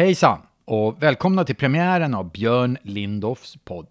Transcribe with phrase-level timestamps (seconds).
[0.00, 3.86] Hejsan och välkomna till premiären av Björn Lindorffs podd.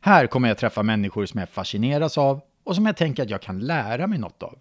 [0.00, 3.42] Här kommer jag träffa människor som jag fascineras av och som jag tänker att jag
[3.42, 4.58] kan lära mig något av.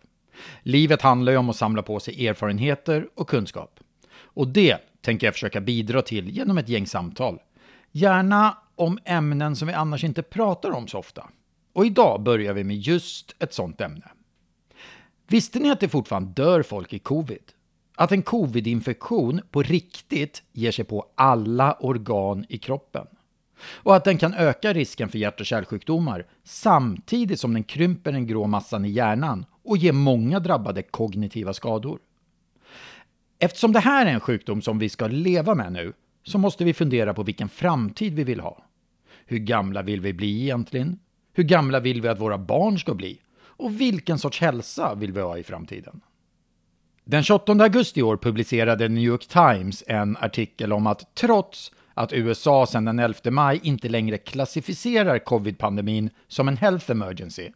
[0.61, 3.79] Livet handlar ju om att samla på sig erfarenheter och kunskap.
[4.17, 7.39] Och det tänker jag försöka bidra till genom ett gäng samtal.
[7.91, 11.29] Gärna om ämnen som vi annars inte pratar om så ofta.
[11.73, 14.11] Och idag börjar vi med just ett sånt ämne.
[15.27, 17.51] Visste ni att det fortfarande dör folk i covid?
[17.95, 23.07] Att en covid-infektion på riktigt ger sig på alla organ i kroppen.
[23.59, 28.27] Och att den kan öka risken för hjärt och kärlsjukdomar samtidigt som den krymper den
[28.27, 31.99] grå massan i hjärnan och ger många drabbade kognitiva skador.
[33.39, 36.73] Eftersom det här är en sjukdom som vi ska leva med nu så måste vi
[36.73, 38.65] fundera på vilken framtid vi vill ha.
[39.25, 40.99] Hur gamla vill vi bli egentligen?
[41.33, 43.19] Hur gamla vill vi att våra barn ska bli?
[43.37, 46.01] Och vilken sorts hälsa vill vi ha i framtiden?
[47.07, 52.13] Den 28 augusti i år publicerade New York Times en artikel om att trots att
[52.13, 57.49] USA sedan den 11 maj inte längre klassificerar covid-pandemin som en health emergency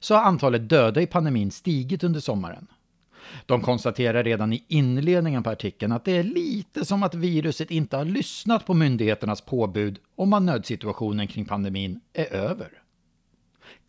[0.00, 2.66] så har antalet döda i pandemin stigit under sommaren.
[3.46, 7.96] De konstaterar redan i inledningen på artikeln att det är lite som att viruset inte
[7.96, 12.68] har lyssnat på myndigheternas påbud om att nödsituationen kring pandemin är över.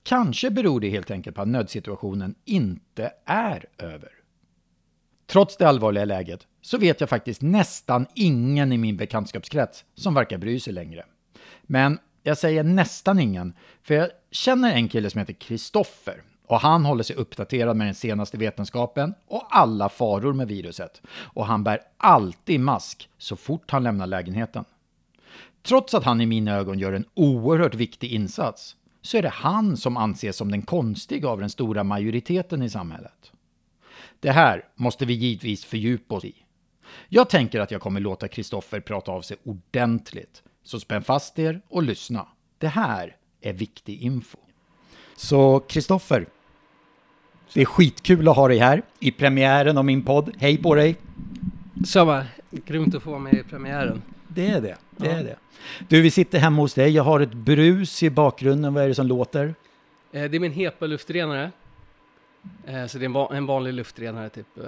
[0.04, 4.23] Kanske beror det helt enkelt på att nödsituationen inte är över.
[5.34, 10.38] Trots det allvarliga läget så vet jag faktiskt nästan ingen i min bekantskapskrets som verkar
[10.38, 11.06] bry sig längre.
[11.64, 16.86] Men jag säger nästan ingen, för jag känner en kille som heter Kristoffer och han
[16.86, 21.02] håller sig uppdaterad med den senaste vetenskapen och alla faror med viruset.
[21.08, 24.66] Och han bär alltid mask så fort han lämnar lägenheten.
[25.62, 29.78] Trots att han i mina ögon gör en oerhört viktig insats så är det han
[29.78, 33.33] som anses som den konstiga av den stora majoriteten i samhället.
[34.24, 36.36] Det här måste vi givetvis fördjupa oss i.
[37.10, 40.44] Jag tänker att jag kommer låta Kristoffer prata av sig ordentligt.
[40.64, 42.28] Så spänn fast er och lyssna.
[42.58, 44.38] Det här är viktig info.
[45.16, 46.26] Så Kristoffer,
[47.54, 50.32] det är skitkul att ha dig här i premiären av min podd.
[50.38, 50.96] Hej på dig!
[51.86, 54.02] Samma, grymt att få vara med i premiären.
[54.28, 55.38] Det är det, det är det.
[55.88, 56.90] Du, vi sitter hemma hos dig.
[56.90, 58.74] Jag har ett brus i bakgrunden.
[58.74, 59.56] Vad är det som låter?
[60.12, 61.52] Eh, det är min HEPA-luftrenare.
[62.66, 64.66] Eh, så det är en, vanlig luftrenare, typ eh,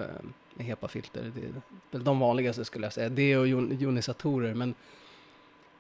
[0.54, 1.32] med HEPA-filter.
[1.36, 1.52] Det är
[1.92, 3.10] väl de vanligaste skulle jag säga.
[3.10, 4.74] Det och jonisatorer, men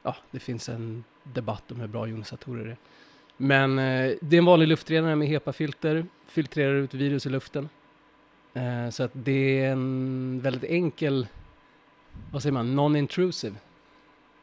[0.04, 2.78] ja, det finns en debatt om hur bra jonisatorer är.
[3.38, 7.70] Men eh, det är en vanlig luftrenare med HEPA-filter, filtrerar ut virus i luften.
[8.92, 11.28] Så att det är en väldigt enkel,
[12.32, 13.56] vad säger man, non-intrusive.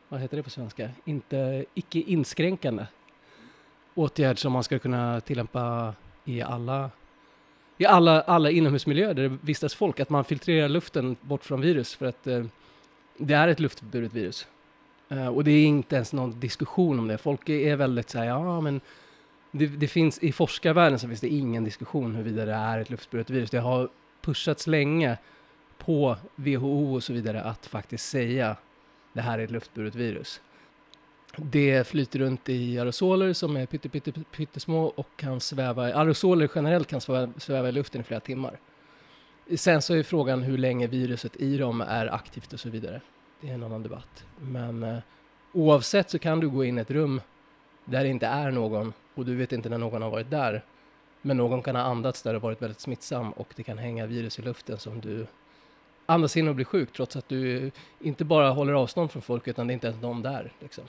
[0.08, 0.90] Vad heter det på svenska?
[1.04, 2.86] Inte icke inskränkande
[3.94, 6.90] åtgärd som man ska kunna tillämpa i alla
[7.78, 11.94] i alla, alla inomhusmiljöer där det vistas folk, att man filtrerar luften bort från virus
[11.94, 12.44] för att eh,
[13.18, 14.46] det är ett luftburet virus.
[15.08, 17.18] Eh, och det är inte ens någon diskussion om det.
[17.18, 18.80] Folk är väldigt så här, ja men
[19.50, 23.30] det, det, finns i forskarvärlden så finns det ingen diskussion huruvida det är ett luftburet
[23.30, 23.50] virus.
[23.50, 23.88] Det har
[24.20, 25.18] pushats länge
[25.78, 28.56] på WHO och så vidare att faktiskt säga
[29.12, 30.40] det här är ett luftburet virus.
[31.36, 36.88] Det flyter runt i aerosoler som är pytte, pytte, pyttesmå och kan sväva, aerosoler generellt
[36.88, 38.58] kan sväva, sväva i luften i flera timmar.
[39.56, 43.00] Sen så är frågan hur länge viruset i dem är aktivt och så vidare.
[43.40, 44.24] Det är en annan debatt.
[44.40, 44.98] Men eh,
[45.52, 47.20] oavsett så kan du gå in i ett rum
[47.84, 50.64] där det inte är någon och du vet inte när någon har varit där.
[51.22, 54.38] Men någon kan ha andats där och varit väldigt smittsam och det kan hänga virus
[54.38, 55.26] i luften som du
[56.06, 59.66] andas in och blir sjuk trots att du inte bara håller avstånd från folk utan
[59.66, 60.52] det är inte ens någon där.
[60.60, 60.84] Liksom.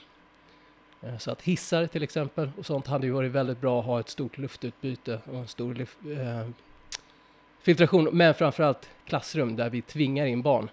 [1.04, 4.00] Eh, så att hissar till exempel och sånt hade ju varit väldigt bra att ha
[4.00, 6.48] ett stort luftutbyte och en stor luft, eh,
[7.62, 10.70] filtration, men framförallt klassrum där vi tvingar in barn.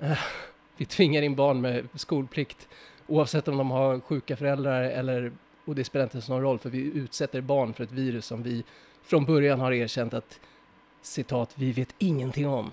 [0.00, 0.18] Eh,
[0.76, 2.68] vi tvingar in barn med skolplikt
[3.06, 5.32] oavsett om de har sjuka föräldrar eller,
[5.64, 8.42] och det spelar inte så någon roll för vi utsätter barn för ett virus som
[8.42, 8.64] vi
[9.02, 10.40] från början har erkänt att
[11.02, 12.72] citat, vi vet ingenting om.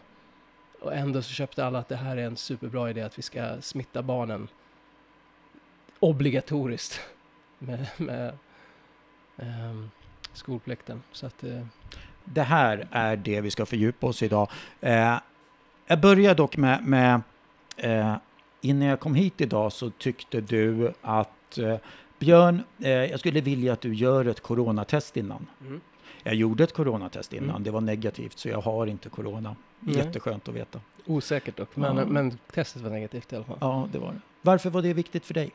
[0.82, 3.62] Och ändå så köpte alla att det här är en superbra idé att vi ska
[3.62, 4.48] smitta barnen
[6.00, 7.00] obligatoriskt
[7.60, 8.38] med, med
[9.36, 9.92] um,
[10.34, 11.04] skolplikten.
[11.12, 11.66] Så att, uh,
[12.24, 14.50] det här är det vi ska fördjupa oss idag.
[14.82, 15.18] Eh,
[15.88, 17.22] jag börjar dock med, med
[17.78, 18.16] eh,
[18.62, 21.30] innan jag kom hit idag så tyckte du att
[22.20, 25.48] Björn, jag skulle vilja att du gör ett coronatest innan.
[25.62, 25.82] Mm.
[26.24, 27.64] Jag gjorde ett coronatest innan, mm.
[27.64, 29.56] det var negativt så jag har inte corona.
[29.82, 29.96] Mm.
[29.96, 30.80] Jätteskönt att veta.
[31.06, 32.06] Osäkert dock, men, ja.
[32.06, 33.58] men testet var negativt i alla fall.
[33.62, 34.20] Ja, det var det.
[34.42, 35.52] Varför var det viktigt för dig?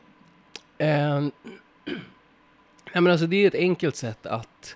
[0.81, 1.29] Eh,
[2.93, 4.75] ja, men alltså det är ett enkelt sätt att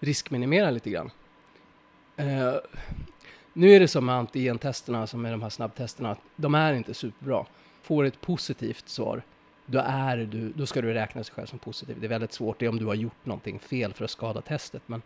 [0.00, 1.10] riskminimera lite grann.
[2.16, 2.54] Eh,
[3.52, 6.94] Nu är det som med antigentesterna, som är de här snabbtesterna, att de är inte
[6.94, 7.46] superbra.
[7.82, 9.22] Får ett positivt svar,
[9.66, 11.96] då, är du, då ska du räkna dig själv som positiv.
[12.00, 14.40] Det är väldigt svårt, det är om du har gjort någonting fel för att skada
[14.40, 14.82] testet.
[14.86, 15.02] Men,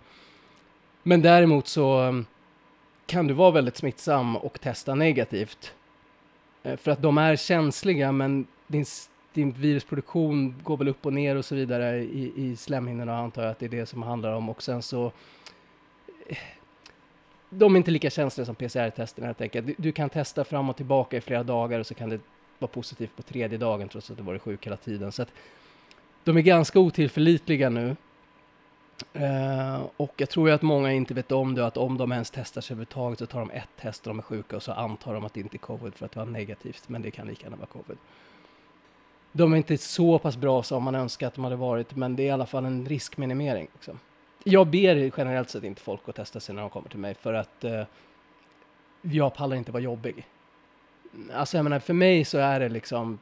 [1.03, 2.27] men däremot så ehm,
[3.07, 5.75] kan du vara väldigt smittsam och testa negativt.
[6.63, 8.85] Ehm, för att de är känsliga, men din,
[9.39, 13.51] din virusproduktion går väl upp och ner och så vidare i, i slemhinnorna antar jag
[13.51, 14.49] att det är det som handlar om.
[14.49, 15.13] Och sen så
[16.29, 16.39] eh,
[17.51, 19.67] de är inte lika känsliga som PCR-testerna helt enkelt.
[19.67, 22.21] Du, du, kan testa fram och tillbaka i flera dagar och så kan det
[22.59, 25.13] vara positivt på tredje dagen trots att du varit sjuk hela tiden.
[25.13, 25.33] Så att
[26.25, 27.97] de är ganska otillförlitliga nu.
[29.17, 32.31] Uh, och jag tror ju att många inte vet om det, att om de ens
[32.31, 35.15] testar sig överhuvudtaget så tar de ett test och de är sjuka och så antar
[35.15, 37.43] de att det inte är covid för att det var negativt, men det kan lika
[37.43, 37.99] gärna vara covid.
[39.33, 42.23] De är inte så pass bra som man önskar att de hade varit, men det
[42.23, 43.69] är i alla fall en riskminimering.
[43.73, 43.99] Liksom.
[44.45, 47.35] Jag ber generellt sett inte folk att testa sig när de kommer till mig för
[47.35, 47.83] att uh,
[49.03, 50.27] jag pallar inte vara jobbig.
[51.33, 53.19] Alltså jag menar, för mig så är det liksom,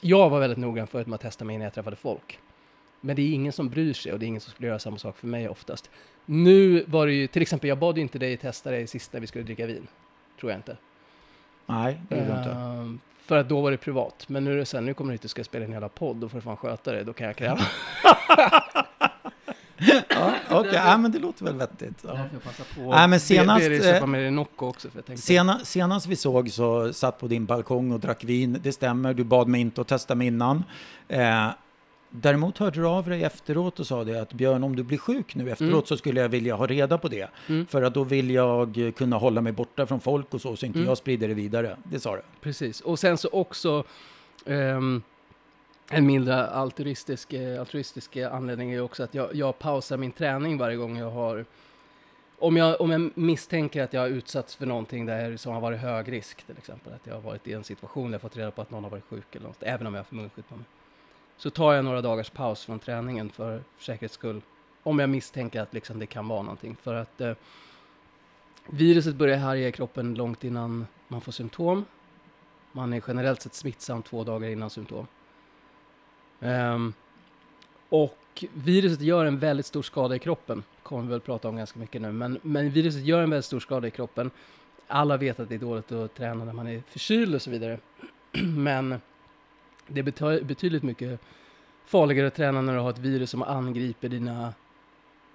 [0.00, 2.38] jag var väldigt noggrann förut med att testa mig när jag träffade folk.
[3.00, 4.98] Men det är ingen som bryr sig och det är ingen som skulle göra samma
[4.98, 5.90] sak för mig oftast.
[6.26, 9.20] Nu var det ju, till exempel, jag bad ju inte dig testa dig sist när
[9.20, 9.86] vi skulle dricka vin.
[10.40, 10.76] Tror jag inte.
[11.66, 12.98] Nej, det gjorde uh, inte.
[13.28, 14.24] För att då var det privat.
[14.26, 16.16] Men nu är det sen, nu kommer du hit och ska spela en hela podd,
[16.16, 17.60] då får du fan sköta det, då kan jag kräva.
[20.08, 20.74] ja, Okej, okay.
[20.74, 22.04] ja, men det låter väl vettigt.
[22.06, 22.18] Ja.
[22.76, 22.90] På.
[22.90, 26.92] Nej, men senast, be, be med Nocco också, för jag sena, senast vi såg så
[26.92, 30.14] satt på din balkong och drack vin, det stämmer, du bad mig inte att testa
[30.14, 30.64] mig innan.
[31.08, 31.48] Eh,
[32.10, 35.34] Däremot hörde du av dig efteråt och sa det att Björn, om du blir sjuk
[35.34, 35.86] nu efteråt mm.
[35.86, 37.28] så skulle jag vilja ha reda på det.
[37.46, 37.66] Mm.
[37.66, 40.78] För att då vill jag kunna hålla mig borta från folk och så, så inte
[40.78, 40.88] mm.
[40.88, 41.76] jag sprider det vidare.
[41.84, 42.22] Det sa du.
[42.40, 43.84] Precis, och sen så också
[44.44, 45.02] um,
[45.90, 50.76] en mindre altruistisk, eh, altruistisk anledning är också att jag, jag pausar min träning varje
[50.76, 51.44] gång jag har
[52.40, 55.80] om jag, om jag misstänker att jag har utsatts för någonting där som har varit
[55.80, 58.50] hög risk, till exempel att jag har varit i en situation där jag fått reda
[58.50, 60.64] på att någon har varit sjuk eller något, även om jag har munskydd på mig
[61.38, 64.40] så tar jag några dagars paus från träningen för säkerhets skull.
[64.82, 66.76] Om jag misstänker att liksom det kan vara någonting.
[66.82, 67.32] För att eh,
[68.66, 71.84] viruset börjar härja i kroppen långt innan man får symptom.
[72.72, 75.06] Man är generellt sett smittsam två dagar innan symptom.
[76.40, 76.94] Um,
[77.88, 80.62] och viruset gör en väldigt stor skada i kroppen.
[80.82, 82.12] kommer vi väl prata om ganska mycket nu.
[82.12, 84.30] Men, men viruset gör en väldigt stor skada i kroppen.
[84.86, 87.78] Alla vet att det är dåligt att träna när man är förkyld och så vidare.
[88.56, 89.00] men
[89.88, 91.20] det är betydligt mycket
[91.84, 94.54] farligare att träna när du har ett virus som angriper dina,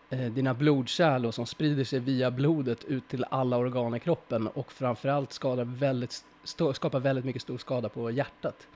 [0.09, 4.47] eh, dina blodkärl och som sprider sig via blodet ut till alla organ i kroppen
[4.47, 6.25] och framförallt skadar väldigt,
[6.73, 8.67] skapar väldigt mycket stor skada på hjärtat.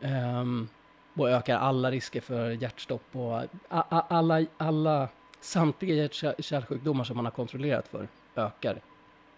[0.00, 0.68] Um,
[1.14, 5.08] och ökar alla risker för hjärtstopp och alla, alla,
[5.40, 8.80] samtliga hjärt-kärlsjukdomar som man har kontrollerat för ökar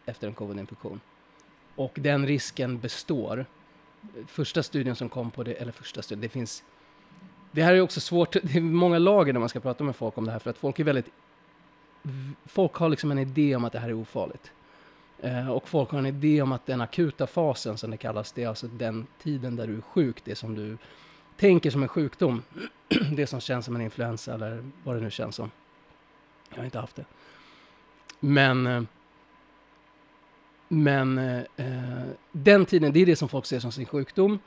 [0.06, 1.00] efter en covid-infektion.
[1.76, 3.46] Och den risken består
[4.26, 6.64] första studien som kom på det, eller första studien, det finns
[7.52, 10.18] det här är också svårt, det är många lager när man ska prata med folk
[10.18, 11.10] om det här för att folk är väldigt
[12.44, 14.52] Folk har liksom en idé om att det här är ofarligt.
[15.18, 18.42] Eh, och folk har en idé om att den akuta fasen som det kallas, det
[18.42, 20.78] är alltså den tiden där du är sjuk, det som du
[21.36, 22.42] tänker som en sjukdom.
[23.12, 25.50] det som känns som en influensa eller vad det nu känns som.
[26.50, 27.04] Jag har inte haft det.
[28.20, 28.82] Men eh,
[30.72, 34.38] men eh, eh, den tiden, det är det som folk ser som sin sjukdom.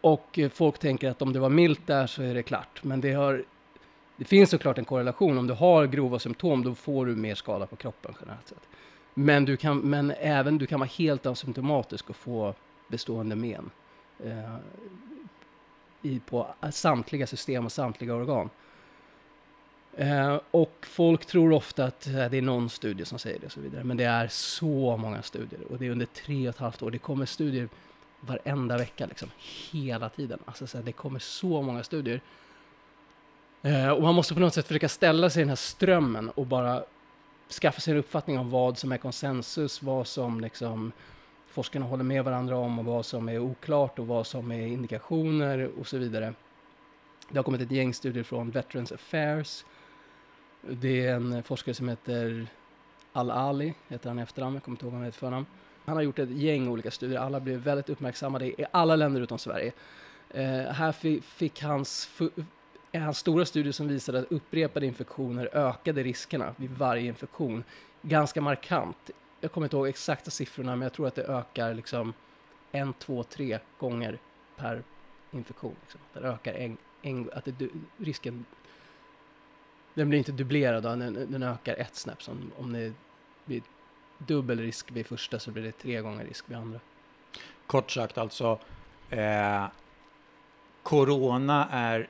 [0.00, 2.84] Och eh, folk tänker att om det var milt där så är det klart.
[2.84, 3.44] Men det, har,
[4.16, 5.38] det finns såklart en korrelation.
[5.38, 8.68] Om du har grova symptom då får du mer skada på kroppen generellt sett.
[9.14, 12.54] Men, du kan, men även du kan vara helt asymptomatisk och få
[12.88, 13.70] bestående men.
[14.24, 14.56] Eh,
[16.02, 18.50] i, på samtliga system och samtliga organ.
[19.96, 23.52] Eh, och folk tror ofta att eh, det är någon studie som säger det och
[23.52, 23.84] så vidare.
[23.84, 26.90] Men det är så många studier och det är under tre och ett halvt år.
[26.90, 27.68] Det kommer studier
[28.20, 29.28] varenda vecka, liksom,
[29.72, 30.38] hela tiden.
[30.44, 32.20] Alltså, så här, det kommer så många studier.
[33.62, 36.46] Eh, och man måste på något sätt försöka ställa sig i den här strömmen och
[36.46, 36.82] bara
[37.60, 40.92] skaffa sig en uppfattning om vad som är konsensus, vad som liksom
[41.48, 45.70] forskarna håller med varandra om och vad som är oklart och vad som är indikationer
[45.80, 46.34] och så vidare.
[47.30, 49.64] Det har kommit ett gäng studier från Veterans Affairs
[50.62, 52.46] det är en forskare som heter
[53.12, 55.46] Al-Ali, heter han i efternamn, jag kommer inte ihåg vad han heter förnamn.
[55.84, 59.38] Han har gjort ett gäng olika studier, alla blev väldigt uppmärksammade i alla länder utom
[59.38, 59.72] Sverige.
[60.30, 62.10] Eh, här fick hans,
[62.92, 67.64] hans stora studie som visade att upprepade infektioner ökade riskerna vid varje infektion
[68.02, 69.10] ganska markant.
[69.40, 72.12] Jag kommer inte ihåg exakta siffrorna, men jag tror att det ökar liksom
[72.72, 74.18] en, två, tre gånger
[74.56, 74.82] per
[75.30, 75.76] infektion.
[75.80, 76.00] Liksom.
[76.12, 78.44] Det ökar en, en, att det, risken
[79.94, 82.92] den blir inte dubblerad, den, den ökar ett snäpp som om det
[83.44, 83.62] blir
[84.18, 86.80] dubbel risk vid första så blir det tre gånger risk vid andra.
[87.66, 88.58] Kort sagt alltså,
[89.10, 89.66] eh,
[90.82, 92.08] corona är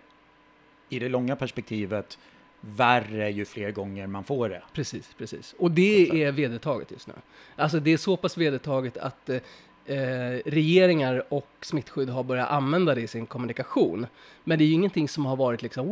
[0.89, 2.19] i det långa perspektivet
[2.61, 4.63] värre ju fler gånger man får det.
[4.73, 5.55] Precis, precis.
[5.59, 7.15] Och det är vedertaget just nu.
[7.57, 9.41] Alltså det är så pass vedertaget att eh,
[9.89, 14.07] Eh, regeringar och smittskydd har börjat använda det i sin kommunikation.
[14.45, 15.89] Men det är ju ingenting som har varit liksom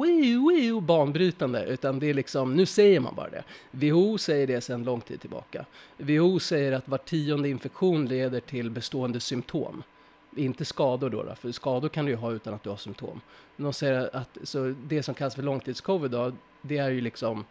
[0.87, 3.45] banbrytande, utan det är liksom, nu säger man bara det.
[3.71, 5.65] WHO säger det sedan lång tid tillbaka.
[5.97, 9.83] WHO säger att var tionde infektion leder till bestående symptom.
[10.37, 13.21] Inte skador då, då, för skador kan du ju ha utan att du har symptom.
[13.57, 17.45] De säger att så det som kallas för långtidscovid då, det är ju liksom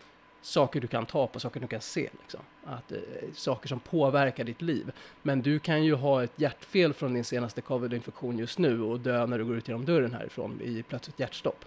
[0.46, 2.10] saker du kan ta på, saker du kan se.
[2.22, 2.40] Liksom.
[2.64, 2.98] Att, eh,
[3.34, 4.92] saker som påverkar ditt liv.
[5.22, 9.26] Men du kan ju ha ett hjärtfel från din senaste covid-infektion just nu och dö
[9.26, 11.66] när du går ut genom dörren härifrån i plötsligt hjärtstopp.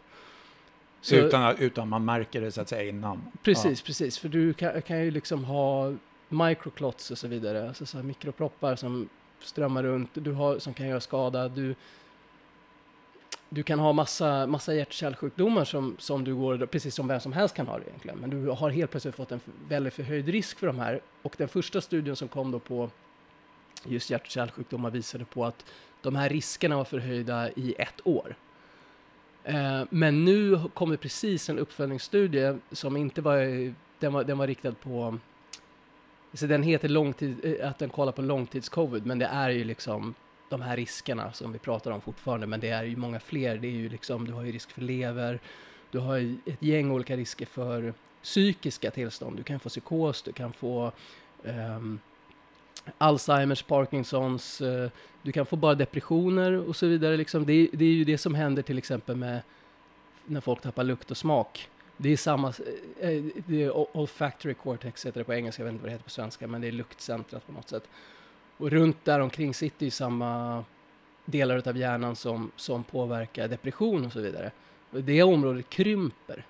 [1.00, 3.22] Så, utan, utan man märker det så att säga innan?
[3.42, 3.86] Precis, ja.
[3.86, 4.18] precis.
[4.18, 5.92] För du kan, kan ju liksom ha
[6.28, 9.08] microclots och så vidare, alltså så mikroproppar som
[9.40, 11.48] strömmar runt, du har, som kan göra skada.
[11.48, 11.74] Du,
[13.48, 17.54] du kan ha massa, massa hjärt-kärlsjukdomar som, som du går, precis som vem som helst
[17.54, 18.18] kan ha det egentligen.
[18.18, 21.00] Men du har helt plötsligt fått en väldigt förhöjd risk för de här.
[21.22, 22.90] Och den första studien som kom då på
[23.84, 25.64] just hjärt-kärlsjukdomar visade på att
[26.00, 28.36] de här riskerna var förhöjda i ett år.
[29.44, 34.72] Eh, men nu kommer precis en uppföljningsstudie som inte var, den var, den var riktad
[34.72, 35.18] på
[36.32, 40.14] så den heter långtid, eh, att den kollar på långtidscovid, men det är ju liksom
[40.48, 43.58] de här riskerna som vi pratar om fortfarande, men det är ju många fler.
[43.58, 45.40] Det är ju liksom, du har ju risk för lever,
[45.90, 49.36] du har ju ett gäng olika risker för psykiska tillstånd.
[49.36, 50.92] Du kan få psykos, du kan få
[51.42, 52.00] um,
[52.98, 54.88] Alzheimers, Parkinsons, uh,
[55.22, 57.16] du kan få bara depressioner och så vidare.
[57.16, 57.46] Liksom.
[57.46, 59.40] Det, det, är ju det som händer till exempel med
[60.26, 61.68] när folk tappar lukt och smak.
[61.96, 62.52] Det är samma,
[63.00, 65.92] eh, eh, det är olfactory cortex heter det på engelska, jag vet inte vad det
[65.92, 67.88] heter på svenska, men det är luktcentrat på något sätt.
[68.58, 70.64] Och runt där omkring sitter ju samma
[71.24, 74.50] delar av hjärnan som, som påverkar depression och så vidare.
[74.90, 76.46] Och det området krymper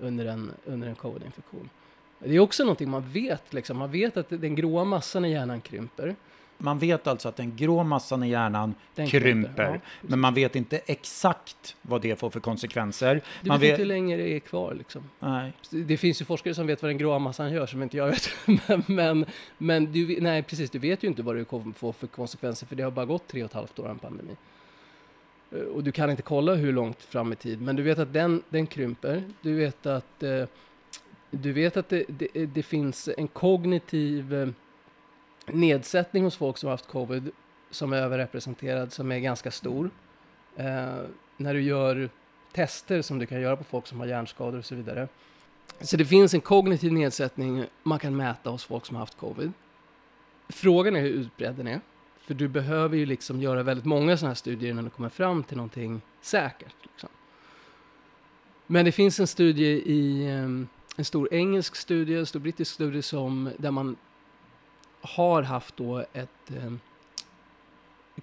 [0.00, 1.70] under en, under en covid-infektion.
[2.18, 3.76] Det är också någonting man vet, liksom.
[3.76, 6.16] man vet att den gråa massan i hjärnan krymper.
[6.60, 10.56] Man vet alltså att den grå massan i hjärnan den krymper, ja, men man vet
[10.56, 13.20] inte exakt vad det får för konsekvenser.
[13.42, 14.74] Du man vet inte hur länge det är kvar.
[14.74, 15.02] Liksom.
[15.20, 15.52] Nej.
[15.70, 18.30] Det finns ju forskare som vet vad den gråa massan gör, som inte jag vet.
[18.68, 19.26] men, men,
[19.58, 22.76] men du, nej, precis, du vet ju inte vad det kommer få för konsekvenser, för
[22.76, 24.36] det har bara gått tre och ett halvt år av en pandemi.
[25.52, 28.12] Eh, och du kan inte kolla hur långt fram i tid, men du vet att
[28.12, 29.22] den, den krymper.
[29.42, 30.44] Du vet att, eh,
[31.30, 34.48] du vet att det, det, det finns en kognitiv eh,
[35.52, 37.30] nedsättning hos folk som har haft covid
[37.70, 39.90] som är överrepresenterad som är ganska stor.
[40.56, 40.98] Eh,
[41.36, 42.10] när du gör
[42.52, 45.08] tester som du kan göra på folk som har hjärnskador och så vidare.
[45.80, 49.52] Så det finns en kognitiv nedsättning man kan mäta hos folk som har haft covid.
[50.48, 51.80] Frågan är hur utbredd den är.
[52.20, 55.42] För du behöver ju liksom göra väldigt många sådana här studier innan du kommer fram
[55.42, 56.74] till någonting säkert.
[56.82, 57.08] Liksom.
[58.66, 63.02] Men det finns en studie i, eh, en stor engelsk studie, en stor brittisk studie
[63.02, 63.96] som, där man
[65.00, 66.72] har haft då ett eh,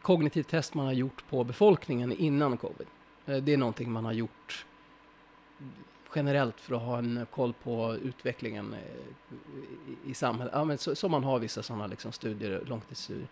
[0.01, 2.88] kognitivt test man har gjort på befolkningen innan covid.
[3.25, 4.65] Eh, det är någonting man har gjort
[6.15, 10.53] generellt för att ha en koll på utvecklingen eh, i, samhället.
[10.53, 13.27] Ja, men så, som man har vissa sådana liksom studier, långtidsstudier.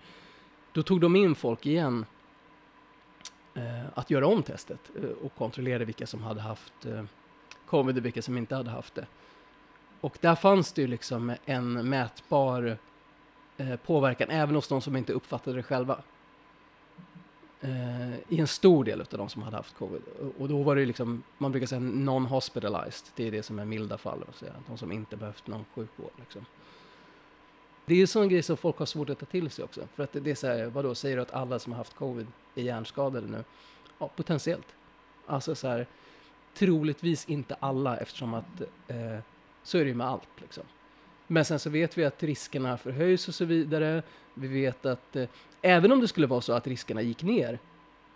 [0.71, 2.05] Då tog de in folk igen
[3.53, 7.03] eh, att göra om testet eh, och kontrollera vilka som hade haft eh,
[7.65, 9.05] covid och vilka som inte hade haft det.
[10.01, 12.77] Och där fanns det ju liksom en mätbar
[13.57, 16.01] eh, påverkan även hos de som inte uppfattade det själva.
[17.61, 20.01] Eh, I en stor del av de som hade haft covid.
[20.37, 23.97] Och då var det liksom, man brukar säga non-hospitalized, det är det som är milda
[23.97, 24.23] fall,
[24.67, 26.11] de som inte behövt någon sjukvård.
[26.19, 26.45] Liksom.
[27.85, 29.87] Det är en sån grej som folk har svårt att ta till sig också.
[29.95, 32.27] För att det är så här, vadå, säger du att alla som har haft covid
[32.55, 33.43] är hjärnskadade nu?
[33.99, 34.67] Ja, potentiellt.
[35.25, 35.87] Alltså så här,
[36.53, 39.19] troligtvis inte alla eftersom att eh,
[39.63, 40.63] så är det ju med allt liksom.
[41.33, 44.03] Men sen så vet vi att riskerna förhöjs och så vidare.
[44.33, 45.29] Vi vet att eh,
[45.61, 47.59] även om det skulle vara så att riskerna gick ner,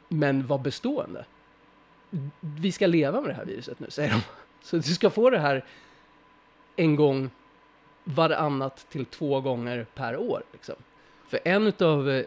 [0.08, 1.26] men var bestående.
[2.40, 4.22] Vi ska leva med det här viruset nu, säger de.
[4.62, 5.66] Så du ska få det här
[6.76, 7.30] en gång
[8.04, 10.44] varannat till två gånger per år.
[10.54, 10.76] Liksom.
[11.28, 12.26] För en av eh,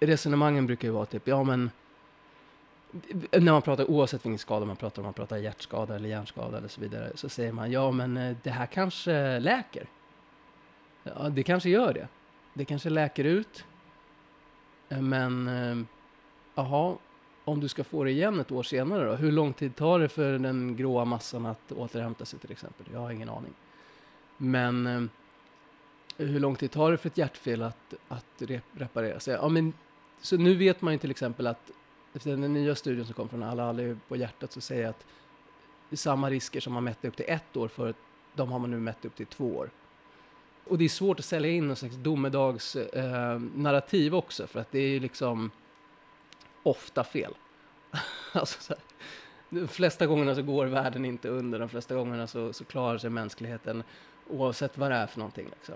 [0.00, 1.70] resonemangen brukar ju vara typ, ja men
[3.30, 6.68] när man pratar, oavsett vilken skada man pratar om, man pratar hjärtskada eller hjärnskada eller
[6.68, 9.86] så vidare, så säger man ja men eh, det här kanske läker.
[11.02, 12.08] Ja, det kanske gör det.
[12.54, 13.64] Det kanske läker ut.
[14.88, 15.86] Eh, men, eh,
[16.54, 16.96] jaha,
[17.44, 19.14] om du ska få det igen ett år senare då?
[19.14, 22.86] Hur lång tid tar det för den gråa massan att återhämta sig till exempel?
[22.92, 23.52] Jag har ingen aning.
[24.36, 25.02] Men eh,
[26.26, 28.42] hur lång tid tar det för ett hjärtfel att, att
[28.72, 29.34] reparera sig?
[29.34, 29.72] Ja, men,
[30.20, 31.70] så nu vet man ju till exempel att
[32.14, 35.06] efter den nya studien som kom från Alla Ali på hjärtat så säger att
[35.92, 37.96] samma risker som man mätte upp till ett år förut,
[38.34, 39.70] de har man nu mätt upp till två år.
[40.64, 44.78] Och det är svårt att sälja in någon slags domedagsnarrativ eh, också för att det
[44.78, 45.50] är ju liksom
[46.62, 47.34] ofta fel.
[48.32, 48.82] alltså så här,
[49.50, 53.10] de flesta gångerna så går världen inte under, de flesta gångerna så, så klarar sig
[53.10, 53.82] mänskligheten
[54.28, 55.48] oavsett vad det är för någonting.
[55.50, 55.74] Liksom.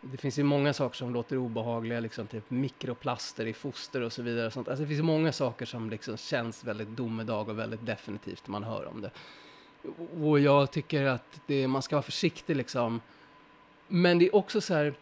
[0.00, 4.22] Det finns ju många saker som låter obehagliga, liksom, typ mikroplaster i foster och så
[4.22, 4.46] vidare.
[4.46, 4.68] Och sånt.
[4.68, 8.64] Alltså, det finns många saker som liksom känns väldigt domedag och väldigt definitivt när man
[8.64, 9.10] hör om det.
[10.22, 13.00] Och jag tycker att det, man ska vara försiktig liksom.
[13.94, 14.94] Men det är också så här,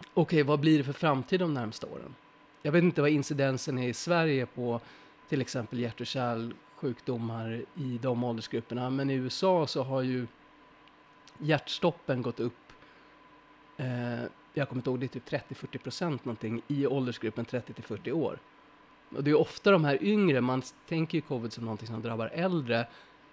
[0.00, 2.14] okej, okay, vad blir det för framtid de närmsta åren?
[2.62, 4.80] Jag vet inte vad incidensen är i Sverige på
[5.28, 10.26] till exempel hjärt och kärlsjukdomar i de åldersgrupperna, men i USA så har ju
[11.38, 12.72] hjärtstoppen gått upp
[13.76, 14.22] eh,
[14.54, 18.12] jag kommer inte ihåg, det är typ 30-40 procent någonting i åldersgruppen 30 till 40
[18.12, 18.38] år.
[19.16, 22.30] Och det är ofta de här yngre, man tänker ju covid som någonting som drabbar
[22.34, 22.86] äldre,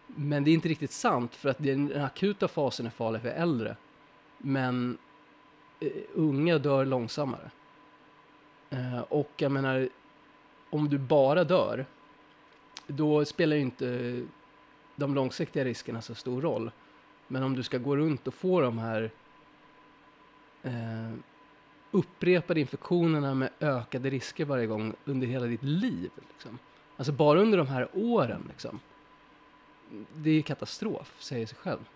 [0.08, 3.76] men det är inte riktigt sant för att den akuta fasen är farlig för äldre.
[4.46, 4.98] Men
[5.80, 7.52] eh, unga dör långsammare.
[8.70, 9.90] Eh, och jag menar,
[10.70, 11.86] om du bara dör,
[12.88, 14.22] då spelar ju inte
[14.96, 16.72] de långsiktiga riskerna så stor roll.
[17.28, 19.12] Men om du ska gå runt och få de här
[20.64, 21.14] eh,
[21.92, 26.12] upprepade infektionerna med ökade risker varje gång under hela ditt liv.
[26.34, 26.60] Liksom.
[26.98, 28.44] Alltså bara under de här åren.
[28.48, 28.80] Liksom.
[30.14, 31.90] Det är katastrof, säger sig själv.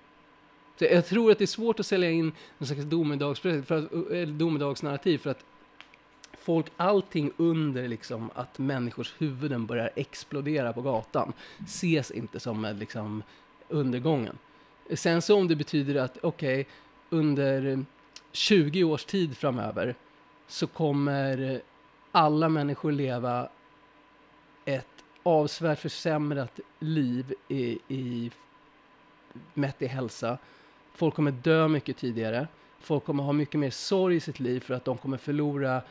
[0.80, 2.82] Så jag tror att det är svårt att sälja in en slags
[4.12, 5.46] eh, domedagsnarrativ för att
[6.40, 11.34] folk, allting under liksom att människors huvuden börjar explodera på gatan
[11.66, 13.24] ses inte som liksom
[13.68, 14.38] undergången.
[14.94, 16.66] Sen så om det betyder att, okej, okay,
[17.10, 17.86] under
[18.32, 19.96] 20 års tid framöver
[20.48, 21.62] så kommer
[22.12, 23.50] alla människor leva
[24.66, 24.86] ett
[25.24, 28.32] avsevärt försämrat liv i, i
[29.54, 30.38] mätt i hälsa.
[31.00, 32.48] Folk kommer dö mycket tidigare.
[32.80, 35.82] Folk kommer ha mycket mer sorg i sitt liv för att de kommer förlora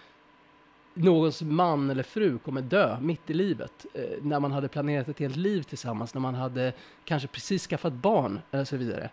[0.94, 5.18] någons man eller fru kommer dö mitt i livet eh, när man hade planerat ett
[5.18, 6.72] helt liv tillsammans, när man hade
[7.04, 9.10] kanske precis skaffat barn eller så vidare.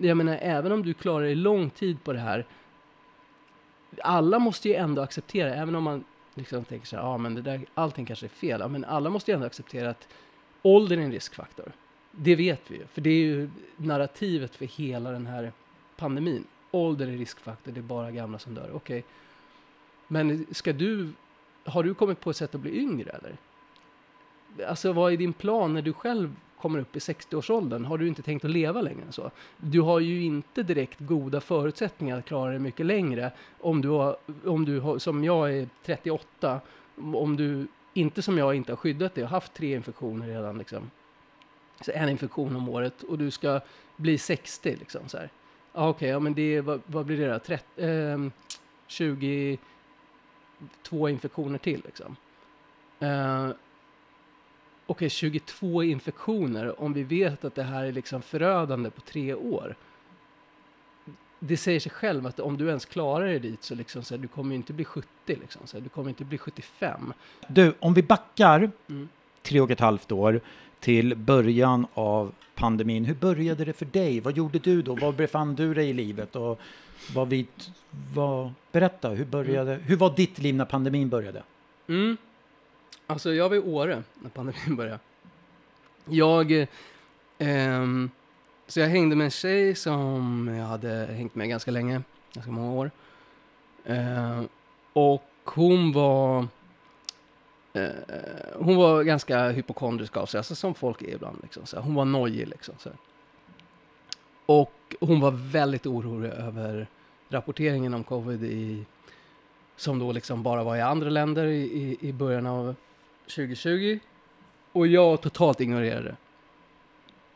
[0.00, 2.46] Jag menar, även om du klarar dig lång tid på det här
[4.02, 7.42] alla måste ju ändå acceptera, även om man liksom tänker så här, ja men det
[7.42, 10.08] där, allting kanske är fel, ja, men alla måste ju ändå acceptera att
[10.62, 11.72] åldern är en riskfaktor.
[12.10, 15.52] Det vet vi ju, för det är ju narrativet för hela den här
[15.96, 16.44] pandemin.
[16.70, 18.70] Ålder är riskfaktor, det är bara gamla som dör.
[18.72, 19.02] Okej, okay.
[20.08, 21.12] men ska du,
[21.64, 23.36] har du kommit på ett sätt att bli yngre eller?
[24.68, 28.22] Alltså vad är din plan när du själv kommer upp i 60-årsåldern har du inte
[28.22, 29.30] tänkt att leva längre än så.
[29.56, 34.16] Du har ju inte direkt goda förutsättningar att klara dig mycket längre om du, har,
[34.44, 36.60] om du har, som jag är 38,
[36.96, 40.90] om du inte som jag inte har skyddat dig och haft tre infektioner redan liksom.
[41.80, 43.60] Så en infektion om året och du ska
[43.96, 45.30] bli 60 liksom så här.
[45.72, 47.38] Ah, Okej, okay, ja men det, vad, vad blir det då?
[47.38, 48.18] 30, eh,
[48.86, 49.58] 22
[51.08, 52.16] infektioner till liksom.
[53.02, 53.56] Uh, okej,
[54.86, 59.76] okay, 22 infektioner, om vi vet att det här är liksom förödande på tre år.
[61.38, 64.22] Det säger sig själv att om du ens klarar dig dit så, liksom, så här,
[64.22, 67.12] du kommer inte bli 70, liksom, så här, du kommer inte bli 75.
[67.48, 69.08] Du, om vi backar mm.
[69.42, 70.40] tre och ett halvt år
[70.80, 73.04] till början av pandemin.
[73.04, 74.20] Hur började det för dig?
[74.20, 74.94] Vad gjorde du då?
[74.94, 76.36] Var befann du dig i livet?
[76.36, 76.60] Och
[77.14, 77.46] vad vi,
[78.14, 79.84] vad, berätta, hur, började, mm.
[79.86, 81.42] hur var ditt liv när pandemin började?
[81.88, 82.16] Mm.
[83.06, 84.98] Alltså jag var i Åre när pandemin började.
[86.04, 86.66] Jag,
[87.38, 88.10] ehm,
[88.66, 92.72] så jag hängde med en tjej som jag hade hängt med ganska länge, ganska många
[92.72, 92.90] år.
[93.84, 94.48] Ehm,
[94.92, 96.46] och hon var, eh,
[97.72, 101.38] Eh, eh, hon var ganska hypokondrisk av sig, alltså som folk är ibland.
[101.42, 102.74] Liksom, så hon var nojig liksom.
[102.78, 102.90] Så
[104.46, 106.86] Och hon var väldigt orolig över
[107.28, 108.84] rapporteringen om covid i,
[109.76, 112.74] som då liksom bara var i andra länder i, i, början av
[113.24, 113.98] 2020
[114.72, 116.16] och jag totalt ignorerade det.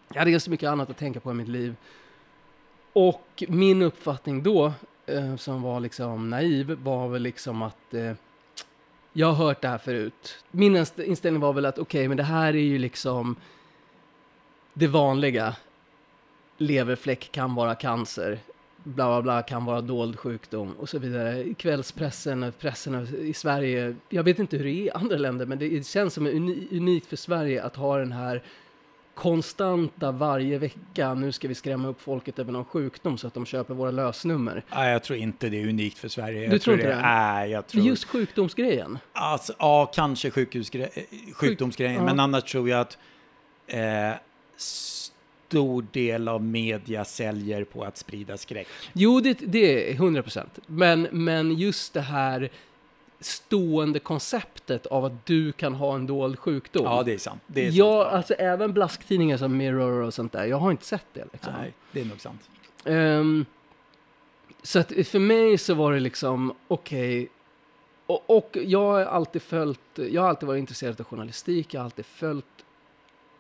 [0.09, 1.77] Jag hade ganska mycket annat att tänka på i mitt liv.
[2.93, 4.73] Och min uppfattning då,
[5.07, 8.13] eh, som var liksom naiv, var väl liksom att eh,
[9.13, 10.45] jag har hört det här förut.
[10.51, 13.37] Min inställning var väl att okej, okay, men det här är ju liksom
[14.75, 15.57] det vanliga.
[16.59, 18.39] Leverfläck kan vara cancer
[18.85, 21.55] bla bla bla kan vara dold sjukdom och så vidare.
[21.55, 25.87] Kvällspressen, pressen i Sverige, jag vet inte hur det är i andra länder, men det
[25.87, 26.27] känns som
[26.71, 28.43] unikt för Sverige att ha den här
[29.15, 33.47] konstanta varje vecka, nu ska vi skrämma upp folket över någon sjukdom så att de
[33.47, 34.65] köper våra lösnummer.
[34.75, 36.47] Nej, jag tror inte det är unikt för Sverige.
[36.47, 37.03] Du jag tror inte det?
[37.03, 37.85] Nej, jag tror...
[37.85, 38.99] Just sjukdomsgrejen.
[39.13, 40.89] Alltså, ja, kanske sjukhusgre...
[40.93, 41.03] eh,
[41.35, 42.05] sjukdomsgrejen, ja.
[42.05, 42.99] men annars tror jag att
[43.67, 44.13] eh,
[45.53, 48.69] stor del av media säljer på att sprida skräck.
[48.93, 50.59] Jo, det, det är 100 procent.
[50.67, 52.51] Men, men just det här
[53.25, 56.85] stående konceptet av att du kan ha en dold sjukdom.
[56.85, 57.43] Ja, det är sant.
[57.47, 57.77] Det är sant.
[57.77, 60.45] Ja, alltså även blasktidningar som Mirror och sånt där.
[60.45, 61.53] Jag har inte sett det liksom.
[61.59, 62.41] Nej, det är nog sant.
[62.85, 63.47] Ehm,
[64.63, 67.29] så att för mig så var det liksom, okej.
[68.07, 71.75] Och, och jag har alltid följt, jag har alltid varit intresserad av journalistik.
[71.75, 72.65] Jag har alltid följt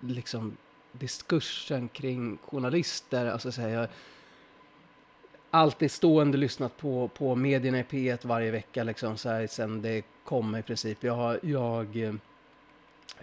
[0.00, 0.56] liksom
[0.92, 3.26] diskursen kring journalister.
[3.26, 3.88] Alltså så här, jag
[5.54, 10.04] alltid stående lyssnat på, på medierna i P1 varje vecka liksom så här, sen det
[10.24, 11.04] kom i princip.
[11.04, 11.96] Jag, jag,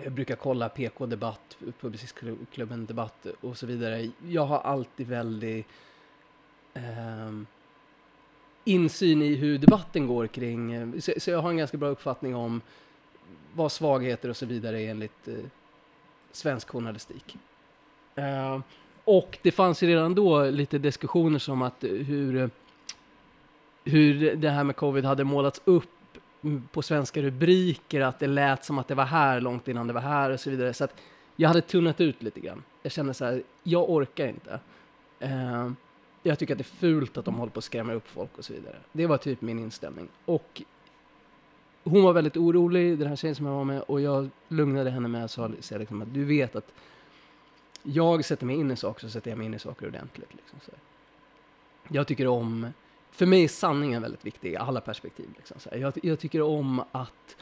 [0.03, 4.11] jag brukar kolla PK-debatt, Publicistklubben debatt och så vidare.
[4.27, 5.65] Jag har alltid väldigt
[6.73, 7.31] eh,
[8.63, 12.35] insyn i hur debatten går kring, eh, så, så jag har en ganska bra uppfattning
[12.35, 12.61] om
[13.53, 15.35] vad svagheter och så vidare är enligt eh,
[16.31, 17.37] svensk journalistik.
[18.15, 18.59] Eh,
[19.09, 22.49] och det fanns ju redan då lite diskussioner som att eh, hur, eh,
[23.83, 25.89] hur det här med covid hade målats upp
[26.71, 30.01] på svenska rubriker, att det lät som att det var här långt innan det var
[30.01, 30.73] här och så vidare.
[30.73, 30.95] Så att
[31.35, 32.63] jag hade tunnat ut lite grann.
[32.81, 34.59] Jag kände så här, jag orkar inte.
[35.19, 35.71] Eh,
[36.23, 38.45] jag tycker att det är fult att de håller på att skrämma upp folk och
[38.45, 38.75] så vidare.
[38.91, 40.07] Det var typ min inställning.
[40.25, 40.61] Och
[41.83, 45.07] hon var väldigt orolig, den här tjejen som jag var med, och jag lugnade henne
[45.07, 46.71] med att säga liksom att du vet att
[47.83, 50.33] jag sätter mig in i saker så sätter jag mig in i saker ordentligt.
[50.33, 50.71] Liksom, så.
[51.87, 52.67] Jag tycker om,
[53.11, 55.29] för mig är sanningen väldigt viktig i alla perspektiv.
[55.37, 55.69] Liksom, så.
[55.73, 57.35] Jag, jag tycker om att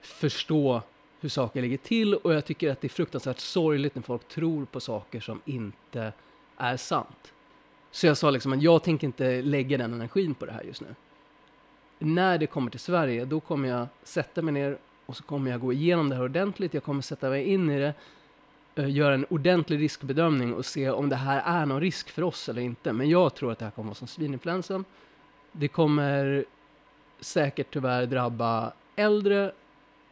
[0.00, 0.82] förstå
[1.20, 4.64] hur saker ligger till och jag tycker att det är fruktansvärt sorgligt när folk tror
[4.64, 6.12] på saker som inte
[6.56, 7.32] är sant.
[7.90, 10.80] Så jag sa liksom att jag tänker inte lägga den energin på det här just
[10.80, 10.94] nu.
[11.98, 15.60] När det kommer till Sverige, då kommer jag sätta mig ner och så kommer jag
[15.60, 16.74] gå igenom det här ordentligt.
[16.74, 17.94] Jag kommer sätta mig in i det,
[18.80, 22.48] Eh, göra en ordentlig riskbedömning och se om det här är någon risk för oss
[22.48, 22.92] eller inte.
[22.92, 24.84] Men jag tror att det här kommer vara som svininfluensan.
[25.52, 26.44] Det kommer
[27.20, 29.52] säkert tyvärr drabba äldre,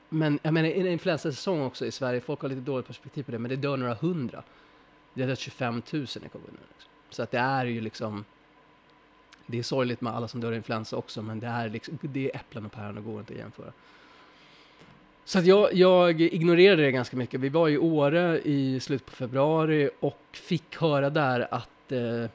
[0.08, 3.38] men jag menar, en influensasäsong också i Sverige, folk har lite dåligt perspektiv på det,
[3.38, 4.42] men det dör några hundra.
[5.14, 6.56] Det är 25 000 i kommunen.
[7.10, 8.24] Så att det är ju liksom,
[9.46, 12.30] det är sorgligt med alla som dör i influensa också, men det är, liksom, det
[12.30, 13.72] är äpplen och päron, det går inte att jämföra.
[15.28, 17.40] Så att jag, jag ignorerade det ganska mycket.
[17.40, 22.30] Vi var i Åre i slutet på februari och fick höra där att eh,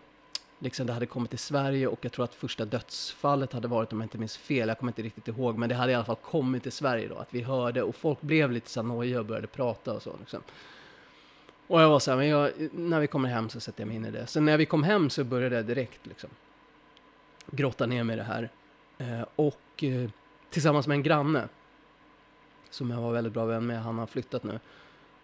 [0.59, 3.99] liksom det hade kommit till Sverige och jag tror att första dödsfallet hade varit, om
[3.99, 6.15] jag inte minns fel, jag kommer inte riktigt ihåg, men det hade i alla fall
[6.15, 9.47] kommit till Sverige då, att vi hörde och folk blev lite så nojiga och började
[9.47, 10.15] prata och så.
[10.19, 10.41] Liksom.
[11.67, 13.95] Och jag var så här, men jag, när vi kommer hem så sätter jag mig
[13.95, 14.27] in i det.
[14.27, 16.29] Så när vi kom hem så började jag direkt liksom
[17.47, 18.49] grotta ner mig i det här.
[18.97, 20.09] Eh, och eh,
[20.49, 21.47] tillsammans med en granne,
[22.73, 24.59] som jag var väldigt bra vän med, han har flyttat nu.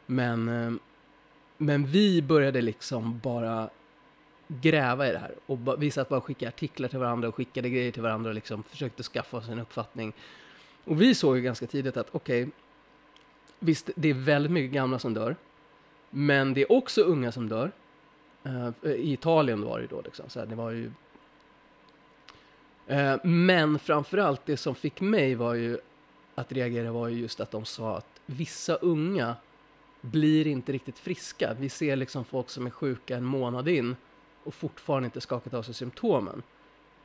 [0.05, 0.71] Men, eh,
[1.57, 3.69] men vi började liksom bara
[4.47, 5.35] gräva i det här.
[5.45, 8.35] Och vi satt bara och skickade artiklar till varandra och skickade grejer till varandra och
[8.35, 10.13] liksom försökte skaffa oss en uppfattning.
[10.85, 12.53] Och vi såg ju ganska tidigt att okej, okay,
[13.59, 15.35] visst, det är väldigt mycket gamla som dör.
[16.09, 17.71] Men det är också unga som dör.
[18.45, 20.91] Uh, I Italien var det då liksom, så här, det var ju...
[22.91, 25.79] Uh, men framförallt det som fick mig var ju
[26.39, 29.35] att reagera var ju just att de sa att vissa unga
[30.01, 31.55] blir inte riktigt friska.
[31.59, 33.95] Vi ser liksom folk som är sjuka en månad in
[34.43, 36.43] och fortfarande inte skakat av sig symptomen.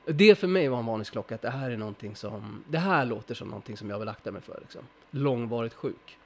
[0.06, 3.34] Det för mig var en varningsklocka att det här är någonting som, det här låter
[3.34, 4.58] som någonting som jag vill akta mig för.
[4.60, 4.82] Liksom.
[5.10, 6.18] Långvarigt sjuk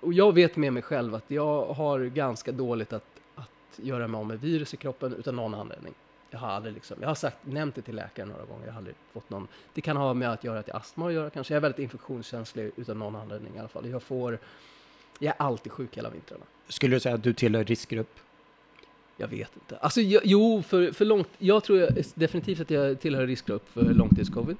[0.00, 4.18] och jag vet med mig själv att jag har ganska dåligt att, att göra mig
[4.18, 5.94] av med virus i kroppen utan någon anledning.
[6.34, 8.78] Jag har aldrig liksom, jag har sagt, nämnt det till läkaren några gånger, jag har
[8.78, 11.56] aldrig fått någon, det kan ha med att göra till astma att göra kanske, jag
[11.56, 13.88] är väldigt infektionskänslig utan någon anledning i alla fall.
[13.88, 14.38] Jag får,
[15.18, 16.44] jag är alltid sjuk hela vintrarna.
[16.68, 18.18] Skulle du säga att du tillhör riskgrupp?
[19.16, 19.76] Jag vet inte.
[19.76, 23.82] Alltså, jag, jo, för, för långt, jag tror jag, definitivt att jag tillhör riskgrupp för
[23.82, 24.56] långtidscovid.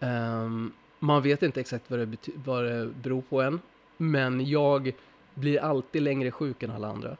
[0.00, 3.60] Um, man vet inte exakt vad det, vad det beror på än.
[3.96, 4.92] Men jag
[5.34, 7.16] blir alltid längre sjuk än alla andra.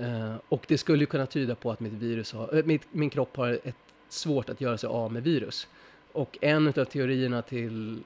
[0.00, 3.10] Uh, och det skulle ju kunna tyda på att mitt virus har, äh, mitt, min
[3.10, 3.76] kropp har ett
[4.08, 5.68] svårt att göra sig av med virus.
[6.12, 8.02] Och en av teorierna till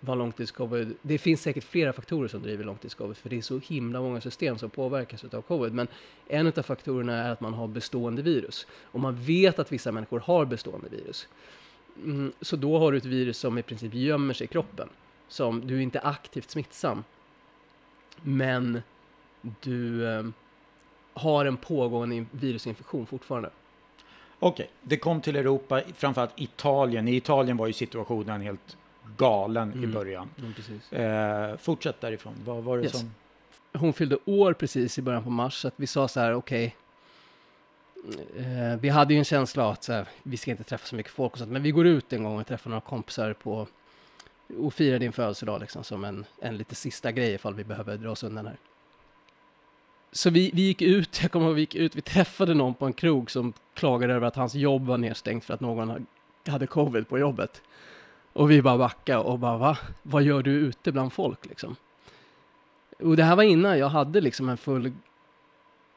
[0.00, 4.00] vad långtidscovid, det finns säkert flera faktorer som driver långtidscovid, för det är så himla
[4.00, 5.72] många system som påverkas av covid.
[5.72, 5.88] Men
[6.28, 8.66] en av faktorerna är att man har bestående virus.
[8.82, 11.28] Och man vet att vissa människor har bestående virus.
[12.04, 14.88] Mm, så då har du ett virus som i princip gömmer sig i kroppen.
[15.28, 17.04] Som, du är inte aktivt smittsam,
[18.22, 18.82] men
[19.40, 20.24] du, eh,
[21.14, 23.50] har en pågående in- virusinfektion fortfarande.
[24.38, 27.08] Okej, det kom till Europa, framförallt Italien.
[27.08, 28.76] I Italien var ju situationen helt
[29.16, 29.92] galen i Mm.
[29.92, 30.28] början.
[30.90, 31.50] Mm.
[31.50, 32.34] Eh, fortsätt därifrån.
[32.44, 32.98] Vad var det Yes.
[33.00, 33.14] som...
[33.72, 36.76] Hon fyllde år precis i början på mars, så att vi sa så här, okej.
[38.36, 41.12] eh, vi hade ju en känsla att så här, vi ska inte träffa så mycket
[41.12, 43.66] folk och sånt, men vi går ut en gång och träffar några kompisar på
[44.58, 48.10] och firar din födelsedag liksom som en, en lite sista grej ifall vi behöver dra
[48.10, 48.56] oss undan här.
[50.12, 52.86] Så vi, vi gick ut, jag kommer ihåg vi gick ut, vi träffade någon på
[52.86, 56.06] en krog som klagade över att hans jobb var nedstängt för att någon
[56.46, 57.62] hade covid på jobbet.
[58.32, 59.78] Och vi bara backade och bara va?
[60.02, 61.76] Vad gör du ute bland folk liksom?
[62.98, 64.92] Och det här var innan jag hade liksom en full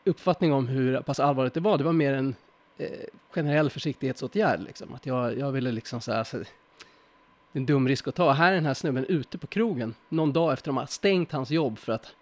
[0.04, 1.78] uppfattning om hur pass allvarligt det var.
[1.78, 2.36] Det var mer en
[2.78, 2.90] eh,
[3.32, 4.94] generell försiktighetsåtgärd liksom.
[4.94, 6.44] Att jag, jag ville liksom så här, så, det
[7.54, 8.32] är en dum risk att ta.
[8.32, 11.52] Här är den här snubben ute på krogen någon dag efter de har stängt hans
[11.52, 12.16] jobb för att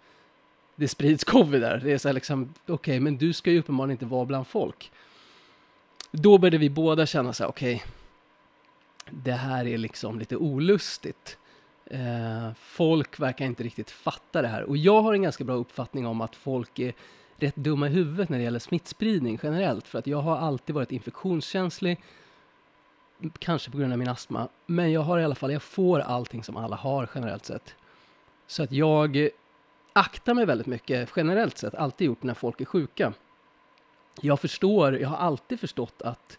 [0.76, 1.80] det sprids covid där.
[1.84, 4.92] Det är så här liksom, okej, men du ska ju uppenbarligen inte vara bland folk.
[6.10, 7.84] Då började vi båda känna så här, okej,
[9.10, 11.38] det här är liksom lite olustigt.
[11.86, 14.62] Eh, folk verkar inte riktigt fatta det här.
[14.62, 16.94] Och jag har en ganska bra uppfattning om att folk är
[17.36, 19.88] rätt dumma i huvudet när det gäller smittspridning generellt.
[19.88, 22.00] För att jag har alltid varit infektionskänslig,
[23.38, 24.48] kanske på grund av min astma.
[24.66, 27.74] Men jag har i alla fall, jag får allting som alla har generellt sett.
[28.46, 29.28] Så att jag
[29.96, 33.12] aktar mig väldigt mycket generellt sett, alltid gjort när folk är sjuka.
[34.20, 36.38] Jag förstår, jag har alltid förstått att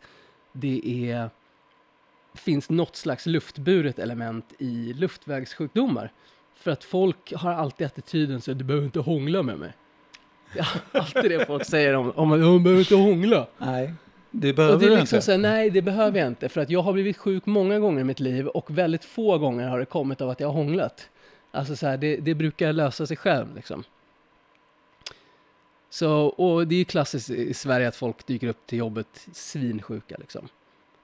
[0.51, 1.29] det är
[2.33, 6.11] finns något slags luftburet element i luftvägssjukdomar.
[6.55, 9.73] För att folk har alltid attityden så du behöver inte hångla med mig.
[10.55, 13.47] Ja, alltid det folk säger om, om att de behöver inte hångla.
[13.57, 13.93] Nej,
[14.31, 15.25] det Och behöver det är du liksom inte.
[15.25, 16.49] så här, nej det behöver jag inte.
[16.49, 19.67] För att jag har blivit sjuk många gånger i mitt liv och väldigt få gånger
[19.67, 21.09] har det kommit av att jag har hånglat.
[21.55, 23.83] Alltså så här, det, det brukar lösa sig själv liksom.
[25.89, 30.15] Så, och det är ju klassiskt i Sverige att folk dyker upp till jobbet svinsjuka
[30.19, 30.47] liksom.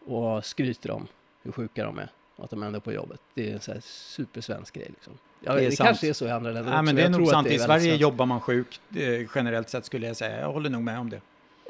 [0.06, 1.08] Och skryter om
[1.44, 3.22] hur sjuka de är och att de ändå är på jobbet.
[3.34, 5.14] Det är en så här supersvensk grej liksom.
[5.40, 6.86] Ja, Det det kanske är så i andra länder Nej, också.
[6.86, 7.48] men det är nog sant.
[7.48, 10.40] I Sverige jobbar man sjukt eh, generellt sett skulle jag säga.
[10.40, 11.22] Jag håller nog med om det.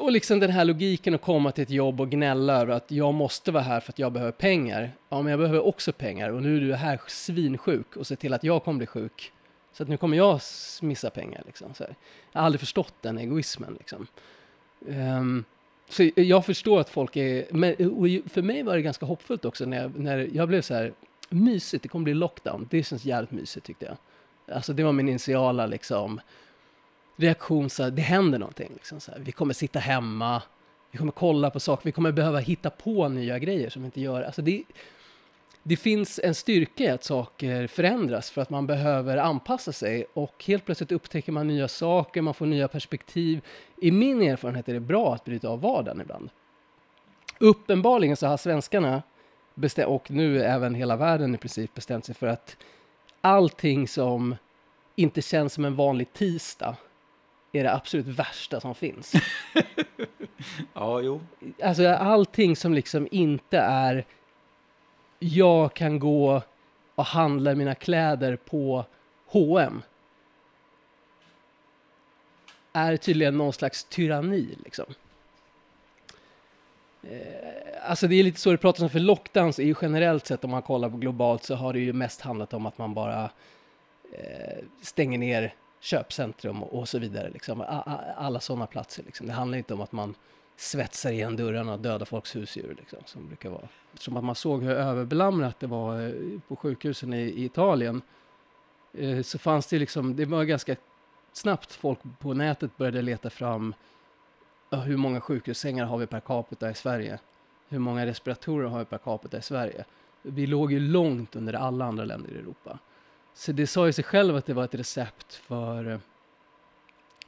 [0.02, 3.14] Och liksom den här logiken att komma till ett jobb och gnälla över att jag
[3.14, 4.92] måste vara här för att jag behöver pengar.
[5.10, 8.34] Ja, men jag behöver också pengar och nu är du här svinsjuk och se till
[8.34, 9.32] att jag kommer bli sjuk.
[9.74, 10.40] Så att nu kommer jag
[10.82, 11.74] missa pengar liksom.
[11.74, 11.96] Så här.
[12.32, 14.08] Jag har aldrig förstått den egoismen liksom.
[14.88, 15.44] Um,
[15.90, 19.66] så jag förstår att folk är, men och för mig var det ganska hoppfullt också
[19.66, 20.94] när jag, när jag blev så här,
[21.30, 22.68] mysigt, det kommer bli lockdown.
[22.72, 23.98] Det känns jävligt mysigt tyckte jag.
[24.56, 26.22] Alltså det var min initiala liksom
[27.22, 28.72] reaktion så här, det händer någonting.
[28.74, 29.20] Liksom, så här.
[29.20, 30.42] Vi kommer sitta hemma,
[30.92, 34.02] vi kommer kolla på saker, vi kommer behöva hitta på nya grejer som vi inte
[34.02, 34.24] gör.
[34.24, 34.64] Alltså det,
[35.64, 40.44] det finns en styrka i att saker förändras för att man behöver anpassa sig och
[40.48, 43.42] helt plötsligt upptäcker man nya saker, man får nya perspektiv.
[43.82, 46.30] I min erfarenhet är det bra att bryta av vardagen ibland.
[47.40, 49.04] Uppenbarligen så har svenskarna
[49.56, 52.58] bestämt, och nu även hela världen i princip bestämt sig för att
[53.22, 54.36] allting som
[54.96, 56.76] inte känns som en vanlig tisdag
[57.52, 59.14] är det absolut värsta som finns.
[60.74, 61.22] Ja, jo.
[61.64, 64.06] Alltså allting som liksom inte är
[65.20, 66.42] jag kan gå
[66.96, 68.86] och handla mina kläder på
[69.26, 69.82] H&M
[72.74, 74.86] är tydligen någon slags tyranni liksom.
[77.04, 80.44] Eh, Alltså det är lite så det pratas om, för lockdowns är ju generellt sett
[80.44, 83.30] om man kollar på globalt så har det ju mest handlat om att man bara
[84.14, 87.30] eh, stänger ner köpcentrum och, och så vidare.
[87.30, 87.64] Liksom.
[88.18, 89.04] Alla sådana platser.
[89.04, 89.28] Liksom.
[89.28, 90.16] Det handlar inte om att man
[90.56, 92.76] svetsar igen dörrarna och dödar folks husdjur.
[92.80, 93.68] Liksom, som brukar vara.
[93.94, 98.02] Som att man såg hur överbelamrat det var eh, på sjukhusen i, i Italien.
[98.94, 100.76] Eh, så fanns det liksom, det var ganska
[101.34, 103.74] snabbt folk på nätet började leta fram
[104.70, 107.20] ja, hur många sjukhussängar har vi per capita i Sverige?
[107.70, 109.86] Hur många respiratorer har vi per capita i Sverige?
[110.22, 112.80] Vi låg ju långt under alla andra länder i Europa.
[113.34, 116.00] Så det sa ju sig själv att det var ett recept för eh,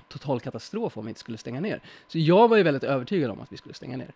[0.07, 1.81] total katastrof om vi inte skulle stänga ner.
[2.07, 4.13] Så jag var ju väldigt övertygad om att vi skulle stänga ner.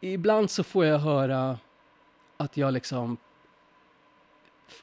[0.00, 1.58] Ibland så får jag höra
[2.36, 3.16] att jag liksom...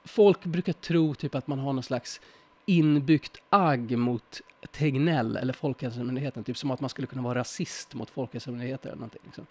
[0.03, 2.21] Folk brukar tro typ att man har någon slags
[2.65, 6.43] inbyggt agg mot Tegnell eller Folkhälsomyndigheten.
[6.43, 9.21] Typ som att man skulle kunna vara rasist mot Folkhälsomyndigheten eller någonting.
[9.25, 9.45] Liksom.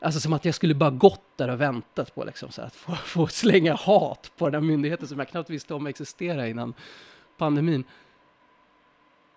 [0.00, 2.74] Alltså som att jag skulle bara gått där och väntat på liksom, så här, att
[2.76, 6.74] få, få slänga hat på den här myndigheten som jag knappt visste om existerade innan
[7.38, 7.84] pandemin.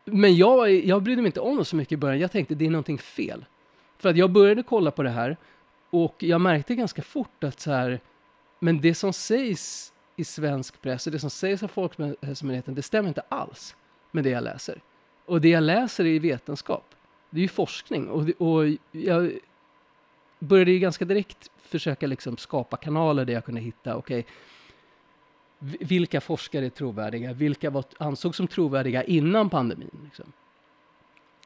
[0.05, 2.19] Men jag, jag brydde mig inte om det så mycket i början.
[2.19, 3.45] Jag tänkte det är någonting fel.
[3.97, 5.37] För att jag började kolla på det här
[5.89, 7.99] och jag märkte ganska fort att så här,
[8.59, 13.07] men det som sägs i svensk press och det som sägs av Folkhälsomyndigheten, det stämmer
[13.07, 13.75] inte alls
[14.11, 14.81] med det jag läser.
[15.25, 16.85] Och det jag läser är vetenskap.
[17.29, 18.09] Det är ju forskning.
[18.09, 19.31] Och, det- och jag
[20.43, 24.31] började ju ganska direkt försöka liksom skapa kanaler där jag kunde hitta, okej, okay,
[25.79, 27.33] vilka forskare är trovärdiga?
[27.33, 29.99] Vilka var, ansågs som trovärdiga innan pandemin?
[30.05, 30.25] Liksom?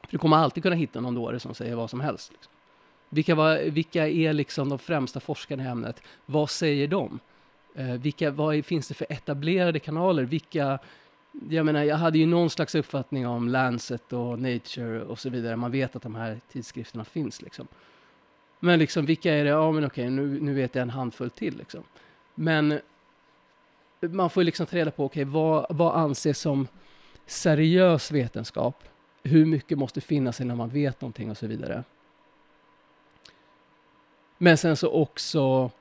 [0.01, 2.31] För du kommer alltid kunna hitta någon dåre som säger vad som helst.
[2.31, 2.51] Liksom.
[3.09, 6.03] Vilka, var, vilka är liksom de främsta forskarna i ämnet?
[6.25, 7.19] Vad säger de?
[7.75, 10.23] Eh, vilka, vad är, finns det för etablerade kanaler?
[10.23, 10.79] Vilka,
[11.49, 15.55] jag menar, jag hade ju någon slags uppfattning om Lancet och Nature och så vidare.
[15.55, 17.67] Man vet att de här tidskrifterna finns liksom.
[18.59, 19.49] Men liksom, vilka är det?
[19.49, 21.83] Ja, men okej, nu, nu vet jag en handfull till liksom.
[22.35, 22.79] Men
[23.99, 26.67] man får ju liksom ta reda på, okej, vad, vad anses som
[27.25, 28.83] seriös vetenskap?
[29.23, 31.83] Hur mycket måste finnas innan man vet någonting och så vidare.
[34.37, 35.71] Men sen så också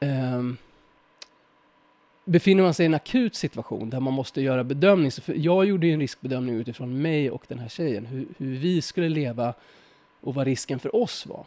[0.00, 0.56] ehm,
[2.24, 5.12] befinner man sig i en akut situation där man måste göra bedömning.
[5.12, 8.56] Så för jag gjorde ju en riskbedömning utifrån mig och den här tjejen, hur, hur
[8.56, 9.54] vi skulle leva
[10.20, 11.46] och vad risken för oss var.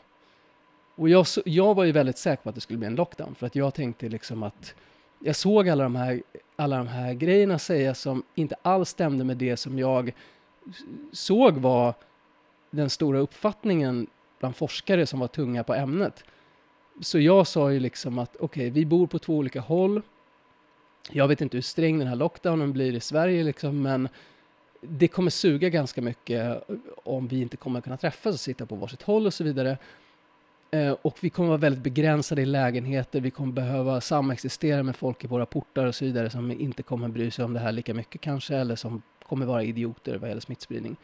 [0.95, 3.47] Och jag, jag var ju väldigt säker på att det skulle bli en lockdown, för
[3.47, 4.75] att jag tänkte liksom att
[5.19, 6.23] jag såg alla de här,
[6.55, 10.11] alla de här grejerna sägas som inte alls stämde med det som jag
[11.11, 11.93] såg var
[12.71, 14.07] den stora uppfattningen
[14.39, 16.23] bland forskare som var tunga på ämnet.
[17.01, 20.01] Så jag sa ju liksom att okej, vi bor på två olika håll.
[21.09, 24.09] Jag vet inte hur sträng den här lockdownen blir i Sverige liksom, men
[24.81, 26.63] det kommer suga ganska mycket
[27.03, 29.77] om vi inte kommer kunna träffas och sitta på varsitt håll och så vidare.
[30.71, 35.23] Eh, och vi kommer vara väldigt begränsade i lägenheter, vi kommer behöva samexistera med folk
[35.23, 37.93] i våra portar och så vidare som inte kommer bry sig om det här lika
[37.93, 40.95] mycket kanske, eller som kommer vara idioter vad gäller smittspridning.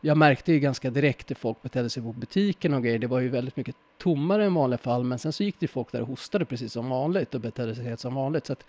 [0.00, 2.98] Jag märkte ju ganska direkt hur folk betedde sig på butiken och grejer.
[2.98, 5.68] Det var ju väldigt mycket tommare än vanliga fall, men sen så gick det ju
[5.68, 8.46] folk där och hostade precis som vanligt och betedde sig helt som vanligt.
[8.46, 8.64] Så att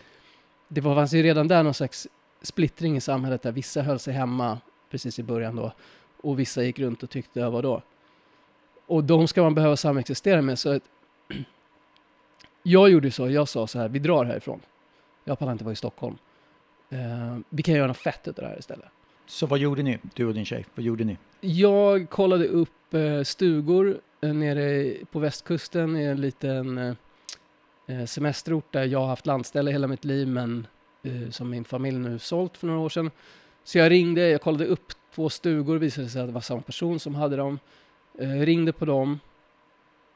[0.68, 2.08] det var fanns ju redan där någon slags
[2.42, 4.58] splittring i samhället där vissa höll sig hemma
[4.90, 5.72] precis i början då
[6.22, 7.82] och vissa gick runt och tyckte, vadå?
[8.86, 10.60] Och de ska man behöva samexistera med.
[10.60, 10.84] Så att
[12.64, 14.60] jag gjorde så, jag sa så här, vi drar härifrån.
[15.24, 16.18] Jag pallar inte vara i Stockholm.
[16.90, 18.86] Eh, vi kan göra något fett av det här istället.
[19.26, 20.66] Så vad gjorde ni, du och din tjej?
[20.76, 21.18] Vad gjorde ni?
[21.42, 26.96] Jag kollade upp eh, stugor eh, nere på västkusten i en liten eh,
[27.88, 30.68] eh, semesterort där jag har haft landställe hela mitt liv men
[31.04, 33.12] Eh, som min familj nu sålt för några år sedan.
[33.64, 37.00] Så jag ringde, jag kollade upp två stugor, visade sig att det var samma person
[37.00, 37.60] som hade dem.
[38.20, 39.20] Eh, ringde på dem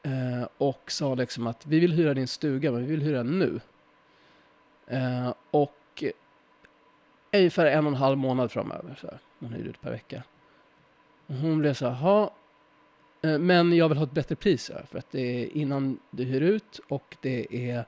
[0.02, 3.38] eh, och sa liksom att vi vill hyra din stuga men vi vill hyra den
[3.38, 3.60] nu.
[4.86, 6.04] Eh, och
[7.32, 8.98] ungefär en och en halv månad framöver.
[9.00, 9.18] Så här.
[9.38, 10.22] Man hyrde ut per vecka.
[11.26, 12.30] Och hon blev så här, "Jaha,
[13.22, 16.24] eh, men jag vill ha ett bättre pris här, för att det är innan du
[16.24, 17.84] hyr ut och det är,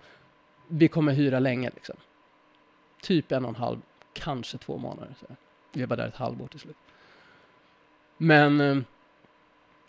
[0.68, 1.96] vi kommer hyra länge liksom.
[3.02, 3.78] Typ en och en halv,
[4.12, 5.14] kanske två månader.
[5.20, 5.26] Så.
[5.72, 6.76] Vi var där ett halvår till slut.
[8.16, 8.78] Men, eh,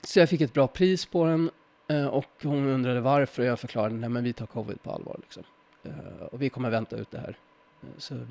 [0.01, 1.49] så jag fick ett bra pris på den
[1.87, 5.19] eh, och hon undrade varför och jag förklarade, nej men vi tar covid på allvar
[5.21, 5.43] liksom.
[5.83, 7.37] Eh, och vi kommer vänta ut det här.
[7.97, 8.27] Så,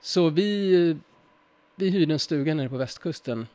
[0.00, 0.96] så vi
[1.80, 3.46] vi hyrde en stuga nere på västkusten.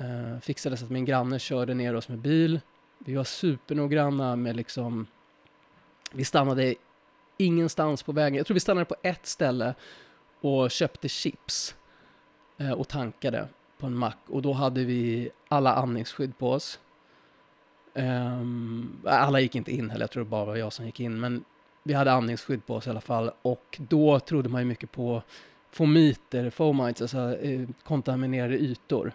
[0.00, 2.60] Uh, fixade så att min granne körde ner oss med bil.
[2.98, 5.06] Vi var supernoggranna med liksom...
[6.12, 6.74] Vi stannade
[7.36, 8.36] ingenstans på vägen.
[8.36, 9.74] Jag tror vi stannade på ett ställe
[10.40, 11.74] och köpte chips
[12.58, 14.18] eh, och tankade på en mack.
[14.26, 16.80] Och då hade vi alla andningsskydd på oss.
[17.94, 21.20] Ehm, alla gick inte in heller, jag tror det bara var jag som gick in.
[21.20, 21.44] Men
[21.82, 23.30] vi hade andningsskydd på oss i alla fall.
[23.42, 25.22] Och då trodde man ju mycket på
[25.70, 29.12] fomiter, fomites, alltså eh, kontaminerade ytor.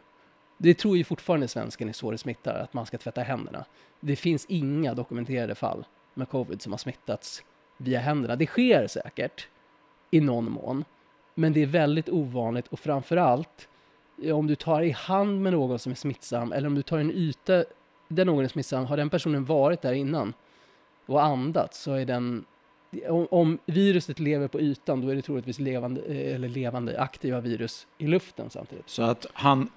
[0.57, 3.65] Det tror ju fortfarande svensken är så det smittar, att man ska tvätta händerna.
[3.99, 7.43] Det finns inga dokumenterade fall med covid som har smittats
[7.81, 8.35] via händerna.
[8.35, 9.47] Det sker säkert
[10.11, 10.85] i någon mån,
[11.35, 13.67] men det är väldigt ovanligt och framförallt
[14.33, 17.11] om du tar i hand med någon som är smittsam eller om du tar en
[17.11, 17.63] yta
[18.07, 20.33] där någon är smittsam, har den personen varit där innan
[21.05, 22.45] och andats så är den
[23.09, 27.87] om, viruset lever på ytan, då är det troligtvis levande, eh, eller levande aktiva virus
[27.97, 28.89] i luften samtidigt.
[28.89, 29.69] Så att han,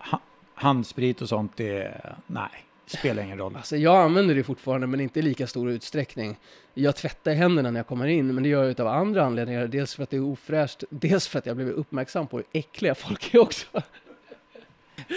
[0.55, 2.51] handsprit och sånt, det, nej,
[2.87, 3.57] spelar ingen roll.
[3.57, 6.37] Alltså jag använder det fortfarande, men inte i lika stor utsträckning.
[6.75, 9.67] Jag tvättar händerna när jag kommer in, men det gör jag av andra anledningar.
[9.67, 12.95] Dels för att det är ofräscht, dels för att jag blivit uppmärksam på hur äckliga
[12.95, 13.67] folk är också.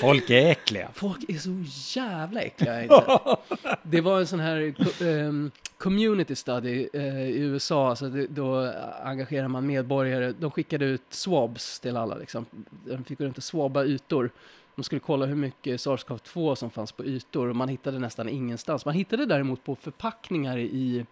[0.01, 0.89] Folk är äckliga.
[0.93, 1.63] Folk är så
[1.99, 2.87] jävla äckliga.
[3.83, 8.73] Det var en sån här co- ehm, community study eh, i USA, alltså det, då
[9.03, 10.33] engagerar man medborgare.
[10.39, 12.45] De skickade ut swabs till alla, liksom.
[12.85, 14.29] De fick runt och swabba ytor.
[14.77, 18.85] De skulle kolla hur mycket SARS-CoV-2 som fanns på ytor och man hittade nästan ingenstans.
[18.85, 21.05] Man hittade däremot på förpackningar i,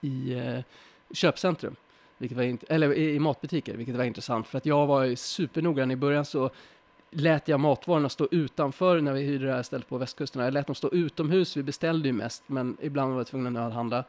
[0.00, 0.60] i eh,
[1.12, 1.76] köpcentrum.
[2.18, 4.46] vilket var int- eller i, i matbutiker, vilket var intressant.
[4.46, 6.50] För att jag var supernoggrann i början så
[7.10, 10.42] lät jag matvarorna stå utanför när vi hyrde det här stället på västkusten.
[10.42, 13.72] Jag lät dem stå utomhus, vi beställde ju mest, men ibland var vi tvungna att
[13.72, 14.04] handla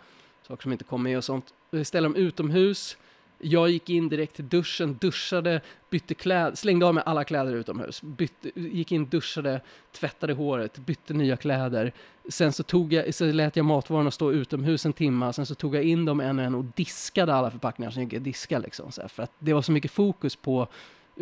[0.48, 1.54] saker som inte kom med och sånt.
[1.70, 2.98] Vi ställde dem utomhus,
[3.44, 8.02] jag gick in direkt till duschen, duschade, bytte kläder, slängde av mig alla kläder utomhus,
[8.02, 9.62] bytte, gick in, duschade,
[9.92, 11.92] tvättade håret, bytte nya kläder.
[12.30, 15.76] Sen så, tog jag, så lät jag matvarorna stå utomhus en timme, sen så tog
[15.76, 18.92] jag in dem en och en och diskade alla förpackningar som gick att diska liksom.
[18.92, 20.68] Så här, för att det var så mycket fokus på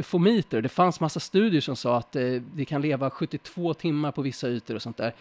[0.04, 0.62] fomiter.
[0.62, 4.50] Det fanns massa studier som sa att eh, det kan leva 72 timmar på vissa
[4.50, 5.14] ytor och sånt där.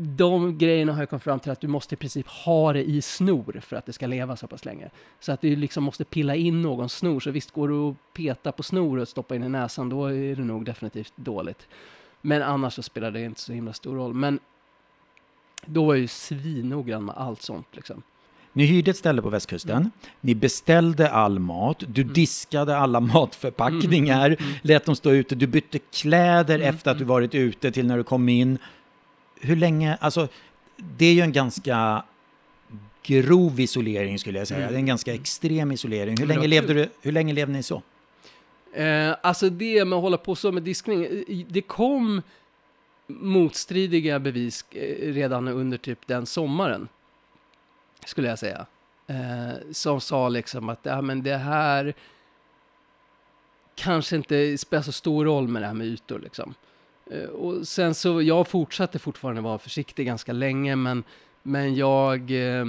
[0.00, 3.02] De grejerna har jag kommit fram till att du måste i princip ha det i
[3.02, 4.90] snor för att det ska leva så pass länge.
[5.20, 7.20] Så att du liksom måste pilla in någon snor.
[7.20, 10.36] Så visst går du att peta på snor och stoppa in i näsan, då är
[10.36, 11.68] det nog definitivt dåligt.
[12.20, 14.14] Men annars så spelar det inte så himla stor roll.
[14.14, 14.38] Men
[15.66, 18.02] då var jag ju svinnoggrann med allt sånt liksom.
[18.52, 19.90] Ni hyrde ett ställe på västkusten, mm.
[20.20, 22.14] ni beställde all mat, du mm.
[22.14, 24.38] diskade alla matförpackningar, mm.
[24.40, 24.54] mm.
[24.62, 27.96] lät dem stå ute, du bytte kläder mm, efter att du varit ute till när
[27.96, 28.58] du kom in.
[29.40, 30.28] Hur länge, alltså
[30.76, 32.02] det är ju en ganska
[33.02, 36.16] grov isolering skulle jag säga, det är en ganska extrem isolering.
[36.18, 37.82] Hur länge, levde, du, hur länge levde ni så?
[38.72, 42.22] Eh, alltså det med att hålla på så med diskning, det kom
[43.06, 46.88] motstridiga bevis eh, redan under typ den sommaren
[48.04, 48.66] skulle jag säga.
[49.06, 51.94] Eh, som sa liksom att ja, men det här
[53.74, 56.18] kanske inte spelar så stor roll med det här med ytor.
[56.18, 56.54] Liksom.
[57.10, 61.04] Eh, och sen så, jag fortsatte fortfarande vara försiktig ganska länge, men,
[61.42, 62.30] men jag...
[62.30, 62.66] Eh,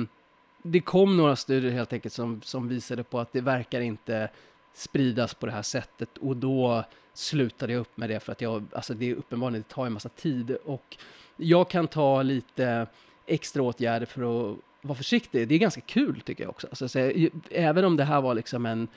[0.63, 4.29] det kom några studier helt enkelt som, som visade på att det verkar inte
[4.73, 6.83] spridas på det här sättet och då
[7.13, 9.93] slutade jag upp med det för att jag, alltså det är uppenbarligen, det tar en
[9.93, 10.97] massa tid och
[11.37, 12.87] jag kan ta lite
[13.25, 15.47] extra åtgärder för att vara försiktig.
[15.47, 16.67] Det är ganska kul tycker jag också.
[16.67, 17.11] Alltså, så,
[17.51, 18.87] även om det här var liksom en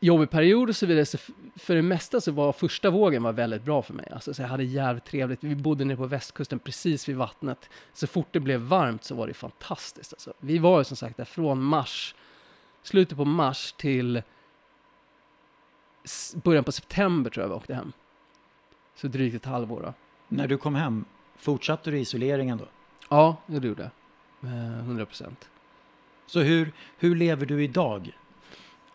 [0.00, 1.18] jobbig period och så vidare, så
[1.56, 4.08] för det mesta så var första vågen var väldigt bra för mig.
[4.12, 5.44] Alltså, så jag hade jävligt trevligt.
[5.44, 7.70] Vi bodde nere på västkusten precis vid vattnet.
[7.92, 10.12] Så fort det blev varmt så var det fantastiskt.
[10.12, 10.32] Alltså.
[10.38, 12.14] Vi var ju som sagt där från mars,
[12.82, 14.22] slutet på mars till
[16.34, 17.92] början på september tror jag vi åkte hem.
[18.94, 19.94] Så drygt ett halvår då.
[20.28, 21.04] När du kom hem,
[21.36, 22.64] fortsatte du isoleringen då?
[23.08, 23.90] Ja, det gjorde jag.
[24.50, 25.48] 100 eh, procent.
[26.26, 28.16] Så hur, hur lever du idag?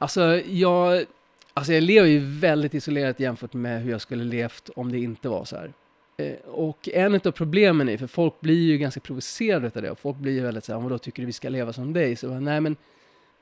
[0.02, 1.06] Alltså jag,
[1.54, 5.30] alltså jag lever ju väldigt isolerat jämfört med hur jag skulle levt om det inte
[5.30, 5.74] var så här.
[6.18, 10.00] Eh, och en av problemen är, för folk blir ju ganska provocerade av det, och
[10.00, 12.16] folk blir ju väldigt så här, då tycker du vi ska leva som dig?
[12.16, 12.76] Så nej men,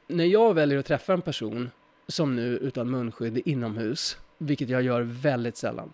[0.07, 1.69] när jag väljer att träffa en person,
[2.07, 5.93] som nu utan munskydd inomhus, vilket jag gör väldigt sällan.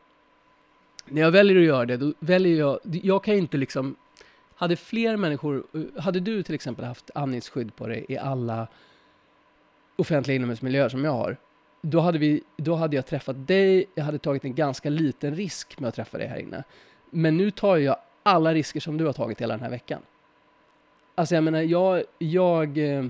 [1.06, 3.96] När jag väljer att göra det, då väljer jag, jag kan inte liksom
[4.56, 5.64] hade fler människor,
[6.00, 8.68] hade du till exempel haft andningsskydd på dig i alla
[9.96, 11.38] offentliga inomhusmiljöer som jag har,
[11.82, 15.80] då hade, vi, då hade jag träffat dig, jag hade tagit en ganska liten risk
[15.80, 16.64] med att träffa dig här inne.
[17.10, 20.02] Men nu tar jag alla risker som du har tagit hela den här veckan.
[21.16, 23.06] Alltså jag menar, jag, jag eh,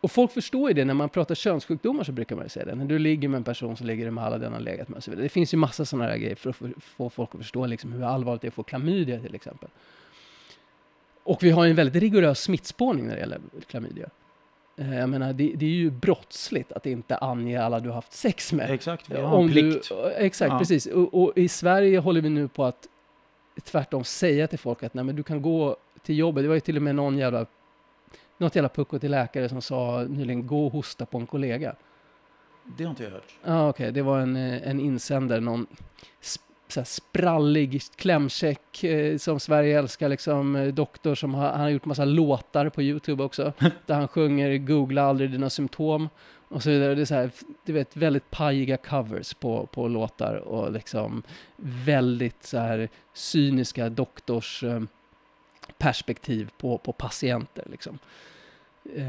[0.00, 2.74] och folk förstår ju det, när man pratar könssjukdomar så brukar man ju säga det.
[2.74, 4.96] När du ligger med en person så ligger du med alla den har legat med
[4.96, 5.24] och så vidare.
[5.24, 8.02] Det finns ju massa sådana här grejer för att få folk att förstå liksom hur
[8.02, 9.68] allvarligt det är att få klamydia till exempel.
[11.22, 14.10] Och vi har ju en väldigt rigorös smittspårning när det gäller klamydia.
[14.80, 18.12] Eh, jag menar, det, det, är ju brottsligt att inte ange alla du har haft
[18.12, 18.70] sex med.
[18.70, 19.88] Exakt, vi har Om en plikt.
[19.88, 20.58] Du, exakt, ja.
[20.58, 20.86] precis.
[20.86, 22.88] Och, och, i Sverige håller vi nu på att
[23.64, 26.44] tvärtom säga till folk att nej, men du kan gå till jobbet.
[26.44, 27.46] Det var ju till och med någon jävla,
[28.38, 31.74] något jävla pucko till läkare som sa nyligen, gå och hosta på en kollega.
[32.76, 33.34] Det har inte jag hört.
[33.44, 33.84] Ja, ah, okej.
[33.84, 33.92] Okay.
[33.92, 35.66] Det var en, eh, en insändare, någon
[36.72, 41.84] så sprallig, klämkäck, eh, som Sverige älskar, liksom, eh, doktor som har, han har gjort
[41.84, 43.52] massa låtar på YouTube också,
[43.86, 46.08] där han sjunger “Googla aldrig dina symptom”
[46.48, 46.94] och så vidare.
[46.94, 47.30] Det är så här,
[47.64, 51.22] du vet, väldigt pajiga covers på, på låtar och liksom
[51.56, 54.82] väldigt så här cyniska doktors eh,
[55.78, 57.98] perspektiv på, på patienter liksom.
[58.84, 59.04] Eh,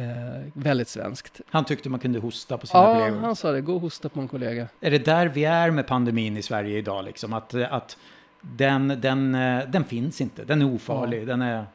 [0.54, 1.42] väldigt svenskt.
[1.46, 3.18] Han tyckte man kunde hosta på sina ja, kollegor.
[3.18, 3.62] Ja, han sa det.
[3.62, 4.68] Gå och hosta på en kollega.
[4.82, 7.06] Är det där vi är med pandemin i Sverige idag?
[7.06, 7.34] Liksom?
[7.34, 7.98] Att, att
[8.42, 9.32] den, den,
[9.68, 10.44] den finns inte.
[10.44, 11.22] Den är ofarlig.
[11.22, 11.26] Ja.
[11.26, 11.66] Den är...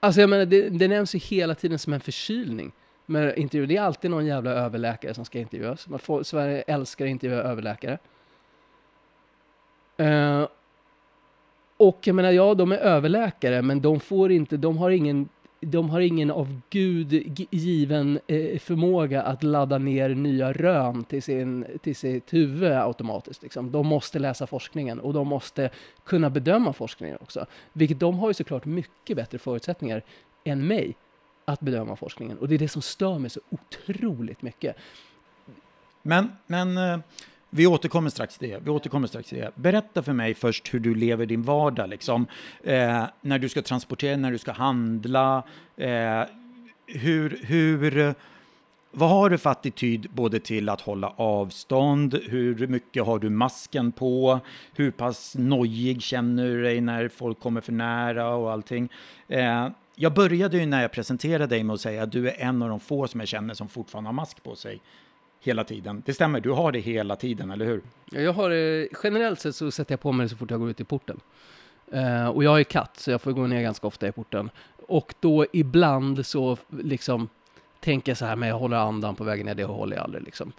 [0.00, 2.72] Alltså jag menar, det, det nämns ju hela tiden som en förkylning.
[3.06, 5.88] Men intervju, det är alltid någon jävla överläkare som ska intervjuas.
[5.88, 7.98] Man får, Sverige älskar att intervjua överläkare.
[10.00, 10.46] Uh,
[11.76, 15.28] och jag menar, ja, de är överläkare, men de får inte, de har ingen
[15.70, 17.12] de har ingen av Gud
[17.50, 23.42] given eh, förmåga att ladda ner nya rön till, sin, till sitt huvud automatiskt.
[23.42, 23.72] Liksom.
[23.72, 25.70] De måste läsa forskningen och de måste
[26.04, 27.46] kunna bedöma forskningen också.
[27.72, 30.02] Vilket de har ju såklart mycket bättre förutsättningar
[30.44, 30.96] än mig
[31.44, 32.38] att bedöma forskningen.
[32.38, 34.76] Och det är det som stör mig så otroligt mycket.
[36.02, 36.98] Men, men eh,
[37.50, 38.58] vi återkommer strax till det.
[38.64, 39.50] Vi återkommer strax till det.
[39.54, 42.26] Berätta för mig först hur du lever din vardag, liksom.
[42.64, 45.42] Eh, när du ska transportera, när du ska handla.
[45.76, 46.22] Eh,
[46.86, 48.14] hur, hur,
[48.90, 53.92] vad har du för attityd både till att hålla avstånd, hur mycket har du masken
[53.92, 54.40] på,
[54.74, 58.88] hur pass nojig känner du dig när folk kommer för nära och allting.
[59.28, 62.62] Eh, jag började ju när jag presenterade dig med att säga att du är en
[62.62, 64.80] av de få som jag känner som fortfarande har mask på sig
[65.40, 66.02] hela tiden.
[66.06, 67.82] Det stämmer, du har det hela tiden, eller hur?
[68.10, 70.70] Jag har det, generellt sett så sätter jag på mig det så fort jag går
[70.70, 71.20] ut i porten.
[71.94, 74.50] Uh, och jag är katt, så jag får gå ner ganska ofta i porten.
[74.88, 77.28] Och då ibland så liksom
[77.80, 80.24] tänker jag så här, men jag håller andan på vägen ner, det håller jag aldrig
[80.24, 80.52] liksom.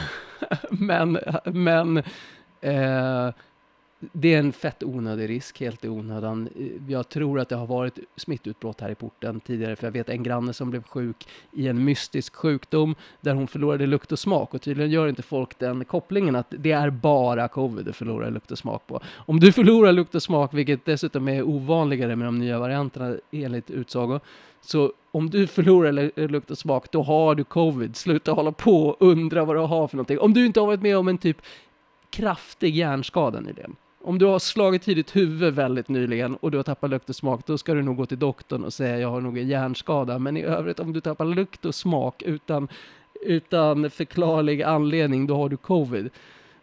[0.70, 1.96] men, men
[2.66, 3.32] uh,
[4.12, 6.48] det är en fett onödig risk, helt i onödan.
[6.88, 10.22] Jag tror att det har varit smittutbrott här i porten tidigare, för jag vet en
[10.22, 14.62] granne som blev sjuk i en mystisk sjukdom där hon förlorade lukt och smak och
[14.62, 18.58] tydligen gör inte folk den kopplingen att det är bara covid du förlorar lukt och
[18.58, 19.00] smak på.
[19.14, 23.70] Om du förlorar lukt och smak, vilket dessutom är ovanligare med de nya varianterna enligt
[23.70, 24.20] utsago,
[24.60, 27.96] så om du förlorar lukt och smak, då har du covid.
[27.96, 30.18] Sluta hålla på och undra vad du har för någonting.
[30.18, 31.42] Om du inte har varit med om en typ
[32.10, 36.64] kraftig hjärnskada nyligen om du har slagit i ditt huvud väldigt nyligen och du har
[36.64, 39.20] tappat lukt och smak, då ska du nog gå till doktorn och säga jag har
[39.20, 40.18] nog en hjärnskada.
[40.18, 42.68] Men i övrigt, om du tappar lukt och smak utan,
[43.22, 46.10] utan förklarlig anledning, då har du covid.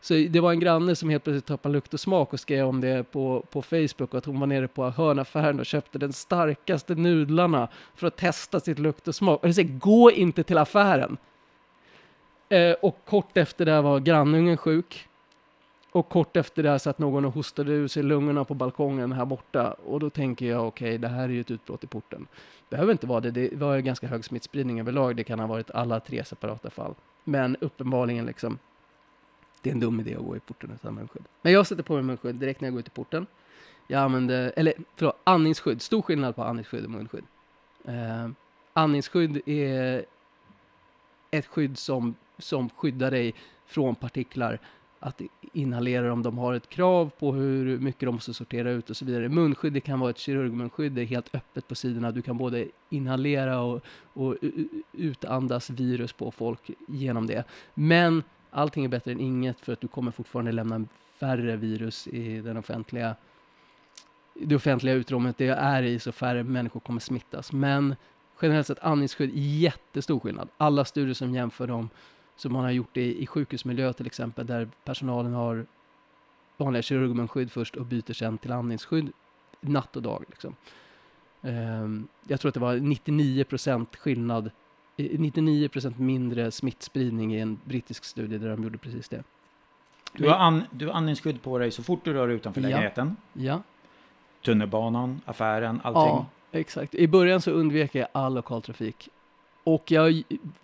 [0.01, 2.81] Så det var en granne som helt plötsligt tappade lukt och smak och skrev om
[2.81, 7.67] det på, på Facebook, att hon var nere på hörnaffären och köpte den starkaste nudlarna
[7.95, 9.41] för att testa sitt lukt och smak.
[9.41, 11.17] Och det säger, gå inte till affären!
[12.49, 15.08] Eh, och kort efter det var grannungen sjuk.
[15.91, 19.73] Och kort efter det satt någon och hostade ur sig lungorna på balkongen här borta.
[19.73, 22.27] Och då tänker jag, okej, okay, det här är ju ett utbrott i porten.
[22.69, 25.15] Behöver inte vara det, det var ju ganska hög smittspridning överlag.
[25.15, 26.95] Det kan ha varit alla tre separata fall.
[27.23, 28.57] Men uppenbarligen liksom,
[29.61, 31.23] det är en dum idé att gå i porten utan munskydd.
[31.41, 33.25] Men jag sätter på mig munskydd direkt när jag går ut i porten.
[33.87, 35.81] Jag använder, eller förlåt, andningsskydd.
[35.81, 37.23] Stor skillnad på andningsskydd och munskydd.
[37.85, 38.29] Eh,
[38.73, 40.05] andningsskydd är
[41.31, 43.33] ett skydd som, som skyddar dig
[43.65, 44.59] från partiklar
[44.99, 45.21] att
[45.53, 49.05] inhalera om de har ett krav på hur mycket de måste sortera ut och så
[49.05, 49.29] vidare.
[49.29, 52.11] Munskydd, det kan vara ett kirurgmunskydd, det är helt öppet på sidorna.
[52.11, 53.81] Du kan både inhalera och,
[54.13, 54.35] och
[54.93, 57.43] utandas virus på folk genom det.
[57.73, 60.85] Men allting är bättre än inget för att du kommer fortfarande lämna
[61.19, 63.15] färre virus i den offentliga
[64.41, 67.51] det offentliga utrymmet det är i så färre människor kommer smittas.
[67.51, 67.95] Men
[68.41, 70.49] generellt sett andningsskydd, jättestor skillnad.
[70.57, 71.89] Alla studier som jämför dem
[72.39, 75.65] som man har gjort i, i sjukhusmiljö till exempel, där personalen har
[76.57, 79.11] vanliga kirurgmunskydd först och byter sen till andningsskydd
[79.61, 80.23] natt och dag.
[80.29, 80.55] Liksom.
[81.41, 84.51] Um, jag tror att det var 99 procent skillnad,
[84.97, 89.23] 99 procent mindre smittspridning i en brittisk studie där de gjorde precis det.
[90.13, 92.67] Du har, an, du har andningsskydd på dig så fort du rör utanför ja.
[92.67, 93.17] lägenheten?
[93.33, 93.61] Ja.
[94.45, 96.03] Tunnelbanan, affären, allting?
[96.03, 96.95] Ja, exakt.
[96.95, 99.09] I början så undvek jag all lokaltrafik
[99.73, 100.23] och jag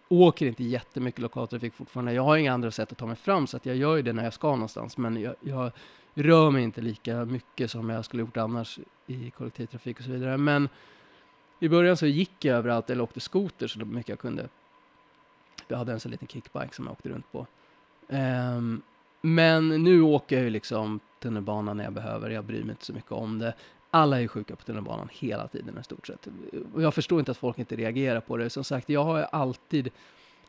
[0.10, 2.14] åker inte jättemycket lokaltrafik fortfarande.
[2.14, 4.14] Jag har inga andra sätt att ta mig fram, så att jag gör ju det
[4.14, 4.98] när jag ska någonstans.
[4.98, 5.72] Men jag, jag
[6.14, 10.38] rör mig inte lika mycket som jag skulle gjort annars i kollektivtrafik och så vidare.
[10.38, 10.70] Men
[11.60, 14.50] i början så gick jag överallt, eller åkte skoter så mycket jag kunde.
[15.68, 17.48] Jag hade en sån liten kickbike som jag åkte runt på.
[18.08, 18.82] Um,
[19.22, 22.30] men nu åker jag ju liksom tunnelbana när jag behöver.
[22.30, 23.54] Jag bryr mig inte så mycket om det
[23.96, 26.28] alla är sjuka på tunnelbanan hela tiden i stort sett.
[26.74, 28.50] Och jag förstår inte att folk inte reagerar på det.
[28.50, 29.92] Som sagt, jag har alltid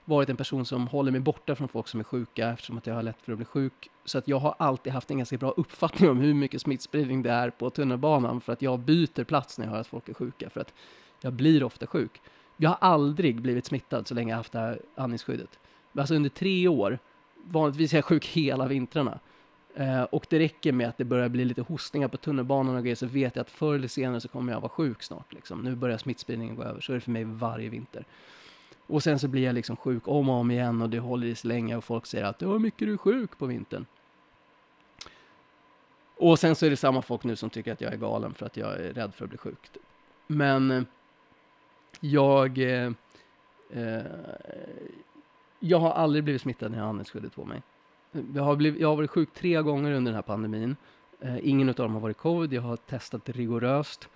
[0.05, 2.94] varit en person som håller mig borta från folk som är sjuka eftersom att jag
[2.94, 3.90] har lätt för att bli sjuk.
[4.05, 7.30] Så att jag har alltid haft en ganska bra uppfattning om hur mycket smittspridning det
[7.30, 10.51] är på tunnelbanan för att jag byter plats när jag hör att folk är sjuka
[10.51, 10.74] för att
[11.20, 12.20] jag blir ofta sjuk.
[12.57, 15.59] Jag har aldrig blivit smittad så länge jag haft det här andningsskyddet.
[15.99, 16.99] Alltså under tre år,
[17.44, 19.18] vanligtvis är jag sjuk hela vintrarna.
[19.77, 22.97] Eh, och det räcker med att det börjar bli lite hostningar på tunnelbanan och grejer
[22.97, 25.33] så vet jag att förr eller senare så kommer jag vara sjuk snart.
[25.33, 25.61] Liksom.
[25.61, 26.81] Nu börjar smittspridningen gå över.
[26.81, 28.05] Så är det för mig varje vinter.
[28.87, 31.35] Och sen så blir jag liksom sjuk om och om igen och det håller i
[31.35, 33.87] sig länge och folk säger att hur mycket du är sjuk på vintern.
[36.16, 38.47] Och sen så är det samma folk nu som tycker att jag är galen för
[38.47, 39.68] att jag är rädd för att bli sjuk.
[39.72, 39.83] Typ.
[40.27, 40.83] Men eh,
[42.01, 42.93] jag, eh,
[43.70, 44.03] eh,
[45.61, 47.62] jag har aldrig blivit smittad när jag har andningsskyddet på mig.
[48.35, 50.77] Jag har, blivit, jag har varit sjuk tre gånger under den här pandemin.
[51.21, 52.53] Eh, ingen av dem har varit covid.
[52.53, 54.09] Jag har testat rigoröst.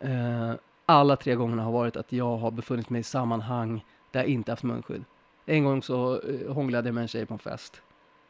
[0.00, 0.52] Eh,
[0.86, 4.52] alla tre gångerna har varit att jag har befunnit mig i sammanhang där jag inte
[4.52, 5.04] haft munskydd.
[5.46, 7.82] En gång så eh, hånglade jag med en tjej på en fest.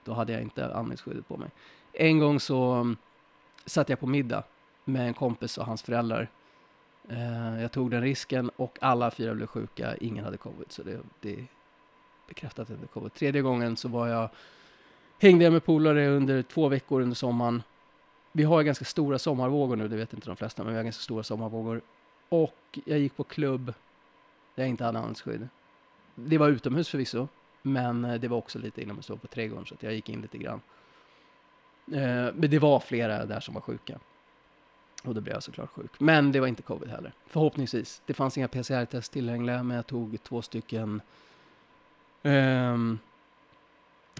[0.04, 1.50] Då hade jag inte andningsskyddet på mig.
[1.92, 2.96] En gång så um,
[3.66, 4.42] satt jag på middag
[4.84, 6.28] med en kompis och hans föräldrar.
[7.08, 9.96] Eh, jag tog den risken och alla fyra blev sjuka.
[9.96, 11.44] Ingen hade covid, så det, det
[12.28, 13.14] bekräftat att det hade covid.
[13.14, 14.28] Tredje gången så var jag,
[15.18, 17.62] hängde jag med polare under två veckor under sommaren.
[18.32, 21.02] Vi har ganska stora sommarvågor nu, det vet inte de flesta, men vi har ganska
[21.02, 21.80] stora sommarvågor.
[22.28, 23.66] Och jag gick på klubb
[24.54, 25.48] där jag inte hade andningsskydd.
[26.14, 27.28] Det var utomhus förvisso,
[27.62, 30.08] men eh, det var också lite inomhus, det var på trädgården, så att jag gick
[30.08, 30.60] in lite grann.
[31.92, 33.98] Eh, men det var flera där som var sjuka.
[35.04, 36.00] Och då blev jag såklart sjuk.
[36.00, 37.12] Men det var inte covid heller.
[37.26, 38.02] Förhoppningsvis.
[38.06, 41.00] Det fanns inga PCR-test tillgängliga, men jag tog två stycken
[42.22, 42.98] um,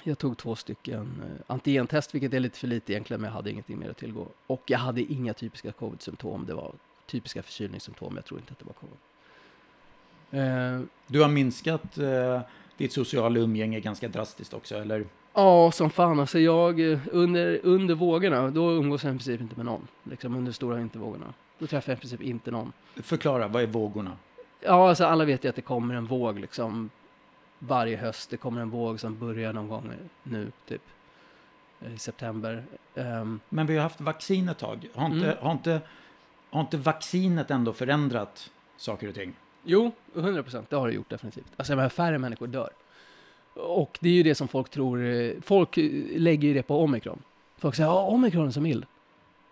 [0.04, 3.50] jag tog två stycken uh, antigentest, vilket är lite för lite egentligen, men jag hade
[3.50, 4.26] ingenting mer att tillgå.
[4.46, 6.46] Och jag hade inga typiska covid-symptom.
[6.46, 6.72] Det var
[7.06, 8.16] typiska förkylningssymptom.
[8.16, 8.98] Jag tror inte att det var covid.
[10.32, 12.40] Uh, du har minskat uh,
[12.76, 15.06] ditt sociala umgänge ganska drastiskt också, eller?
[15.34, 16.20] Ja, som fan.
[16.20, 16.80] Alltså jag,
[17.12, 19.88] under, under vågorna, då umgås jag i princip inte med någon.
[20.04, 21.34] Liksom under stora vintervågorna.
[21.58, 22.72] Då träffar jag i princip inte någon.
[22.94, 24.16] Förklara, vad är vågorna?
[24.60, 26.90] Ja, alltså alla vet ju att det kommer en våg liksom
[27.58, 28.30] varje höst.
[28.30, 29.92] Det kommer en våg som börjar någon gång
[30.22, 30.82] nu, typ
[31.94, 32.64] i september.
[32.94, 34.88] Um, Men vi har haft vaccin ett tag.
[34.94, 35.36] Har inte, mm.
[35.40, 35.80] har, inte,
[36.50, 39.34] har inte vaccinet ändå förändrat saker och ting?
[39.64, 40.70] Jo, 100 procent.
[40.70, 41.52] Det har det gjort definitivt.
[41.56, 42.70] Alltså, jag färre människor dör.
[43.54, 45.04] Och det är ju det som folk tror.
[45.04, 45.76] Eh, folk
[46.16, 47.22] lägger ju det på omikron.
[47.56, 48.86] Folk säger ja, omikron är så mild.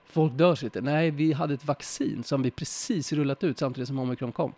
[0.07, 0.81] Folk dör så inte.
[0.81, 4.53] Nej, vi hade ett vaccin som vi precis rullat ut samtidigt som omikron kom.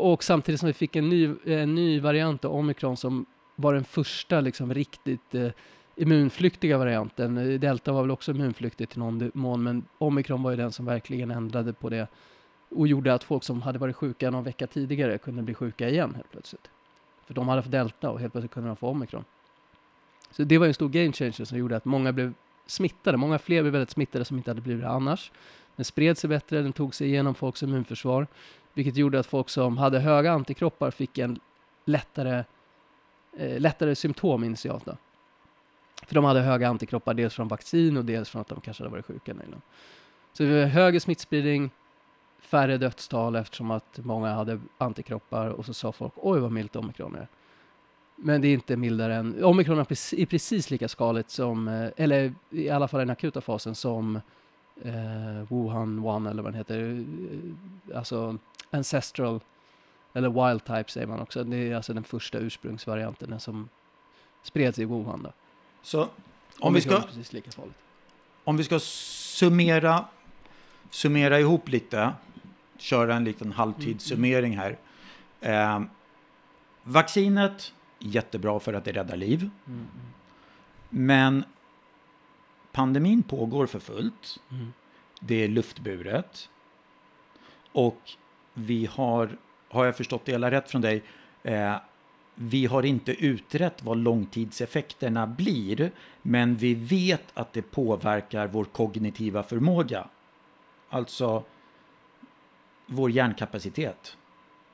[0.00, 3.26] Och samtidigt som vi fick en ny, en ny variant av omikron som
[3.56, 5.48] var den första liksom riktigt eh,
[5.96, 7.60] immunflyktiga varianten.
[7.60, 11.30] Delta var väl också immunflyktig till någon mån, men omikron var ju den som verkligen
[11.30, 12.08] ändrade på det
[12.68, 16.14] och gjorde att folk som hade varit sjuka någon vecka tidigare kunde bli sjuka igen
[16.14, 16.70] helt plötsligt.
[17.26, 19.24] För de hade fått delta och helt plötsligt kunde de få omikron.
[20.30, 22.34] Så det var en stor game changer som gjorde att många blev
[22.66, 23.16] smittade.
[23.16, 25.32] Många fler blev väldigt smittade som inte hade blivit det annars.
[25.76, 28.26] Den spred sig bättre, den tog sig igenom folks immunförsvar.
[28.74, 31.40] Vilket gjorde att folk som hade höga antikroppar fick en
[31.84, 32.44] lättare,
[33.36, 34.84] eh, lättare symptom initialt.
[34.84, 34.96] Då.
[36.06, 38.90] För de hade höga antikroppar dels från vaccin och dels från att de kanske hade
[38.90, 39.62] varit sjuka nyligen.
[40.32, 41.70] Så vi var högre smittspridning,
[42.40, 47.14] färre dödstal eftersom att många hade antikroppar och så sa folk oj vad milt omikron
[47.14, 47.28] är.
[48.16, 52.70] Men det är inte mildare än, omikron är precis lika skaligt som, eh, eller i
[52.70, 54.20] alla fall i den akuta fasen som
[54.84, 57.04] eh, Wuhan One eller vad den heter,
[57.90, 58.38] eh, alltså
[58.70, 59.40] ancestral
[60.12, 61.44] eller wild type säger man också.
[61.44, 63.68] Det är alltså den första ursprungsvarianten, den som
[64.42, 65.22] spreds i Wuhan.
[65.22, 65.32] Då.
[65.82, 66.08] Så
[66.60, 67.02] om vi, ska,
[68.44, 70.04] om vi ska summera,
[70.90, 72.12] summera ihop lite,
[72.78, 74.78] köra en liten halvtidssummering här.
[75.40, 75.80] Eh,
[76.82, 79.50] vaccinet, jättebra för att det räddar liv.
[79.66, 79.86] Mm.
[80.88, 81.44] Men
[82.72, 84.38] pandemin pågår för fullt.
[84.50, 84.72] Mm.
[85.20, 86.48] Det är luftburet.
[87.72, 88.00] Och
[88.54, 91.02] vi har, har jag förstått det hela rätt från dig,
[91.42, 91.76] eh,
[92.34, 95.92] vi har inte utrett vad långtidseffekterna blir,
[96.22, 100.08] men vi vet att det påverkar vår kognitiva förmåga.
[100.88, 101.44] Alltså
[102.86, 104.16] vår hjärnkapacitet.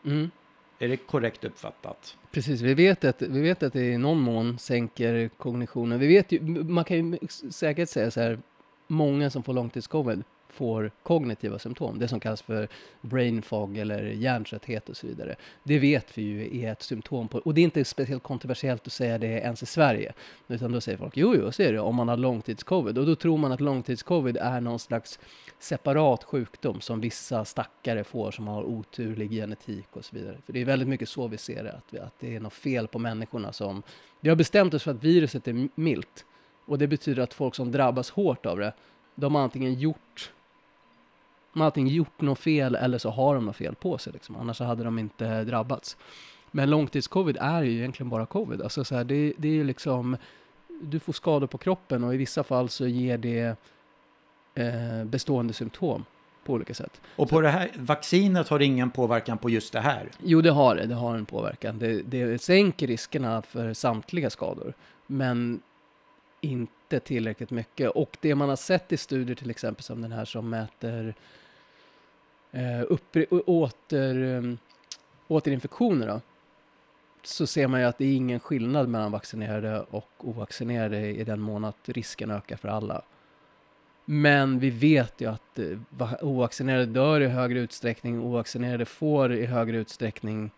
[0.04, 0.30] Mm.
[0.78, 2.16] Är det korrekt uppfattat?
[2.30, 5.98] Precis, vi vet, att, vi vet att det i någon mån sänker kognitionen.
[5.98, 7.18] Vi vet ju, man kan ju
[7.50, 8.38] säkert säga så här,
[8.86, 10.24] många som får långtidscovid
[10.56, 12.68] får kognitiva symptom, det som kallas för
[13.00, 15.36] brain fog eller hjärntrötthet och så vidare.
[15.62, 18.92] Det vet vi ju är ett symptom på, och det är inte speciellt kontroversiellt att
[18.92, 20.12] säga det ens i Sverige,
[20.48, 23.16] utan då säger folk jo, jo, så är det om man har långtidscovid, och då
[23.16, 25.18] tror man att långtidscovid är någon slags
[25.58, 30.36] separat sjukdom som vissa stackare får som har oturlig genetik och så vidare.
[30.46, 32.52] För det är väldigt mycket så vi ser det, att, vi, att det är något
[32.52, 33.82] fel på människorna som...
[34.20, 36.24] Vi har bestämt oss för att viruset är milt,
[36.66, 38.72] och det betyder att folk som drabbas hårt av det,
[39.14, 40.32] de har antingen gjort
[41.56, 44.12] de har antingen gjort något fel eller så har de något fel på sig.
[44.12, 44.36] Liksom.
[44.36, 45.96] Annars hade de inte drabbats.
[46.50, 48.62] Men långtidscovid är ju egentligen bara covid.
[48.62, 50.16] Alltså så här, det, det är ju liksom,
[50.82, 53.56] du får skador på kroppen och i vissa fall så ger det
[54.54, 56.04] eh, bestående symptom
[56.44, 57.00] på olika sätt.
[57.16, 60.10] Och på så, det här vaccinet har ingen påverkan på just det här?
[60.22, 60.86] Jo, det har det.
[60.86, 61.78] Det har en påverkan.
[61.78, 64.74] Det, det sänker riskerna för samtliga skador,
[65.06, 65.60] men
[66.40, 67.90] inte tillräckligt mycket.
[67.90, 71.14] Och det man har sett i studier, till exempel som den här som mäter
[72.56, 74.58] Eh, upp, åter, um,
[75.28, 76.20] återinfektioner då,
[77.22, 81.40] så ser man ju att det är ingen skillnad mellan vaccinerade och ovaccinerade i den
[81.40, 83.02] mån att risken ökar för alla.
[84.04, 89.76] Men vi vet ju att eh, ovaccinerade dör i högre utsträckning, ovaccinerade får i högre
[89.76, 90.50] utsträckning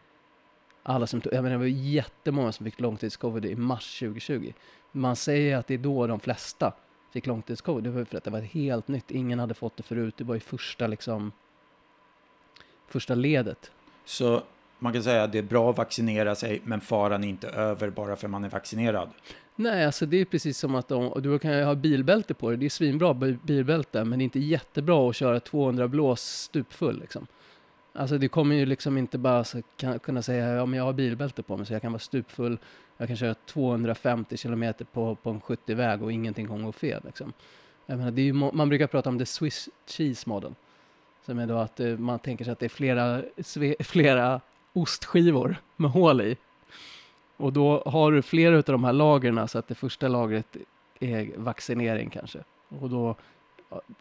[0.83, 1.33] alla symptom.
[1.35, 4.53] Jag menar, det var jättemånga som fick långtidscovid i mars 2020.
[4.93, 6.73] Man säger att det är då de flesta
[7.13, 7.85] fick långtidscovid.
[7.85, 9.11] Det var för att det var helt nytt.
[9.11, 10.15] Ingen hade fått det förut.
[10.17, 11.33] Det var ju första liksom
[12.89, 13.71] första ledet.
[14.05, 14.43] Så
[14.79, 17.91] man kan säga att det är bra att vaccinera sig, men faran är inte över
[17.91, 19.09] bara för man är vaccinerad.
[19.57, 22.67] Nej, alltså det är precis som att om, du kan ha bilbälte på dig, det
[22.67, 27.27] är svinbra bilbälte, men det är inte jättebra att köra 200 blås stupfull liksom.
[27.93, 30.93] Alltså det kommer ju liksom inte bara så, kan, kunna säga, ja men jag har
[30.93, 32.59] bilbälte på mig så jag kan vara stupfull,
[32.97, 37.33] jag kan köra 250 kilometer på, på en 70-väg och ingenting kommer gå fel liksom.
[37.87, 40.55] Menar, ju, man brukar prata om the Swiss cheese model.
[41.29, 43.23] Som är då att eh, man tänker sig att det är flera,
[43.81, 44.41] flera
[44.73, 46.37] ostskivor med hål i.
[47.37, 50.57] Och då har du flera av de här lagren, så att det första lagret
[51.01, 52.39] är vaccinering kanske.
[52.69, 53.17] Och då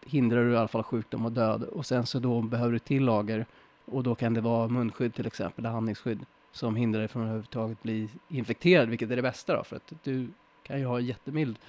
[0.05, 1.63] hindrar du i alla fall sjukdom och död.
[1.63, 3.45] Och sen så då behöver du till lager
[3.85, 7.25] och då kan det vara munskydd till exempel, eller andningsskydd som hindrar dig från att
[7.25, 10.27] överhuvudtaget bli infekterad, vilket är det bästa då, för att du
[10.63, 11.59] kan ju ha jättemild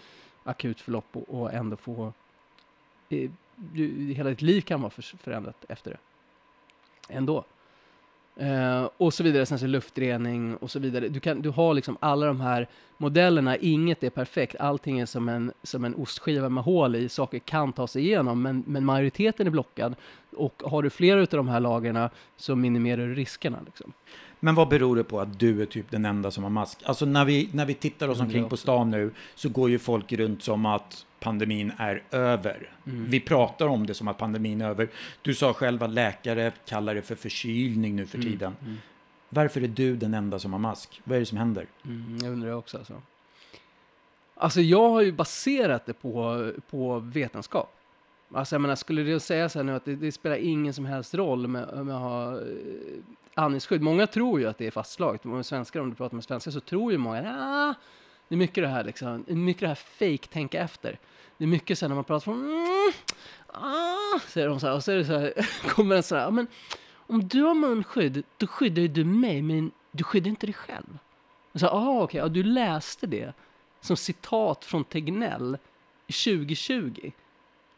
[0.44, 2.12] akut förlopp och, och ändå få
[3.08, 3.30] eh,
[3.74, 5.98] ju, hela ditt liv kan vara för, förändrat efter det.
[7.14, 7.44] Ändå.
[8.36, 11.08] Eh, och så vidare, sen så luftrening och så vidare.
[11.08, 15.28] Du, kan, du har liksom alla de här modellerna, inget är perfekt, allting är som
[15.28, 19.46] en, som en ostskiva med hål i, saker kan ta sig igenom, men, men majoriteten
[19.46, 19.94] är blockad.
[20.36, 23.58] Och har du flera av de här lagren så minimerar du riskerna.
[23.66, 23.92] Liksom.
[24.40, 26.82] Men vad beror det på att du är typ den enda som har mask?
[26.84, 30.12] Alltså när vi, när vi tittar oss omkring på stan nu så går ju folk
[30.12, 32.70] runt som att pandemin är över.
[32.86, 33.10] Mm.
[33.10, 34.88] Vi pratar om det som att pandemin är över.
[35.22, 38.30] Du sa själv att läkare kallar det för förkylning nu för mm.
[38.30, 38.56] tiden.
[38.62, 38.76] Mm.
[39.28, 41.00] Varför är du den enda som har mask?
[41.04, 41.66] Vad är det som händer?
[41.84, 42.78] Mm, jag undrar också.
[42.78, 43.02] Alltså.
[44.34, 47.74] alltså jag har ju baserat det på, på vetenskap.
[48.32, 50.86] Alltså jag menar, skulle du säga så här nu att det, det, spelar ingen som
[50.86, 52.40] helst roll med, att ha
[53.38, 53.82] andningsskydd.
[53.82, 55.24] Många tror ju att det är fastslaget.
[55.24, 57.74] Många svenskar, om du pratar med svenskar, så tror ju många ah,
[58.28, 60.98] det är mycket det här liksom, mycket det här fake tänka efter.
[61.36, 62.92] Det är mycket sen när man pratar från mm,
[63.46, 65.32] ah, säger de så här, och så är det så här,
[65.68, 66.46] kommer en så här, men
[66.94, 70.98] om du har munskydd, då skyddar ju du mig, men du skyddar inte dig själv.
[71.52, 73.32] Och så här, ah, okej, okay, ja, du läste det
[73.80, 75.58] som citat från Tegnell
[76.06, 77.12] 2020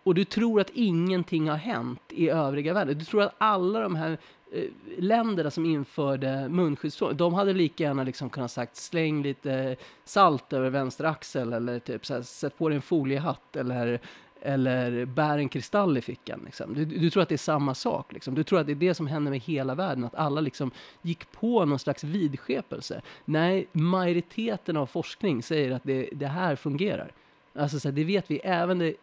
[0.02, 2.98] och du tror att ingenting har hänt i övriga världen.
[2.98, 4.18] Du tror att alla de här
[4.52, 4.64] Eh,
[4.98, 10.70] länderna som införde munskyddstvång, de hade lika gärna liksom kunnat sagt släng lite salt över
[10.70, 14.00] vänster axel eller typ så här, sätt på dig en foliehatt eller
[14.42, 16.42] eller bär en kristall i fickan.
[16.44, 16.74] Liksom.
[16.74, 18.12] Du, du, tror att det är samma sak.
[18.12, 18.34] Liksom.
[18.34, 20.70] Du tror att det är det som händer med hela världen, att alla liksom
[21.02, 23.02] gick på någon slags vidskepelse.
[23.24, 27.12] Nej, majoriteten av forskning säger att det, det här fungerar.
[27.54, 28.94] Alltså, så här, det vet vi, även det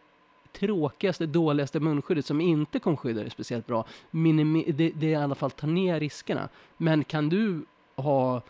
[0.52, 5.34] tråkigaste, dåligaste munskyddet som inte kommer skydda dig speciellt bra, minimi- det, det i alla
[5.34, 6.48] fall tar ner riskerna.
[6.76, 7.64] Men kan du
[7.96, 8.42] ha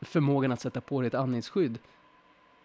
[0.00, 1.78] förmågan att sätta på dig ett andningsskydd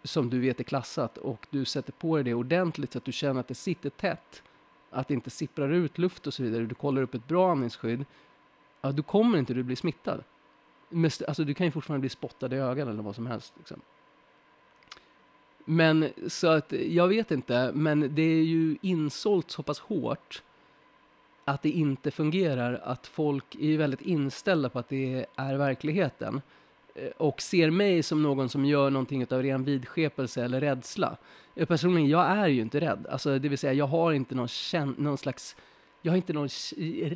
[0.04, 3.12] som du vet är klassat och du sätter på dig det ordentligt så att du
[3.12, 4.42] känner att det sitter tätt,
[4.90, 8.04] att det inte sipprar ut luft och så vidare, du kollar upp ett bra andningsskydd,
[8.80, 10.24] ja, då kommer inte du bli smittad.
[11.28, 13.52] Alltså, du kan ju fortfarande bli spottad i ögonen eller vad som helst.
[13.58, 13.80] Liksom.
[15.64, 20.42] Men så att jag vet inte, men det är ju insålt så pass hårt
[21.44, 26.40] att det inte fungerar, att folk är väldigt inställda på att det är verkligheten
[26.94, 31.16] eh, och ser mig som någon som gör någonting av ren vidskepelse eller rädsla.
[31.54, 33.06] Personligen, jag är ju inte rädd.
[33.10, 34.48] Alltså, det vill säga, jag har inte någon,
[34.98, 35.56] någon slags...
[36.02, 36.48] Jag har inte någon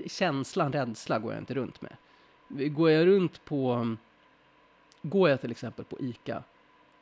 [0.07, 1.97] känsla, rädsla går jag inte runt med.
[2.49, 3.97] Går jag runt på...
[5.03, 6.43] Går jag till exempel på ICA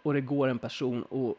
[0.04, 1.38] och det går en person och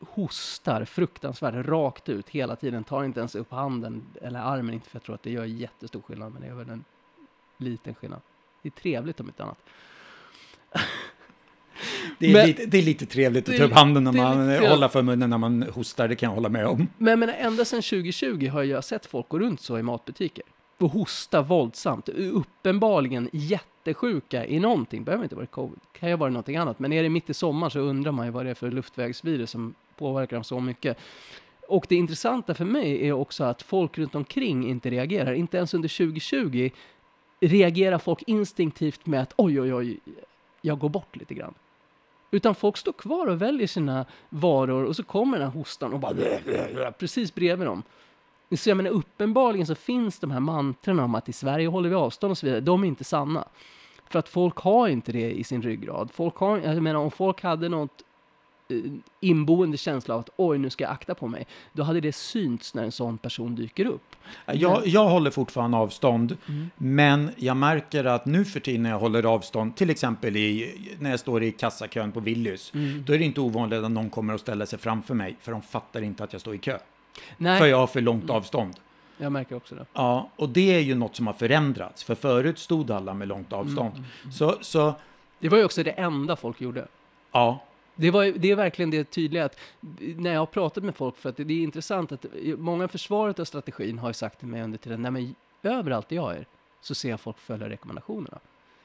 [0.00, 4.96] hostar fruktansvärt rakt ut hela tiden, tar inte ens upp handen eller armen, inte för
[4.96, 6.84] jag tror att det gör jättestor skillnad, men det gör väl en
[7.58, 8.20] liten skillnad.
[8.62, 9.58] Det är trevligt om inte annat.
[12.18, 14.88] Det är, men, lite, det är lite trevligt att ta upp handen när man håller
[14.88, 16.88] för munnen när man hostar, det kan jag hålla med om.
[16.98, 20.44] Men, men ända sedan 2020 har jag sett folk gå runt så i matbutiker
[20.78, 26.56] och hosta våldsamt, uppenbarligen jättesjuka i någonting, behöver inte vara covid, kan ju vara någonting
[26.56, 28.70] annat, men är det mitt i sommar så undrar man ju vad det är för
[28.70, 30.98] luftvägsvirus som påverkar dem så mycket.
[31.68, 35.74] Och det intressanta för mig är också att folk runt omkring inte reagerar, inte ens
[35.74, 36.70] under 2020
[37.40, 39.98] reagerar folk instinktivt med att oj, oj, oj,
[40.60, 41.54] jag går bort lite grann.
[42.30, 46.00] Utan folk står kvar och väljer sina varor och så kommer den här hostan och
[46.00, 47.82] bara precis bredvid dem.
[48.54, 51.94] Så jag menar, uppenbarligen så finns de här mantrarna om att i Sverige håller vi
[51.94, 53.44] avstånd och så vidare, de är inte sanna.
[54.10, 56.10] För att folk har inte det i sin ryggrad.
[56.12, 58.02] Folk har, jag menar, om folk hade något
[58.68, 58.76] eh,
[59.20, 62.74] inboende känsla av att oj, nu ska jag akta på mig, då hade det synts
[62.74, 64.16] när en sån person dyker upp.
[64.46, 66.70] Jag, jag håller fortfarande avstånd, mm.
[66.76, 71.10] men jag märker att nu för tiden när jag håller avstånd, till exempel i, när
[71.10, 73.04] jag står i kassakön på Willys, mm.
[73.06, 75.62] då är det inte ovanligt att någon kommer att ställa sig framför mig, för de
[75.62, 76.78] fattar inte att jag står i kö.
[77.36, 77.58] Nej.
[77.58, 78.74] För jag har för långt avstånd.
[79.18, 79.86] Jag märker också det.
[79.92, 82.04] Ja, och det är ju något som har förändrats.
[82.04, 83.92] För förut stod alla med långt avstånd.
[83.96, 84.94] Mm, Så, så,
[85.38, 86.86] Det var ju också det enda folk gjorde.
[87.32, 87.62] ja.
[87.98, 89.58] Det, var, det är verkligen det tydliga att
[90.16, 92.26] när jag har pratat med folk, för att det, det är intressant att
[92.58, 96.36] många försvaret av strategin har ju sagt till mig under tiden, nej men överallt jag
[96.36, 96.46] är
[96.80, 98.38] så ser jag folk följa rekommendationerna.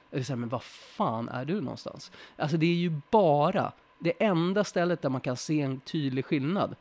[0.09, 2.11] Det är så här, men vad fan är du någonstans?
[2.37, 6.75] Alltså det är ju bara det enda stället där man kan se en tydlig skillnad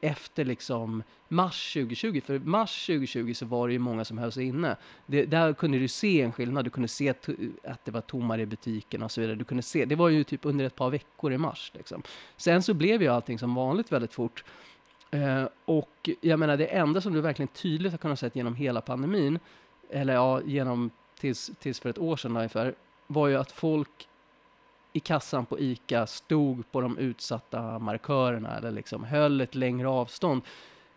[0.00, 2.20] efter liksom mars 2020.
[2.20, 4.76] För mars 2020 så var det ju många som höll sig inne.
[5.06, 6.64] Det, där kunde du se en skillnad.
[6.64, 9.36] Du kunde se att, det var tommare i butiken och så vidare.
[9.36, 11.72] Du kunde se, det var ju typ under ett par veckor i mars.
[11.74, 12.02] Liksom.
[12.36, 14.44] Sen så blev ju allting som vanligt väldigt fort.
[15.10, 18.80] Eh, och jag menar, det enda som du verkligen tydligt har kunnat se genom hela
[18.80, 19.38] pandemin,
[19.90, 22.74] eller ja, genom tills, tills för ett år sedan ungefär,
[23.06, 24.08] var ju att folk
[24.96, 30.42] i kassan på ICA stod på de utsatta markörerna eller liksom höll ett längre avstånd.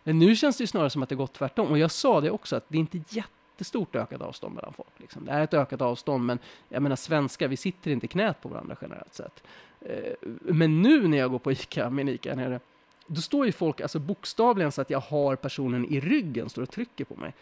[0.02, 1.70] Men nu känns det ju snarare som att det gått tvärtom.
[1.70, 4.88] Och jag sa det också, att det är inte jättestort ökat avstånd mellan folk.
[4.96, 5.24] Liksom.
[5.24, 6.38] Det är ett ökat avstånd, men
[6.68, 9.42] jag menar svenskar, vi sitter inte i knät på varandra generellt sett.
[9.80, 12.60] Eh, men nu när jag går på ICA, min ICA här nere,
[13.06, 16.70] då står ju folk alltså bokstavligen så att jag har personen i ryggen, står och
[16.70, 17.34] trycker på mig.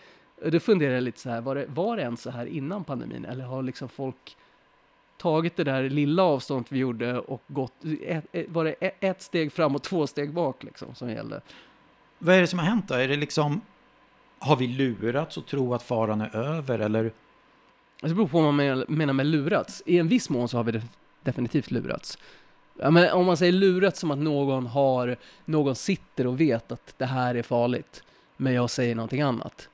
[0.45, 3.25] Då funderar jag lite så här, var det, var det ens så här innan pandemin?
[3.25, 4.37] Eller har liksom folk
[5.19, 9.53] tagit det där lilla avståndet vi gjorde och gått, ett, ett, var det ett, steg
[9.53, 11.41] fram och två steg bak liksom som gällde?
[12.19, 12.95] Vad är det som har hänt då?
[12.95, 13.61] Är det liksom...
[14.39, 17.05] Har vi lurats och tro att faran är över eller?
[17.05, 19.83] Alltså, Det beror på vad man men- menar med lurats.
[19.87, 20.81] I en viss mån så har vi
[21.23, 22.19] definitivt lurats.
[22.81, 26.95] Ja, men om man säger lurats som att någon har, någon sitter och vet att
[26.99, 28.03] det här är farligt,
[28.37, 29.69] men jag säger någonting annat.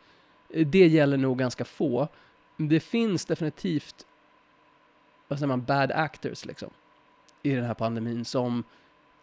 [0.66, 2.08] Det gäller nog ganska få.
[2.56, 4.06] Det finns definitivt,
[5.34, 6.70] vad säger man, bad actors liksom,
[7.42, 8.64] i den här pandemin som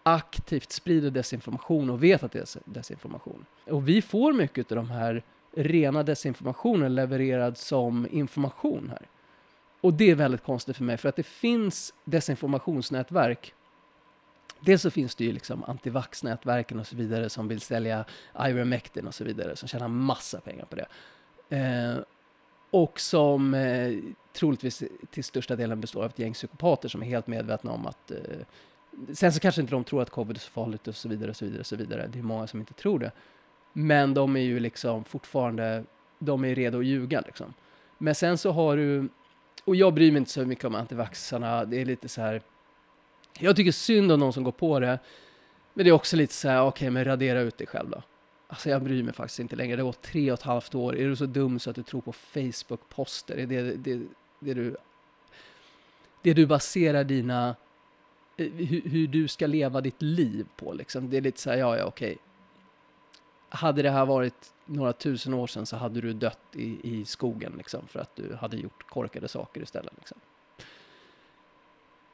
[0.03, 3.45] aktivt sprider desinformation och vet att det är desinformation.
[3.69, 5.23] Och vi får mycket av de här
[5.55, 9.07] rena desinformationen levererad som information här.
[9.81, 13.53] Och det är väldigt konstigt för mig, för att det finns desinformationsnätverk.
[14.59, 18.05] Dels så finns det ju liksom antivaxnätverken och så vidare som vill sälja
[18.47, 20.87] Ivermectin och så vidare, som tjänar massa pengar på det.
[21.57, 21.97] Eh,
[22.71, 23.97] och som eh,
[24.33, 28.11] troligtvis till största delen består av ett gäng psykopater som är helt medvetna om att
[28.11, 28.17] eh,
[29.13, 31.35] Sen så kanske inte de tror att covid är så farligt och så vidare och
[31.35, 32.09] så vidare och så vidare.
[32.13, 33.11] Det är många som inte tror det.
[33.73, 35.83] Men de är ju liksom fortfarande,
[36.19, 37.53] de är redo att ljuga liksom.
[37.97, 39.09] Men sen så har du,
[39.65, 42.41] och jag bryr mig inte så mycket om antivaxarna, det är lite så här,
[43.39, 44.99] jag tycker synd om någon som går på det,
[45.73, 48.01] men det är också lite så här, okej okay, men radera ut dig själv då.
[48.51, 50.95] Alltså jag bryr mig faktiskt inte längre, det har gått tre och ett halvt år,
[50.95, 53.37] är du så dum så att du tror på Facebook-poster?
[53.37, 54.01] Är det, det,
[54.39, 54.77] det du,
[56.21, 57.55] det du baserar dina
[58.37, 61.09] eh, hur, hur du ska leva ditt liv på liksom.
[61.09, 62.17] Det är lite så här, ja, ja, okej.
[63.49, 67.53] Hade det här varit några tusen år sedan så hade du dött i, i skogen
[67.57, 70.17] liksom för att du hade gjort korkade saker istället liksom.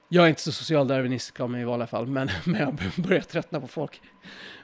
[0.10, 3.62] Jag är inte så socialdarwinistisk av mig i vanliga fall, men, men jag börjar tröttna
[3.62, 4.01] på folk.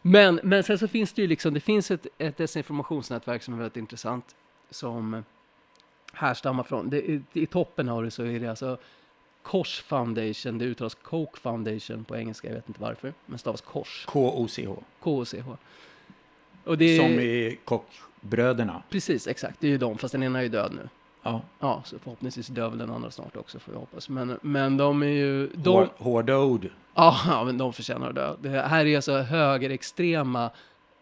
[0.02, 3.58] Men, men sen så finns det ju liksom, det finns ett, ett desinformationsnätverk som är
[3.58, 4.36] väldigt intressant
[4.70, 5.24] som
[6.14, 8.78] härstammar från, det, i, i toppen har du så är det alltså
[9.44, 14.06] Kors Foundation, det uttalas Coke Foundation på engelska, jag vet inte varför, men stavas Kors,
[14.08, 14.84] K-O-C-H.
[15.00, 15.58] K-O-C-H.
[16.64, 18.84] Och det är, Som i kockbröderna.
[18.90, 20.90] precis, exakt, det är ju de, fast den ena är ju död nu.
[21.24, 21.42] Ja.
[21.60, 24.10] Ja, så förhoppningsvis dör väl den andra snart också, får vi hoppas.
[24.10, 26.70] Men, men de är ju, de, Hår, hårda ord.
[26.96, 28.36] ja, ja, men de förtjänar att dö.
[28.42, 30.52] Det här är alltså högerextrema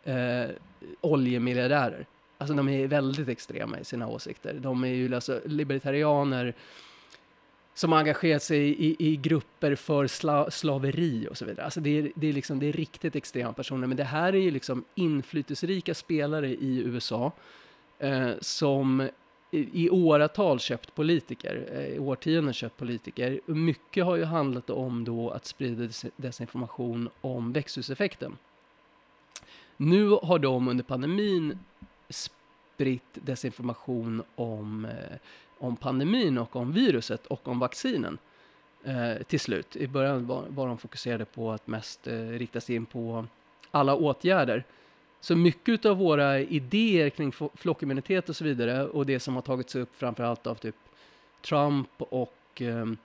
[0.03, 0.49] eh,
[1.01, 2.05] oljemiljardärer.
[2.37, 4.53] Alltså de är väldigt extrema i sina åsikter.
[4.53, 6.53] De är ju alltså libertarianer
[7.73, 11.65] som har engagerat sig i, i grupper för sla, slaveri och så vidare.
[11.65, 14.39] Alltså det är, det, är liksom, det är riktigt extrema personer, men det här är
[14.39, 17.31] ju liksom inflytelserika spelare i USA
[17.99, 19.09] eh, som
[19.51, 23.39] i, åratal köpt politiker, eh, i årtionden köpt politiker.
[23.45, 28.37] Mycket har ju handlat om då att sprida desinformation om växthuseffekten.
[29.77, 31.59] Nu har de under pandemin
[32.09, 35.17] spritt desinformation om, eh,
[35.57, 38.17] om pandemin och om viruset och om vaccinen.
[38.83, 39.75] Eh, till slut.
[39.75, 43.25] I början var, var de fokuserade på att mest eh, rikta sig in på
[43.71, 44.63] alla åtgärder.
[45.21, 49.75] Så mycket av våra idéer kring flockimmunitet och så vidare och det som har tagits
[49.75, 50.75] upp framförallt av typ
[51.41, 52.97] Trump och ehm, eh,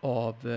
[0.00, 0.48] av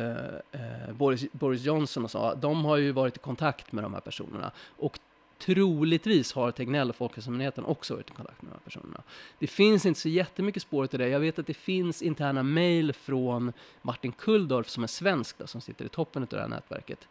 [0.51, 4.01] eh, Boris, Boris Johnson och så, de har ju varit i kontakt med de här
[4.01, 4.51] personerna.
[4.78, 4.99] Och
[5.39, 9.01] troligtvis har Tegnell och Folkhälsomyndigheten också varit i kontakt med de här personerna.
[9.39, 11.10] Det finns inte så jättemycket spår till det.
[11.10, 15.62] Jag vet att det finns interna mejl från Martin Kulldorf som är svensk, då, som
[15.62, 17.07] sitter i toppen av det här nätverket.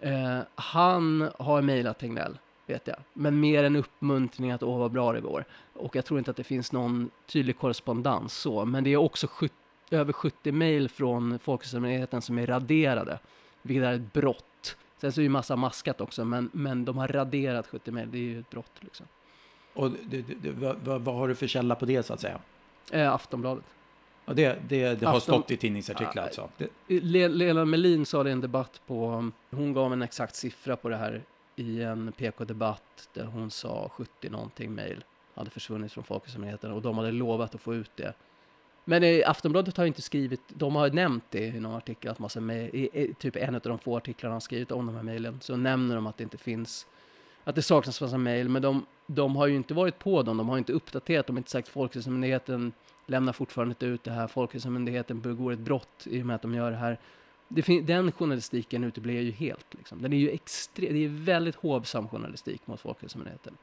[0.00, 2.96] Eh, han har mejlat Tegnell vet jag.
[3.12, 5.44] Men mer en uppmuntring att åh vad bra det går.
[5.72, 8.64] Och jag tror inte att det finns någon tydlig korrespondens så.
[8.64, 9.54] Men det är också 70,
[9.90, 13.18] över 70 mejl från Folkhälsomyndigheten som är raderade.
[13.62, 14.76] Vilket är ett brott.
[15.00, 18.10] Sen så är ju massa maskat också, men, men de har raderat 70 mejl.
[18.10, 19.06] Det är ju ett brott liksom.
[19.74, 22.38] Och det, det, vad, vad, har du för källa på det så att säga?
[22.92, 23.64] Eh, Aftonbladet.
[24.24, 26.48] Och det, det, det har Afton- stått i tidningsartiklar alltså?
[26.56, 26.68] Det,
[27.00, 30.88] Le- Lena Melin sa det i en debatt på, hon gav en exakt siffra på
[30.88, 31.22] det här
[31.56, 35.04] i en PK-debatt där hon sa 70 någonting mejl
[35.34, 38.14] hade försvunnit från Folkhälsomyndigheten och de hade lovat att få ut det.
[38.84, 42.70] Men Aftonbladet har inte skrivit, de har nämnt det i någon artikel, att massa mejl,
[42.74, 45.56] i, i, typ en av de få artiklarna de skrivit om de här mejlen, så
[45.56, 46.86] nämner de att det inte finns,
[47.44, 50.48] att det saknas massa mejl, men de, de har ju inte varit på dem, de
[50.48, 52.72] har inte uppdaterat, de har inte sagt Folkhälsomyndigheten
[53.06, 56.54] lämnar fortfarande inte ut det här, Folkhälsomyndigheten begår ett brott i och med att de
[56.54, 56.98] gör det här.
[57.48, 59.66] Det den journalistiken uteblir ju helt.
[59.70, 60.02] Liksom.
[60.02, 63.56] Den är ju extre- det är väldigt hovsam journalistik mot Folkhälsomyndigheten.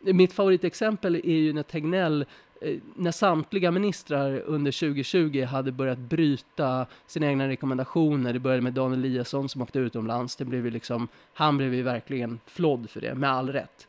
[0.00, 2.26] Mitt favoritexempel är ju när Tegnell,
[2.60, 8.32] eh, när samtliga ministrar under 2020 hade börjat bryta sina egna rekommendationer.
[8.32, 10.36] Det började med Dan Eliasson som åkte utomlands.
[10.36, 13.88] Det blev ju liksom, han blev ju verkligen flodd för det, med all rätt.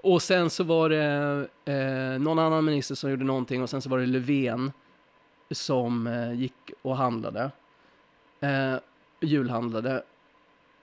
[0.00, 3.88] Och sen så var det eh, någon annan minister som gjorde någonting och sen så
[3.88, 4.72] var det Löfven
[5.50, 7.50] som eh, gick och handlade.
[8.44, 8.78] Eh,
[9.20, 10.02] julhandlade.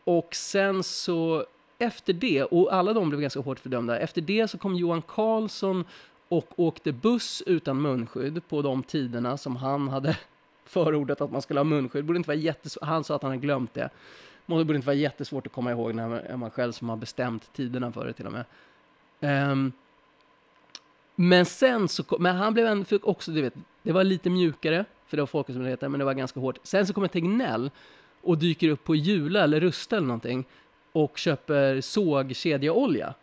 [0.04, 1.46] Och sen så
[1.78, 5.86] efter det, och alla de blev ganska hårt fördömda, efter det så kom Johan Carlsson
[6.28, 10.18] och åkte buss utan munskydd på de tiderna som han hade
[10.66, 12.06] förordat att man skulle ha munskydd.
[12.06, 12.84] Borde inte vara jättesvårt.
[12.88, 13.90] han sa att han hade glömt det.
[14.46, 17.54] Men Det borde inte vara jättesvårt att komma ihåg när man- själv som har bestämt
[17.54, 18.46] tiderna för det till och med.
[19.52, 19.72] Um,
[21.16, 23.54] men sen så, men han blev en, fick också, du vet,
[23.84, 26.58] det var lite mjukare, för det var Folkhälsomyndigheten, men det var ganska hårt.
[26.64, 27.72] Sen så kommer Tegnell
[28.22, 30.46] och dyker upp på Jula eller Rusta eller någonting
[30.92, 33.14] och köper sågkedjeolja.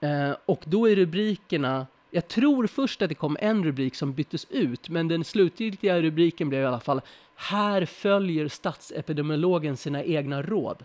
[0.00, 4.46] Eh, och då är rubrikerna, jag tror först att det kom en rubrik som byttes
[4.50, 7.00] ut, men den slutgiltiga rubriken blev i alla fall
[7.34, 10.84] Här följer statsepidemiologen sina egna råd.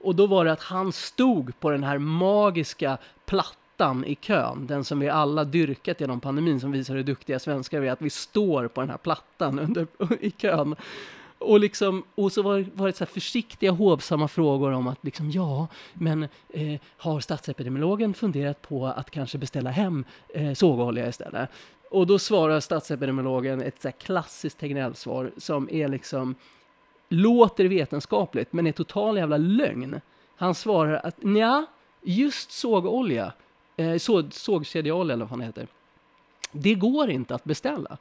[0.00, 3.63] Och då var det att han stod på den här magiska plattan
[4.06, 7.88] i kön, den som vi alla dyrkat genom pandemin, som visar hur duktiga svenskar vi
[7.88, 9.86] är, att vi står på den här plattan under,
[10.20, 10.76] i kön.
[11.38, 15.30] Och, liksom, och så var, var det så här försiktiga, hovsamma frågor om att liksom,
[15.30, 21.50] ja, men eh, har statsepidemiologen funderat på att kanske beställa hem eh, sågolja istället?
[21.90, 26.34] Och då svarar statsepidemiologen ett så här klassiskt Tegnell-svar som är liksom,
[27.08, 30.00] låter vetenskapligt, men är total jävla lögn.
[30.36, 31.66] Han svarar att ja,
[32.02, 33.32] just sågolja,
[33.76, 35.68] eh, såg, sågkedjeolja eller vad han det heter,
[36.52, 37.98] det går inte att beställa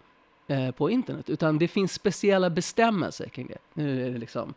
[0.48, 3.58] eh, på internet, utan det finns speciella bestämmelser kring det.
[3.74, 4.54] Nu är det liksom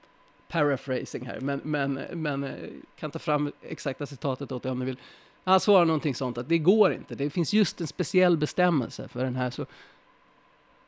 [0.49, 2.53] paraphrasing här, men, men, men eh,
[2.99, 4.99] kan ta fram exakta citatet åt dig om du vill.
[5.45, 9.25] Han svarar någonting sånt att det går inte, det finns just en speciell bestämmelse för
[9.25, 9.51] den här.
[9.51, 9.67] Så...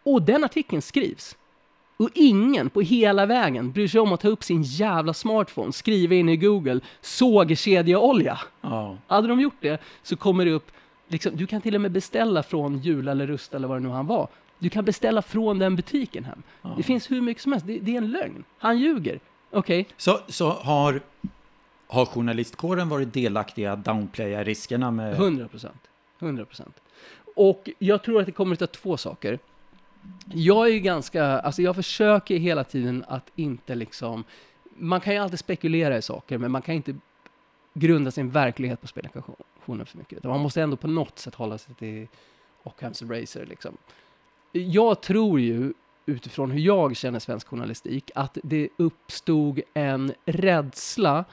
[0.02, 1.36] Och den artikeln skrivs.
[1.98, 6.14] Och ingen på hela vägen bryr sig om att ta upp sin jävla smartphone, skriva
[6.14, 8.38] in i Google sågkedjeolja.
[8.60, 8.96] ja.
[9.06, 10.70] Hade de gjort det så kommer det upp,
[11.08, 13.88] liksom, du kan till och med beställa från Jula eller Rusta eller vad det nu
[13.88, 14.28] han var.
[14.58, 16.42] Du kan beställa från den butiken hem.
[16.62, 16.74] Ja.
[16.76, 17.66] Det finns hur mycket som helst.
[17.66, 18.44] Det, det är en lögn.
[18.58, 19.20] Han ljuger.
[19.50, 21.00] Okej, Så, så har,
[21.86, 25.14] har journalistkåren varit delaktiga att downplaya riskerna med...
[25.14, 25.80] 100 procent.
[26.20, 26.74] 100 procent.
[27.36, 29.38] Och jag tror att det kommer att ta två saker.
[30.34, 34.24] Jag är ju ganska, alltså jag försöker hela tiden att inte liksom,
[34.76, 36.94] man kan ju alltid spekulera i saker, men man kan inte
[37.74, 40.24] grunda sin verklighet på spekulationer för mycket.
[40.24, 42.06] Man måste ändå på något sätt hålla sig till
[42.62, 43.76] Ockhams Racer liksom.
[44.52, 45.72] Jag tror ju,
[46.06, 51.24] utifrån hur jag känner svensk journalistik, att det uppstod en rädsla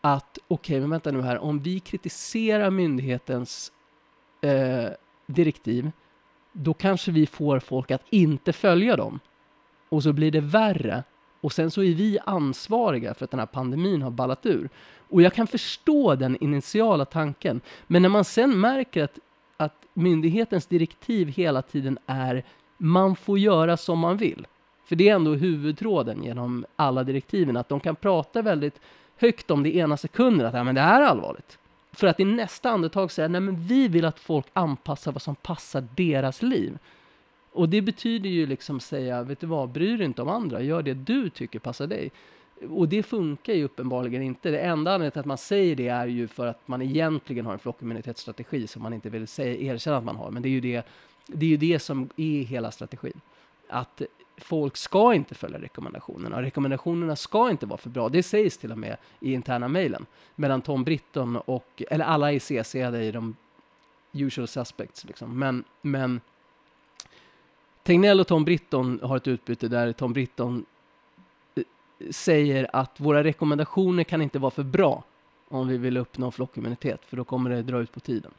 [0.00, 3.72] att, okej, men vänta nu här, om vi kritiserar myndighetens
[4.40, 4.88] eh,
[5.26, 5.90] direktiv,
[6.56, 9.20] då kanske vi får folk att inte följa dem.
[9.88, 11.02] Och så blir det värre.
[11.40, 14.68] Och sen så är vi ansvariga för att den här pandemin har ballat ur.
[15.08, 17.60] Och jag kan förstå den initiala tanken.
[17.86, 19.18] Men när man sen märker att,
[19.56, 22.44] att myndighetens direktiv hela tiden är
[22.76, 24.46] man får göra som man vill.
[24.84, 28.80] För det är ändå huvudtråden genom alla direktiven, att de kan prata väldigt
[29.16, 31.58] högt om det ena sekunden, att ja, men det här är allvarligt.
[31.96, 35.34] För att i nästa andetag säga, nej men vi vill att folk anpassar vad som
[35.34, 36.78] passar deras liv.
[37.52, 40.82] Och det betyder ju liksom säga, vet du vad, bry dig inte om andra, gör
[40.82, 42.10] det du tycker passar dig.
[42.70, 44.50] Och det funkar ju uppenbarligen inte.
[44.50, 47.52] Det enda anledningen till att man säger det är ju för att man egentligen har
[47.52, 50.30] en flockimmunitetsstrategi som man inte vill säga, erkänna att man har.
[50.30, 50.86] Men det är ju det,
[51.26, 53.20] det, är ju det som är hela strategin.
[53.68, 54.02] Att
[54.36, 56.42] folk ska inte följa rekommendationerna.
[56.42, 58.08] Rekommendationerna ska inte vara för bra.
[58.08, 62.38] Det sägs till och med i interna mejlen mellan Tom Britton och, eller alla är
[62.38, 63.36] CC i de
[64.12, 65.38] usual suspects liksom.
[65.38, 66.20] Men, men
[67.82, 70.64] Tegnell och Tom Britton har ett utbyte där Tom Britton
[71.54, 71.62] eh,
[72.10, 75.02] säger att våra rekommendationer kan inte vara för bra
[75.48, 78.30] om vi vill uppnå flockimmunitet, för då kommer det dra ut på tiden.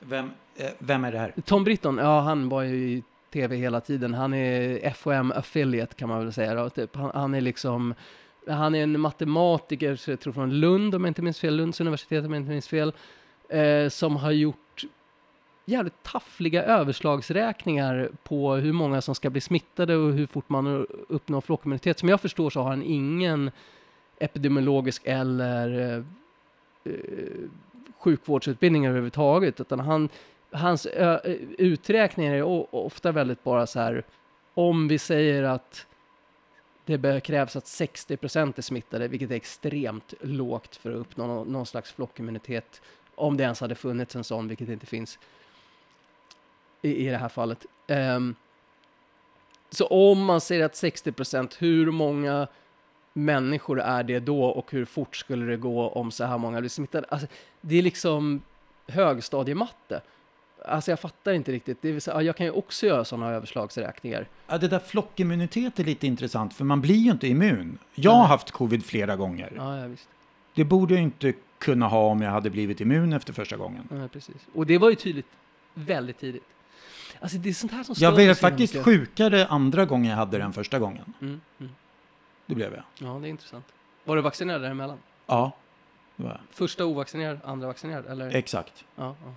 [0.00, 1.34] Vem, eh, vem är det här?
[1.44, 4.14] Tom Britton, ja han var ju i tv hela tiden.
[4.14, 6.54] Han är FOM affiliate kan man väl säga.
[6.54, 6.70] Då.
[6.70, 7.94] Typ, han, han, är liksom,
[8.48, 11.80] han är en matematiker, så jag tror från Lund om jag inte minns fel, Lunds
[11.80, 12.92] universitet om jag inte minns fel,
[13.48, 14.84] eh, som har gjort
[15.64, 21.40] jävligt taffliga överslagsräkningar på hur många som ska bli smittade och hur fort man uppnår
[21.40, 21.98] flockimmunitet.
[21.98, 23.50] Som jag förstår så har han ingen
[24.18, 26.04] epidemiologisk eller eh,
[26.92, 27.48] eh
[27.98, 30.08] sjukvårdsutbildning överhuvudtaget, utan han
[30.52, 30.86] hans
[31.58, 34.04] uträkningar är ofta väldigt bara så här,
[34.54, 35.86] om vi säger att
[36.84, 41.66] det krävs att 60% är smittade, vilket är extremt lågt för att uppnå någon, någon
[41.66, 42.82] slags flockimmunitet,
[43.14, 45.18] om det ens hade funnits en sån, vilket inte finns
[46.82, 47.66] i, i det här fallet.
[47.88, 48.34] Um,
[49.70, 52.48] så om man säger att 60% hur många
[53.12, 56.70] människor är det då och hur fort skulle det gå om så här många blir
[56.70, 57.06] smittade?
[57.08, 57.26] Alltså,
[57.60, 58.42] det är liksom
[58.86, 60.02] högstadiematte.
[60.64, 61.82] Alltså jag fattar inte riktigt.
[61.82, 64.26] Det vill säga, jag kan ju också göra sådana överslagsräkningar.
[64.46, 67.78] Ja, det där flockimmunitet är lite intressant, för man blir ju inte immun.
[67.94, 69.52] Jag har haft covid flera gånger.
[69.56, 70.08] Ja, ja, visst.
[70.54, 73.88] Det borde jag inte kunna ha om jag hade blivit immun efter första gången.
[73.90, 74.36] Ja, precis.
[74.54, 75.26] Och det var ju tydligt
[75.74, 76.44] väldigt tidigt.
[77.20, 78.84] Alltså det är sånt här som Jag blev faktiskt mycket.
[78.84, 81.14] sjukare andra gången jag hade den första gången.
[81.20, 81.72] Mm, mm.
[82.46, 82.82] Det blev jag.
[82.98, 83.64] Ja, det är intressant.
[84.04, 84.98] Var du vaccinerad däremellan?
[85.26, 85.52] Ja,
[86.16, 86.40] det var jag.
[86.50, 88.06] Första ovaccinerad, andra vaccinerad?
[88.06, 88.34] Eller?
[88.34, 88.84] Exakt.
[88.96, 89.32] Ja, ja.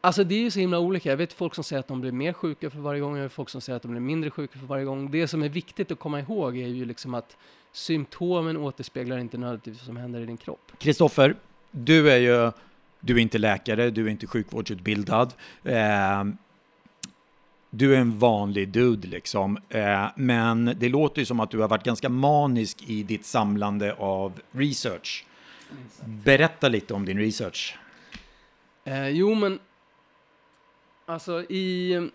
[0.00, 1.10] Alltså det är ju så himla olika.
[1.10, 3.32] Jag vet folk som säger att de blir mer sjuka för varje gång, jag vet
[3.32, 5.10] folk som säger att de blir mindre sjuka för varje gång.
[5.10, 7.36] Det som är viktigt att komma ihåg är ju liksom att
[7.72, 10.72] symptomen återspeglar inte nödvändigtvis vad som händer i din kropp.
[10.78, 11.36] Kristoffer,
[11.70, 12.52] du är ju,
[13.00, 15.34] du är inte läkare, du är inte sjukvårdsutbildad.
[15.64, 16.24] Eh,
[17.70, 21.68] du är en vanlig dude liksom, eh, men det låter ju som att du har
[21.68, 25.26] varit ganska manisk i ditt samlande av research.
[26.04, 27.78] Berätta lite om din research.
[28.84, 29.58] Eh, jo, men
[31.10, 32.10] Alltså i...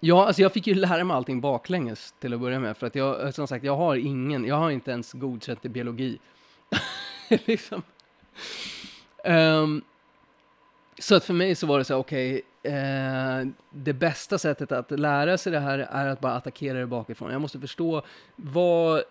[0.00, 2.76] Ja, alltså jag fick ju lära mig allting baklänges till att börja med.
[2.76, 5.68] För att jag, eh, som sagt, jag har ingen, jag har inte ens godkänt i
[5.68, 6.18] biologi.
[7.28, 7.82] liksom.
[9.24, 9.82] Um,
[10.98, 14.72] så att för mig så var det så här, okej, okay, eh, det bästa sättet
[14.72, 17.32] att lära sig det här är att bara attackera det bakifrån.
[17.32, 18.02] Jag måste förstå
[18.36, 19.02] vad,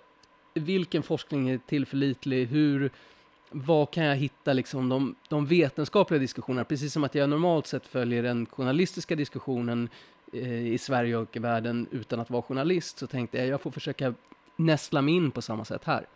[0.54, 2.92] vilken forskning är tillförlitlig, hur,
[3.50, 7.88] vad kan jag hitta liksom de, de vetenskapliga diskussionerna, precis som att jag normalt sett
[7.88, 9.90] följer den journalistiska diskussionen
[10.34, 13.72] eh, i Sverige och i världen utan att vara journalist, så tänkte jag jag får
[13.72, 14.14] försöka
[14.56, 16.08] nästla mig in på samma sätt här.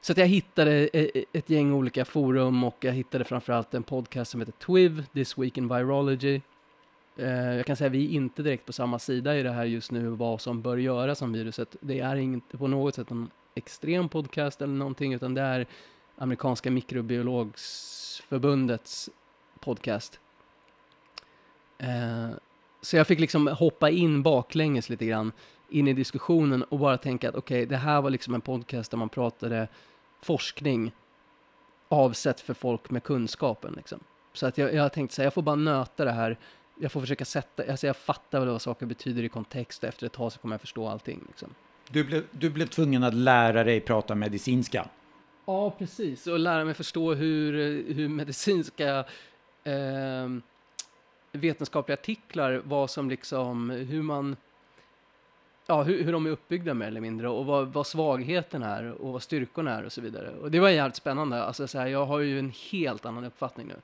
[0.00, 3.82] Så att jag hittade eh, eh, ett gäng olika forum och jag hittade framförallt en
[3.82, 6.40] podcast som heter TWIV, This Week in Virology.
[7.16, 9.64] Eh, jag kan säga att vi är inte direkt på samma sida i det här
[9.64, 11.76] just nu, vad som bör göras om viruset.
[11.80, 15.66] Det är inte på något sätt en extrem podcast eller någonting, utan det är
[16.16, 19.10] amerikanska mikrobiologsförbundets
[19.60, 20.20] podcast.
[21.78, 22.30] Eh,
[22.80, 25.32] så jag fick liksom hoppa in baklänges lite grann
[25.68, 28.90] in i diskussionen och bara tänka att okej, okay, det här var liksom en podcast
[28.90, 29.68] där man pratade
[30.22, 30.92] forskning
[31.88, 33.74] avsett för folk med kunskapen.
[33.76, 34.00] Liksom.
[34.32, 36.38] Så att jag, jag tänkte så här, jag får bara nöta det här.
[36.80, 40.06] Jag får försöka sätta, alltså jag fattar väl vad saker betyder i kontext och efter
[40.06, 41.24] ett tag så kommer jag förstå allting.
[41.28, 41.54] Liksom.
[41.92, 44.88] Du, blev, du blev tvungen att lära dig prata medicinska?
[45.44, 46.26] Ja, precis.
[46.26, 47.52] Och lära mig förstå hur,
[47.94, 49.04] hur medicinska
[49.64, 50.28] eh,
[51.32, 54.36] vetenskapliga artiklar, vad som liksom, hur man,
[55.66, 59.12] ja, hur, hur de är uppbyggda mer eller mindre och vad, vad svagheten är och
[59.12, 60.30] vad styrkorna är och så vidare.
[60.30, 61.44] Och det var jävligt spännande.
[61.44, 63.76] Alltså, så här, jag har ju en helt annan uppfattning nu.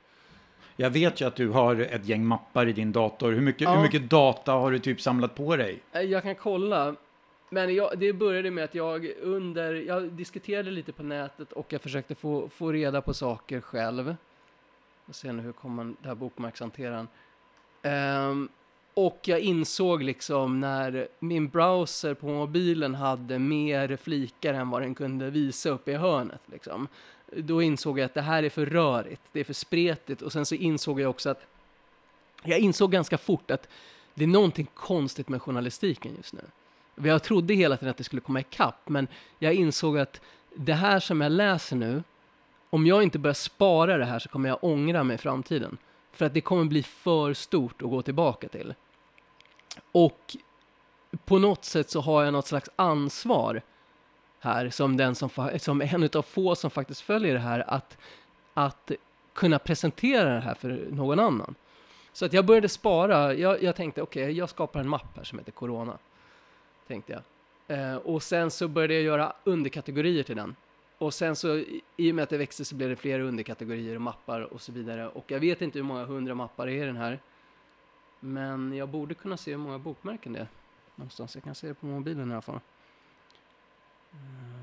[0.77, 3.33] Jag vet ju att du har ett gäng mappar i din dator.
[3.33, 3.75] Hur mycket, ja.
[3.75, 5.83] hur mycket data har du typ samlat på dig?
[5.93, 6.95] Eh, jag kan kolla.
[7.51, 11.81] Men jag, det började med att jag under, jag diskuterade lite på nätet och jag
[11.81, 14.17] försökte få, få reda på saker själv.
[15.07, 17.09] Jag ser nu hur kommer den här bokmärkshanteraren.
[17.83, 18.49] Um, ehm,
[18.95, 24.95] och jag insåg liksom när min browser på mobilen hade mer flikar än vad den
[24.95, 26.41] kunde visa upp i hörnet.
[26.47, 26.89] Liksom.
[27.37, 30.23] Då insåg jag att det här är för rörigt, det är för spretigt.
[30.23, 31.47] Och sen så insåg jag också att,
[32.43, 33.69] jag insåg ganska fort att
[34.15, 36.43] det är någonting konstigt med journalistiken just nu.
[37.03, 39.09] Jag trodde hela tiden att det skulle komma ikapp, men
[39.39, 40.21] jag insåg att
[40.57, 42.03] det här som jag läser nu,
[42.71, 45.79] om jag inte börjar spara det här så kommer jag ångra mig i framtiden.
[46.13, 48.75] För att det kommer bli för stort att gå tillbaka till.
[49.93, 50.37] Och
[51.25, 53.63] på något sätt så har jag något slags ansvar
[54.41, 57.99] här som den som, som en av få som faktiskt följer det här att,
[58.55, 58.91] att
[59.35, 61.55] kunna presentera det här för någon annan.
[62.13, 63.35] Så att jag började spara.
[63.35, 65.99] Jag, jag tänkte okej, jag skapar en mapp här som heter Corona.
[66.89, 67.23] Tänkte jag.
[67.79, 70.57] Eh, och sen så började jag göra underkategorier till den.
[70.99, 73.95] Och sen så i- i och med att det växte så blev det fler underkategorier
[73.95, 75.09] och mappar och så vidare.
[75.09, 77.21] Och jag vet inte hur många hundra mappar det är i den här.
[78.21, 80.49] Men jag borde kunna se hur många bokmärken det är.
[80.95, 81.35] Någonstans.
[81.35, 82.61] Jag kan se det på mobilen i alla fall.
[84.13, 84.58] Mm.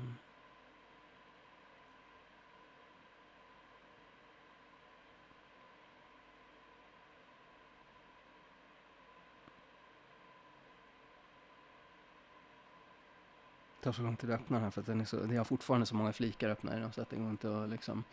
[13.86, 15.44] Tar så lång tid att öppna den här för att den är så, det har
[15.44, 18.04] fortfarande så många flikar öppna i den så att det går inte att liksom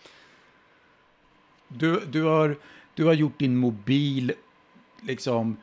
[1.68, 2.58] Du, du, har,
[2.94, 4.34] du har gjort din mobil
[5.02, 5.58] liksom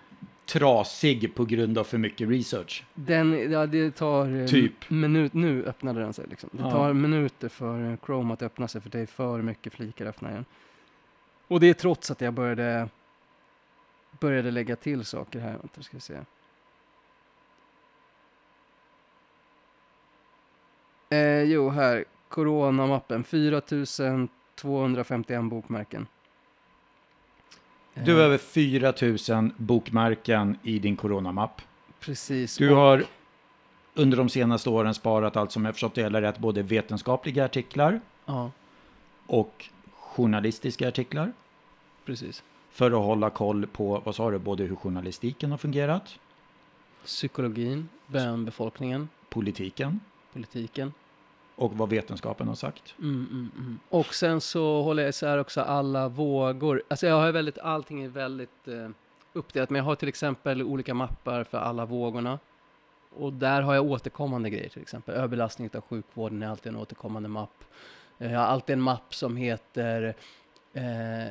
[0.46, 2.84] trasig på grund av för mycket research.
[2.94, 4.90] Den, ja det tar eh, Typ.
[4.90, 6.50] minut, nu öppnade den sig liksom.
[6.52, 6.70] Det Ja.
[6.70, 10.30] tar minuter för eh, Chrome att öppna sig för det är för mycket flikar öppna
[10.30, 10.44] igen.
[11.48, 12.88] Och det är trots att jag började
[14.20, 15.52] började lägga till saker här.
[15.58, 16.18] Vänta, ska vi se.
[21.10, 22.04] Eh, jo, här.
[22.28, 23.24] Coronamappen.
[23.24, 26.06] 4251 bokmärken.
[27.94, 28.94] Du har över 4
[29.40, 31.62] 000 bokmärken i din coronamapp.
[32.00, 32.56] Precis.
[32.56, 33.04] Du har
[33.94, 38.00] under de senaste åren sparat allt som jag förstått det hela rätt, både vetenskapliga artiklar
[38.26, 38.50] Ja,
[39.26, 41.32] och journalistiska artiklar.
[42.04, 42.42] precis.
[42.70, 46.18] För att hålla koll på, vad sa du, både hur journalistiken har fungerat,
[47.04, 50.00] Psykologin, bönbefolkningen, politiken
[50.32, 50.92] politiken
[51.56, 52.94] och vad vetenskapen har sagt.
[52.98, 53.78] Mm, mm, mm.
[53.88, 56.82] Och sen så håller jag isär också alla vågor.
[56.88, 58.88] Alltså jag har väldigt, allting är väldigt eh,
[59.32, 59.70] uppdelat.
[59.70, 62.38] Men jag har till exempel olika mappar för alla vågorna.
[63.16, 65.14] Och där har jag återkommande grejer till exempel.
[65.14, 67.64] Överbelastning av sjukvården är alltid en återkommande mapp.
[68.18, 70.14] Eh, jag har alltid en mapp som heter
[70.72, 71.28] eh,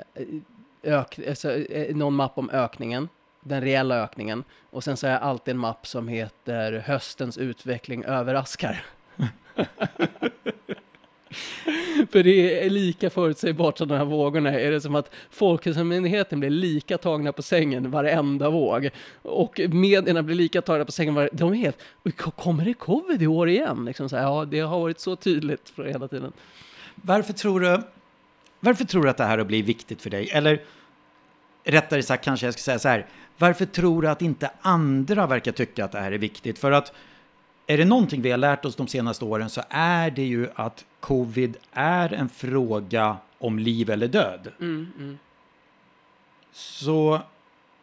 [0.83, 3.09] ök, alltså, eh, någon mapp om ökningen.
[3.41, 4.43] Den reella ökningen.
[4.69, 8.85] Och sen så har jag alltid en mapp som heter höstens utveckling överraskar.
[12.11, 14.59] För det är lika förutsägbart som de här vågorna.
[14.59, 18.89] Är det som att Folkhälsomyndigheten blir lika tagna på sängen varenda våg.
[19.21, 21.37] Och medierna blir lika tagna på sängen varenda...
[21.37, 21.77] De är helt...
[22.17, 23.85] Kommer det covid i år igen?
[23.85, 26.33] Liksom så här, ja, det har varit så tydligt för hela tiden.
[26.95, 27.81] Varför tror du,
[28.59, 30.29] varför tror du att det här har blivit viktigt för dig?
[30.29, 30.61] Eller
[31.63, 33.05] rättare sagt kanske jag ska säga så här,
[33.37, 36.59] varför tror du att inte andra verkar tycka att det här är viktigt?
[36.59, 36.93] För att
[37.69, 40.85] är det någonting vi har lärt oss de senaste åren så är det ju att
[40.99, 44.47] covid är en fråga om liv eller död.
[44.59, 45.17] Mm, mm.
[46.51, 47.21] Så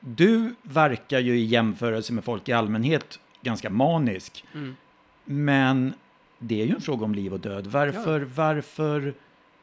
[0.00, 4.44] du verkar ju i jämförelse med folk i allmänhet ganska manisk.
[4.54, 4.76] Mm.
[5.24, 5.94] Men
[6.38, 7.66] det är ju en fråga om liv och död.
[7.66, 9.14] Varför, varför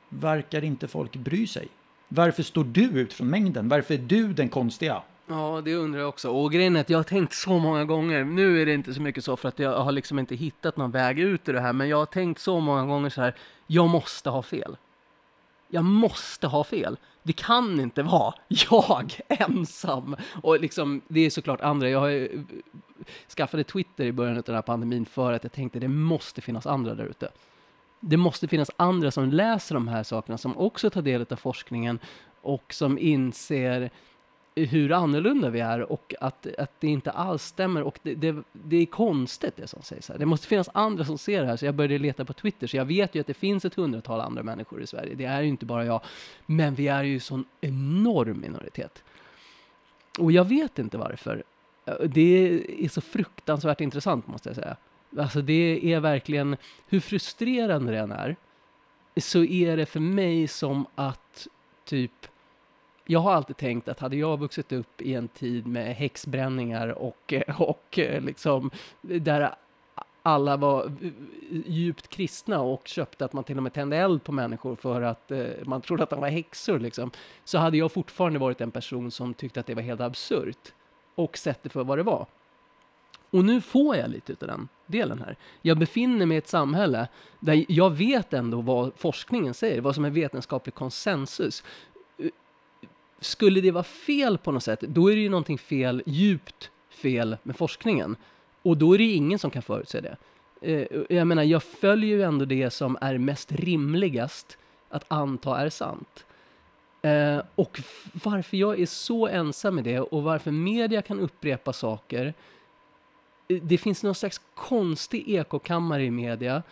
[0.10, 1.68] verkar inte folk bry sig?
[2.08, 3.70] Varför står du ut från mängden?
[3.70, 5.02] Varför är du den konstiga?
[5.28, 6.30] Ja, det undrar jag också.
[6.30, 8.24] Och grejen är att jag har tänkt så många gånger.
[8.24, 10.92] Nu är det inte så mycket så för att jag har liksom inte hittat någon
[10.92, 11.74] väg ut ur det här.
[11.74, 13.36] Men jag har tänkt så många gånger så här.
[13.68, 14.78] Jag måste ha fel.
[15.68, 16.98] Jag måste ha fel.
[17.24, 20.16] Det kan inte vara jag ensam.
[20.42, 21.90] Och liksom, det är såklart andra.
[21.90, 22.28] Jag har eh,
[23.38, 26.68] skaffade Twitter i början av den här pandemin för att jag tänkte det måste finnas
[26.68, 27.30] andra där ute.
[28.00, 32.00] Det måste finnas andra som läser de här sakerna, som också tar del av forskningen
[32.42, 33.92] och som inser
[34.56, 38.78] hur annorlunda vi är och att, att det inte alls stämmer och det, det, det
[38.78, 40.18] är konstigt det som sägs här.
[40.18, 42.78] Det måste finnas andra som ser det här så jag började leta på Twitter så
[42.78, 45.16] jag vet ju att det finns ett hundratal andra människor i Sverige.
[45.16, 46.02] Det är ju inte bara jag,
[46.46, 49.04] men vi är ju sån enorm minoritet.
[50.20, 51.44] Och jag vet inte varför.
[52.06, 54.76] Det är så fruktansvärt intressant måste jag säga.
[55.18, 56.58] Alltså det är verkligen,
[56.88, 58.36] hur frustrerande det än är,
[59.18, 61.48] så är det för mig som att
[61.86, 62.28] typ
[63.06, 67.34] jag har alltid tänkt att hade jag vuxit upp i en tid med häxbränningar och,
[67.34, 68.72] eh, och eh, liksom
[69.02, 69.56] där
[70.22, 70.92] alla var
[71.66, 75.32] djupt kristna och köpte att man till och med tände eld på människor för att
[75.32, 77.12] eh, man trodde att de var häxor liksom,
[77.44, 80.74] så hade jag fortfarande varit en person som tyckte att det var helt absurt
[81.16, 82.26] och sett det för vad det var.
[83.30, 85.38] Och nu får jag lite av den delen här.
[85.62, 87.08] Jag befinner mig i ett samhälle
[87.40, 91.64] där jag vet ändå vad forskningen säger, vad som är vetenskaplig konsensus
[93.24, 97.38] skulle det vara fel på något sätt, då är det ju någonting fel, djupt fel
[97.44, 98.16] med forskningen.
[98.62, 100.18] Och då är det ju ingen som kan förutse det.
[100.62, 104.58] Eh, jag menar, jag följer ju ändå det som är mest rimligast
[104.90, 106.26] att anta är sant.
[107.02, 107.82] Eh, och
[108.24, 112.34] varför jag är så ensam med det och varför media kan upprepa saker
[113.48, 116.64] eh, det finns någon slags konstig ekokammare i media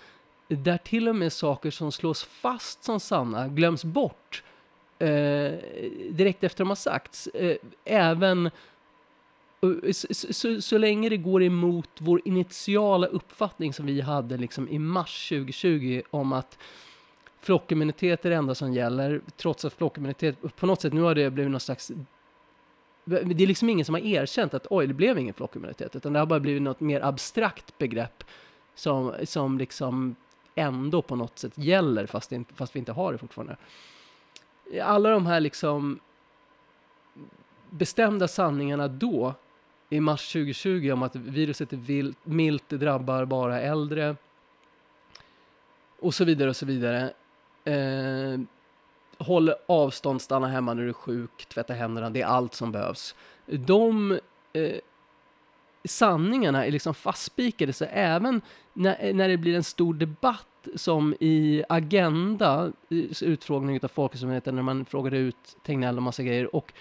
[0.47, 4.43] där till och med saker som slås fast som sanna glöms bort
[5.01, 5.59] eh,
[6.09, 7.27] direkt efter de har sagts.
[7.27, 14.01] Eh, även eh, så, så, så, länge det går emot vår initiala uppfattning som vi
[14.01, 16.57] hade liksom i mars 2020 om att
[17.41, 21.31] flockimmunitet är det enda som gäller, trots att flockimmunitet på något sätt, nu har det
[21.31, 21.91] blivit någon slags
[23.05, 26.19] det är liksom ingen som har erkänt att oj, det blev ingen flockimmunitet, utan det
[26.19, 28.23] har bara blivit något mer abstrakt begrepp
[28.75, 30.15] som, som liksom
[30.55, 33.57] ändå på något sätt gäller, fast, det, fast vi inte har det fortfarande.
[34.80, 35.99] Alla de här liksom
[37.69, 39.34] bestämda sanningarna då,
[39.89, 44.15] i mars 2020, om att viruset är vilt, milt, det drabbar bara äldre,
[45.99, 47.14] och så vidare och så vidare.
[47.64, 48.39] Eh,
[49.18, 53.15] håll avstånd, stanna hemma när du är sjuk, tvätta händerna, det är allt som behövs.
[53.45, 54.19] De
[54.53, 54.80] eh,
[55.84, 58.41] sanningarna är liksom fastspikade, så även
[58.73, 62.71] när, när det blir en stor debatt som i Agenda,
[63.21, 66.73] utfrågning av Folkhälsomyndigheten, när man frågade ut Tegnell och massa grejer, och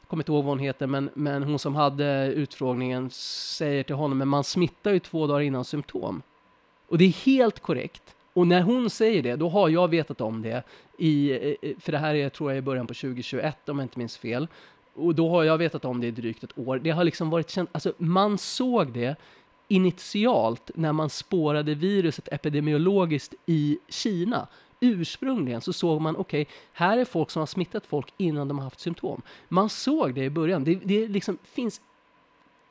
[0.00, 3.94] jag kommer inte ihåg vad hon heter, men, men hon som hade utfrågningen säger till
[3.94, 6.22] honom, men man smittar ju två dagar innan symptom.
[6.88, 8.02] Och det är helt korrekt.
[8.32, 10.62] Och när hon säger det, då har jag vetat om det,
[10.98, 11.30] i,
[11.80, 14.48] för det här är, tror jag, i början på 2021 om jag inte minns fel.
[14.94, 16.78] Och då har jag vetat om det i drygt ett år.
[16.78, 19.16] Det har liksom varit känt, alltså man såg det
[19.68, 24.46] initialt när man spårade viruset epidemiologiskt i Kina.
[24.80, 28.58] Ursprungligen så såg man, okej, okay, här är folk som har smittat folk innan de
[28.58, 29.22] har haft symptom.
[29.48, 30.64] Man såg det i början.
[30.64, 31.80] Det, det liksom finns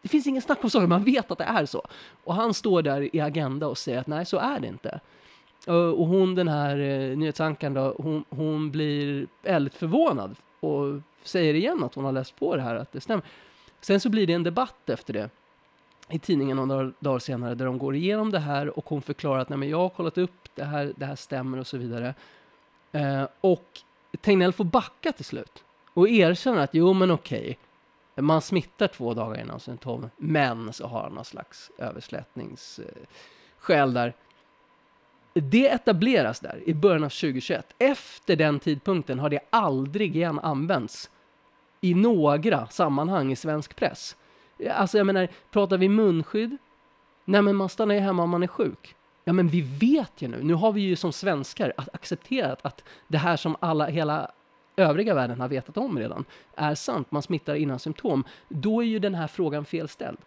[0.01, 1.81] det finns ingen snack om saker, man vet att det är så.
[2.23, 4.99] Och han står där i Agenda och säger att nej, så är det inte.
[5.67, 11.83] Och hon, den här eh, nyhetsankaren då, hon, hon blir väldigt förvånad och säger igen
[11.83, 13.25] att hon har läst på det här, att det stämmer.
[13.81, 15.29] Sen så blir det en debatt efter det
[16.09, 19.49] i tidningen några dagar senare där de går igenom det här och hon förklarar att
[19.49, 22.13] nej, men jag har kollat upp det här, det här stämmer och så vidare.
[22.91, 23.79] Eh, och
[24.21, 25.63] Tegnell får backa till slut
[25.93, 27.59] och erkänner att jo men okej,
[28.15, 34.13] man smittar två dagar innan symptom, men så har han någon slags överslättningsskäl där.
[35.33, 37.73] Det etableras där i början av 2021.
[37.77, 41.09] Efter den tidpunkten har det aldrig igen använts
[41.81, 44.15] i några sammanhang i svensk press.
[44.71, 46.57] Alltså jag menar, pratar vi munskydd?
[47.25, 48.95] Nej men man stannar ju hemma om man är sjuk.
[49.23, 53.17] Ja men vi vet ju nu, nu har vi ju som svenskar accepterat att det
[53.17, 54.31] här som alla, hela
[54.75, 56.25] övriga världen har vetat om redan
[56.55, 58.23] är sant, man smittar innan symptom.
[58.49, 60.17] Då är ju den här frågan felställd.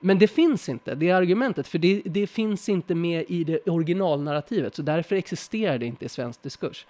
[0.00, 3.68] Men det finns inte, det är argumentet, för det, det finns inte med i det
[3.68, 6.86] originalnarrativet, så därför existerar det inte i svensk diskurs.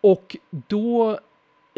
[0.00, 1.18] Och då,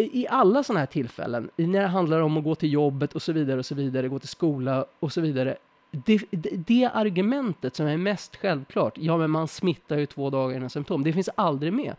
[0.02, 3.32] i alla sådana här tillfällen, när det handlar om att gå till jobbet och så
[3.32, 5.56] vidare och så vidare, gå till skola och så vidare,
[5.90, 10.56] det, det, det, argumentet som är mest självklart, ja men man smittar ju två dagar
[10.56, 11.96] innan symptom, det finns aldrig med.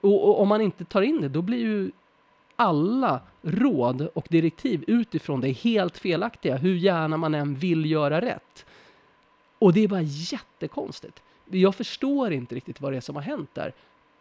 [0.00, 1.90] Och, och, om man inte tar in det, då blir ju
[2.56, 8.66] alla råd och direktiv utifrån det helt felaktiga, hur gärna man än vill göra rätt.
[9.58, 11.22] Och det är bara jättekonstigt.
[11.50, 13.72] Jag förstår inte riktigt vad det är som har hänt där.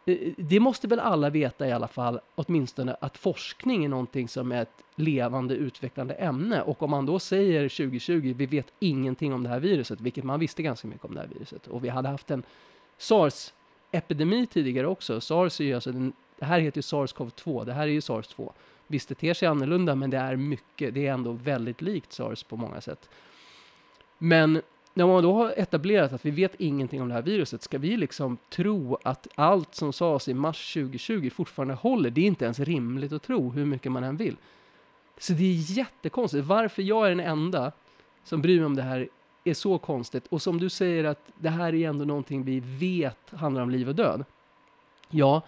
[0.10, 4.52] Eh, det måste väl alla veta i alla fall, åtminstone att forskning är någonting som
[4.52, 6.62] är ett levande utvecklande ämne.
[6.62, 10.40] Och om man då säger 2020, vi vet ingenting om det här viruset, vilket man
[10.40, 11.68] visste ganska mycket om det här viruset.
[11.68, 12.44] Och vi hade haft en
[12.98, 15.22] sars-epidemi tidigare också.
[15.22, 18.52] Sars är ju alltså den det här heter ju SARS-CoV-2, det här är ju SARS-2.
[18.88, 22.44] Visst, det ter sig annorlunda, men det är mycket, det är ändå väldigt likt SARS
[22.44, 23.10] på många sätt.
[24.18, 24.62] Men
[24.94, 27.98] när man då har etablerat att vi vet ingenting om det här viruset, ska vi
[27.98, 32.10] liksom tro att allt som sades i mars 2020 fortfarande håller?
[32.10, 34.36] Det är inte ens rimligt att tro, hur mycket man än vill.
[35.18, 36.46] Så det är jättekonstigt.
[36.46, 37.72] Varför jag är den enda
[38.24, 39.10] som bryr mig om det här
[39.44, 40.28] är så konstigt.
[40.28, 43.90] Och som du säger att det här är ändå någonting vi vet handlar om liv
[43.90, 44.26] och död.
[45.10, 45.42] Ja,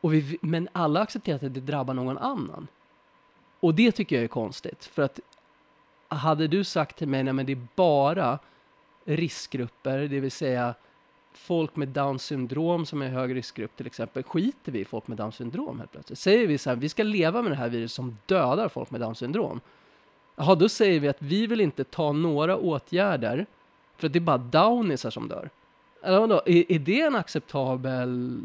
[0.00, 2.66] och vi, men alla accepterar att det drabbar någon annan.
[3.60, 4.84] Och det tycker jag är konstigt.
[4.84, 5.20] För att
[6.08, 8.38] hade du sagt till mig, nej men det är bara
[9.04, 10.74] riskgrupper, det vill säga
[11.32, 15.18] folk med Downs syndrom som är hög riskgrupp till exempel, skiter vi i folk med
[15.18, 16.18] Downs syndrom helt plötsligt?
[16.18, 19.00] Säger vi så här, vi ska leva med det här viruset som dödar folk med
[19.00, 19.60] Downs syndrom.
[20.36, 23.46] Jaha, då säger vi att vi vill inte ta några åtgärder
[23.96, 25.50] för att det är bara downisar som dör.
[26.02, 28.40] Eller vadå, är, är det en acceptabel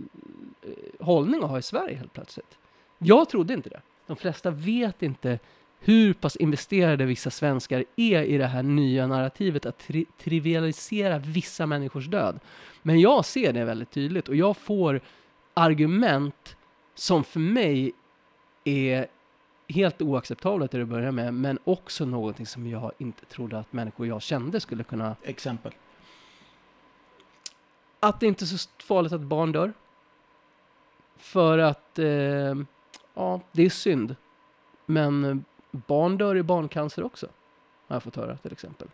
[0.61, 2.57] eh, hållning att ha i Sverige helt plötsligt?
[2.97, 3.81] Jag trodde inte det.
[4.07, 5.39] De flesta vet inte
[5.79, 11.65] hur pass investerade vissa svenskar är i det här nya narrativet att tri trivialisera vissa
[11.65, 12.39] människors död.
[12.81, 15.01] Men jag ser det väldigt tydligt och jag får
[15.53, 16.55] argument
[16.95, 17.91] som för mig
[18.63, 19.07] är
[19.67, 24.07] helt oacceptabelt till att börja med, men också någonting som jag inte trodde att människor
[24.07, 25.15] jag kände skulle kunna...
[25.23, 25.71] Exempel.
[27.99, 29.73] Att det inte är så farligt att barn dör.
[31.17, 32.55] För att, eh,
[33.13, 34.15] ja, det är synd.
[34.85, 37.27] Men barn dör i barncancer också,
[37.87, 38.87] har jag fått höra till exempel.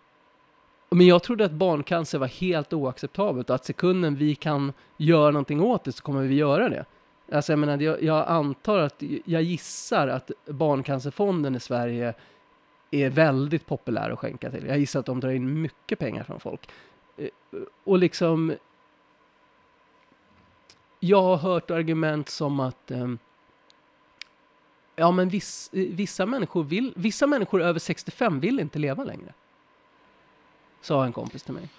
[0.89, 5.61] Men jag trodde att barncancer var helt oacceptabelt och att sekunden vi kan göra någonting
[5.61, 6.85] åt det så kommer vi göra det.
[7.31, 12.13] Alltså jag menar, jag, jag antar att, jag gissar att Barncancerfonden i Sverige
[12.91, 14.65] är väldigt populär att skänka till.
[14.65, 16.69] Jag gissar att de drar in mycket pengar från folk.
[17.17, 17.29] Eh,
[17.83, 18.53] och liksom,
[20.99, 23.19] jag har hört argument som att ehm,
[24.95, 29.33] ja, men viss, vissa, människor vill, vissa människor över 65 vill inte leva längre.
[30.81, 31.69] Sa en kompis till mig.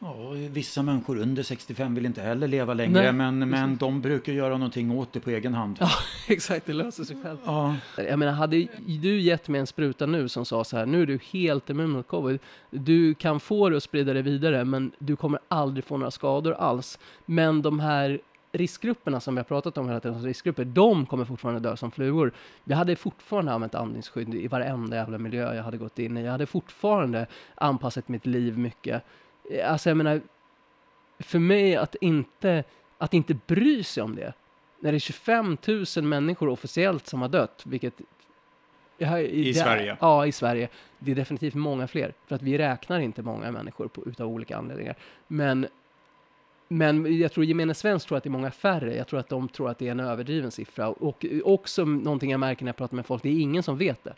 [0.00, 0.14] Ja,
[0.50, 4.52] vissa människor under 65 vill inte heller leva längre, Nej, men, men de brukar göra
[4.52, 5.76] någonting åt det på egen hand.
[5.80, 5.90] Ja,
[6.28, 7.38] exakt, det löser sig själv.
[7.44, 7.76] Ja.
[7.96, 11.06] Jag menar, hade du gett mig en spruta nu som sa så här, nu är
[11.06, 12.40] du helt immun mot covid,
[12.70, 16.52] du kan få det och sprida det vidare, men du kommer aldrig få några skador
[16.52, 16.98] alls.
[17.26, 18.20] Men de här
[18.52, 22.32] riskgrupperna som vi har pratat om hela tiden, riskgrupper, de kommer fortfarande dö som flugor.
[22.64, 26.24] Vi hade fortfarande använt andningsskydd i varenda jävla miljö jag hade gått in i.
[26.24, 29.02] Jag hade fortfarande anpassat mitt liv mycket.
[29.64, 30.20] Alltså jag menar,
[31.18, 32.64] för mig att inte,
[32.98, 34.32] att inte bry sig om det,
[34.80, 35.56] när det är 25
[35.96, 38.00] 000 människor officiellt som har dött, vilket
[38.98, 39.96] Ja, I, I Sverige?
[40.00, 40.68] Ja, i Sverige.
[40.98, 44.56] Det är definitivt många fler, för att vi räknar inte många människor på, utav olika
[44.56, 44.96] anledningar.
[45.26, 45.66] Men,
[46.68, 48.96] men jag tror gemene svensk tror att det är många färre.
[48.96, 50.88] Jag tror att de tror att det är en överdriven siffra.
[50.88, 54.04] Och också någonting jag märker när jag pratar med folk, det är ingen som vet
[54.04, 54.14] det.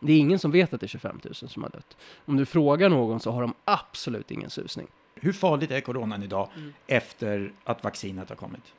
[0.00, 1.96] Det är ingen som vet att det är 25 000 som har dött.
[2.24, 4.86] Om du frågar någon så har de absolut ingen susning.
[5.14, 6.72] Hur farligt är coronan idag mm.
[6.86, 8.72] efter att vaccinet har kommit?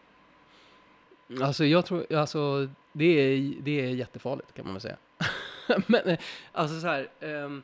[1.41, 4.97] Alltså, jag tror, alltså, det är, det är jättefarligt kan man väl säga.
[5.87, 6.19] Men eh,
[6.51, 7.09] alltså så här.
[7.19, 7.63] Um,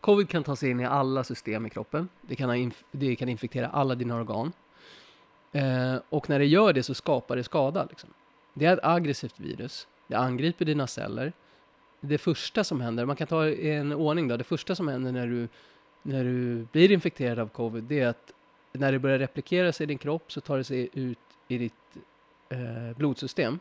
[0.00, 2.08] Covid kan ta sig in i alla system i kroppen.
[2.20, 4.52] Det kan, inf det kan infektera alla dina organ.
[5.52, 7.86] Eh, och när det gör det så skapar det skada.
[7.90, 8.10] Liksom.
[8.54, 9.88] Det är ett aggressivt virus.
[10.06, 11.32] Det angriper dina celler
[12.00, 15.26] det första som händer, man kan ta en ordning då, det första som händer när
[15.26, 15.48] du,
[16.02, 18.32] när du blir infekterad av covid, det är att
[18.72, 21.18] när det börjar replikera sig i din kropp så tar det sig ut
[21.48, 21.74] i ditt
[22.48, 23.58] eh, blodsystem.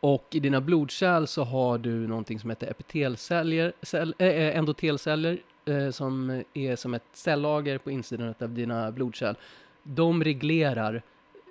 [0.00, 5.90] Och i dina blodkärl så har du någonting som heter epitelceller, cell, äh, endotelceller, äh,
[5.90, 9.34] som är som ett cellager på insidan av dina blodkärl.
[9.82, 11.02] De reglerar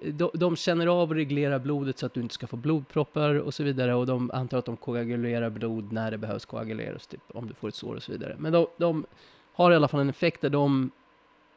[0.01, 3.53] de, de känner av och reglerar blodet så att du inte ska få blodproppar och
[3.53, 3.95] så vidare.
[3.95, 7.67] Och de antar att de koagulerar blod när det behövs koaguleras, typ om du får
[7.67, 8.35] ett sår och så vidare.
[8.39, 9.05] Men de, de
[9.53, 10.91] har i alla fall en effekt där de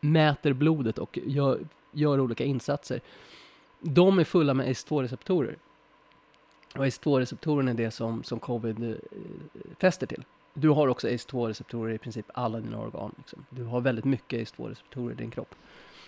[0.01, 1.60] mäter blodet och gör,
[1.93, 3.01] gör olika insatser.
[3.81, 5.56] De är fulla med S2-receptorer
[6.74, 8.97] och ACE2-receptorerna är det som, som covid eh,
[9.81, 10.24] fäster till.
[10.55, 13.15] Du har också ACE2-receptorer i princip alla dina organ.
[13.19, 13.47] Liksom.
[13.51, 15.55] Du har väldigt mycket ACE2-receptorer i din kropp.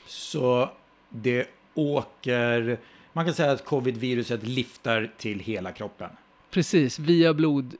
[0.06, 0.70] Så
[1.08, 2.78] det åker...
[3.12, 6.10] Man kan säga att covid-viruset liftar till hela kroppen.
[6.50, 7.74] Precis, via blod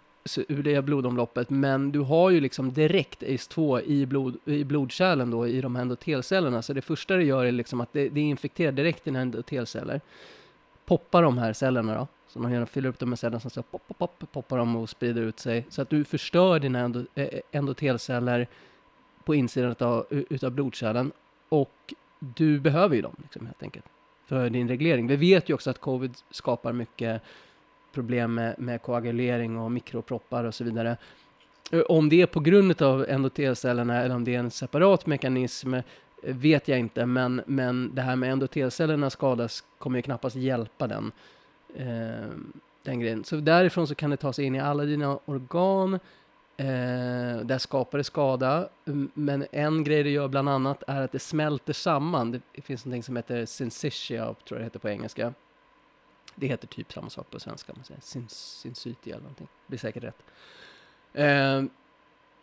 [0.49, 5.49] ur det blodomloppet, men du har ju liksom direkt ACE2 i, blod, i blodkärlen då,
[5.49, 8.73] i de här endotelcellerna, så det första det gör är liksom att det, det infekterar
[8.73, 10.01] direkt dina endotelceller,
[10.85, 13.63] poppar de här cellerna då, så man gärna fyller upp dem med celler som så
[13.63, 17.05] pop, pop, pop, poppar de och sprider ut sig, så att du förstör dina endo,
[17.15, 18.49] eh, eh, endotelceller
[19.25, 21.13] på insidan av utav blodkärlen,
[21.49, 23.85] och du behöver ju dem liksom, helt enkelt
[24.27, 25.07] för din reglering.
[25.07, 27.23] Vi vet ju också att covid skapar mycket
[27.93, 30.97] problem med, med koagulering och mikroproppar och så vidare.
[31.73, 35.75] Eh, om det är på grund av endotelcellerna eller om det är en separat mekanism
[36.23, 41.13] vet jag inte, men, men det här med endotelcellerna skadas kommer ju knappast hjälpa den,
[41.77, 42.31] eh,
[42.83, 43.25] den grejen.
[43.25, 45.99] Så därifrån så kan det ta sig in i alla dina organ,
[46.61, 48.69] Eh, där skapar det skada.
[49.15, 52.31] Men en grej det gör bland annat är att det smälter samman.
[52.31, 55.35] Det finns någonting som heter syncytia, tror jag det heter på engelska.
[56.35, 59.49] Det heter typ samma sak på svenska, man säger syncytia eller någonting.
[59.67, 60.23] Det blir säkert rätt.
[61.13, 61.65] Eh,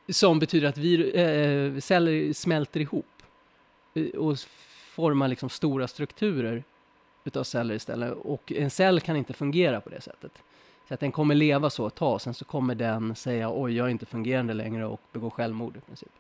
[0.10, 3.24] som betyder att vi, eh, celler smälter ihop
[3.94, 4.40] eh, och
[4.96, 6.64] formar liksom stora strukturer
[7.28, 8.14] Typ utav celler istället.
[8.14, 10.32] Och en cell kan inte fungera på det sättet.
[10.88, 13.86] Så att den kommer leva så ett tag, sen så kommer den säga oj, jag
[13.86, 16.12] är inte fungerande längre och begå självmord i princip.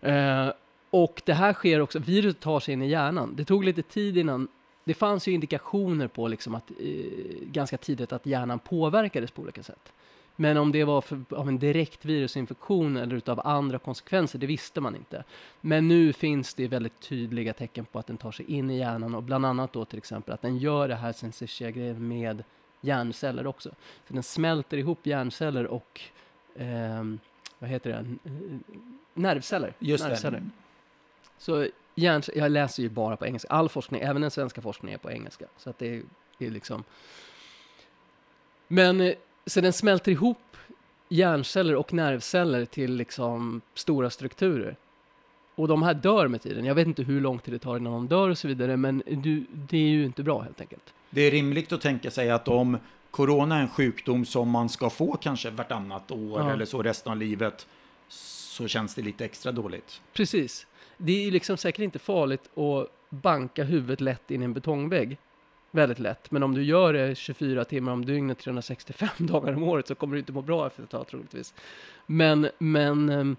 [0.00, 0.52] Eh,
[0.90, 3.34] och det här sker också, viruset tar sig in i hjärnan.
[3.36, 4.48] Det tog lite tid innan,
[4.84, 9.62] det fanns ju indikationer på liksom att, eh, ganska tidigt att hjärnan påverkades på olika
[9.62, 9.92] sätt.
[10.40, 14.80] Men om det var för, av en direkt virusinfektion eller utav andra konsekvenser, det visste
[14.80, 15.24] man inte.
[15.60, 19.14] Men nu finns det väldigt tydliga tecken på att den tar sig in i hjärnan
[19.14, 22.44] och bland annat då till exempel att den gör det här sensitia grejen med
[22.80, 23.68] hjärnceller också.
[24.06, 26.00] Så den smälter ihop hjärnceller och,
[26.56, 27.18] ehm,
[27.58, 28.30] vad heter det,
[29.14, 29.74] nervceller.
[29.78, 30.40] Just nervceller.
[30.40, 30.50] det.
[31.38, 33.48] Så hjärn, jag läser ju bara på engelska.
[33.48, 35.46] All forskning, även den svenska forskningen, är på engelska.
[35.56, 36.02] Så att det är,
[36.38, 36.84] är liksom...
[38.68, 39.14] Men, eh,
[39.46, 40.56] så den smälter ihop
[41.08, 44.76] hjärnceller och nervceller till liksom stora strukturer.
[45.54, 46.64] Och de här dör med tiden.
[46.64, 49.02] Jag vet inte hur lång tid det tar innan de dör och så vidare, men
[49.06, 50.94] du, det är ju inte bra helt enkelt.
[51.10, 52.78] Det är rimligt att tänka sig att om
[53.10, 56.52] corona är en sjukdom som man ska få kanske vartannat år Ja.
[56.52, 57.66] eller så resten av livet
[58.08, 60.00] så känns det lite extra dåligt.
[60.12, 60.66] Precis.
[60.96, 65.18] Det är ju liksom säkert inte farligt att banka huvudet lätt in i en betongvägg.
[65.70, 66.30] Väldigt lätt.
[66.30, 70.14] Men om du gör det 24 timmar om dygnet, 365 dagar om året, så kommer
[70.14, 71.54] du inte må bra efter ett tag troligtvis.
[72.06, 73.36] Men, men, ehm,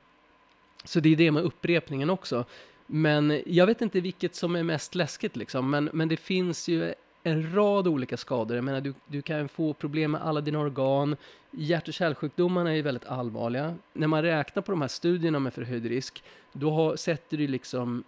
[0.83, 2.45] så det är det med upprepningen också.
[2.87, 5.69] Men jag vet inte vilket som är mest läskigt liksom.
[5.69, 6.93] Men, men det finns ju
[7.23, 8.55] en rad olika skador.
[8.55, 11.15] Jag menar, du, du kan få problem med alla dina organ.
[11.51, 13.75] Hjärt och kärlsjukdomarna är väldigt allvarliga.
[13.93, 18.03] När man räknar på de här studierna med förhöjd risk, då har, sätter du liksom,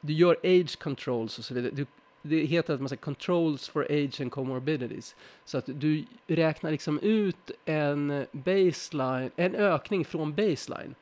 [0.00, 1.72] du gör age controls och så vidare.
[1.74, 1.86] Du,
[2.22, 5.16] det heter att man säger controls for age and comorbidities.
[5.44, 10.94] Så att du räknar liksom ut en baseline, en ökning från baseline.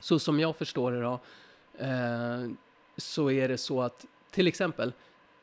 [0.00, 1.20] Så som jag förstår det då,
[1.78, 2.50] eh,
[2.96, 4.92] så är det så att till exempel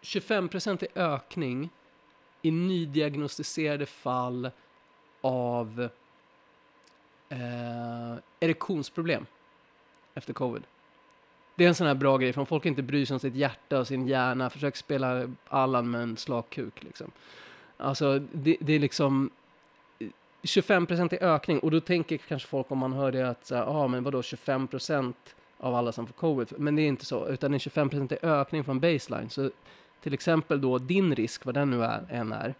[0.01, 1.69] 25% i ökning
[2.41, 4.51] i nydiagnostiserade fall
[5.21, 5.89] av
[7.29, 9.25] eh, erektionsproblem
[10.13, 10.63] efter covid.
[11.55, 13.35] Det är en sån här bra grej, för om folk inte bryr sig om sitt
[13.35, 17.11] hjärta och sin hjärna, försök spela Allan med en slakkuk liksom.
[17.77, 19.29] Alltså, det, det är liksom
[20.43, 23.87] 25% i ökning, och då tänker kanske folk om man hör det att, ja ah,
[23.87, 25.13] men vadå 25%
[25.57, 26.53] av alla som får covid?
[26.57, 29.29] Men det är inte så, utan det är 25% i ökning från baseline.
[29.29, 29.51] Så
[30.01, 32.55] till exempel då din risk, vad den nu är, än är,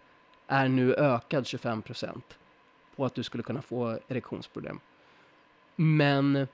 [0.46, 2.20] är nu ökad 25%
[2.96, 4.80] på att du skulle kunna få erektionsproblem.
[5.76, 6.46] Men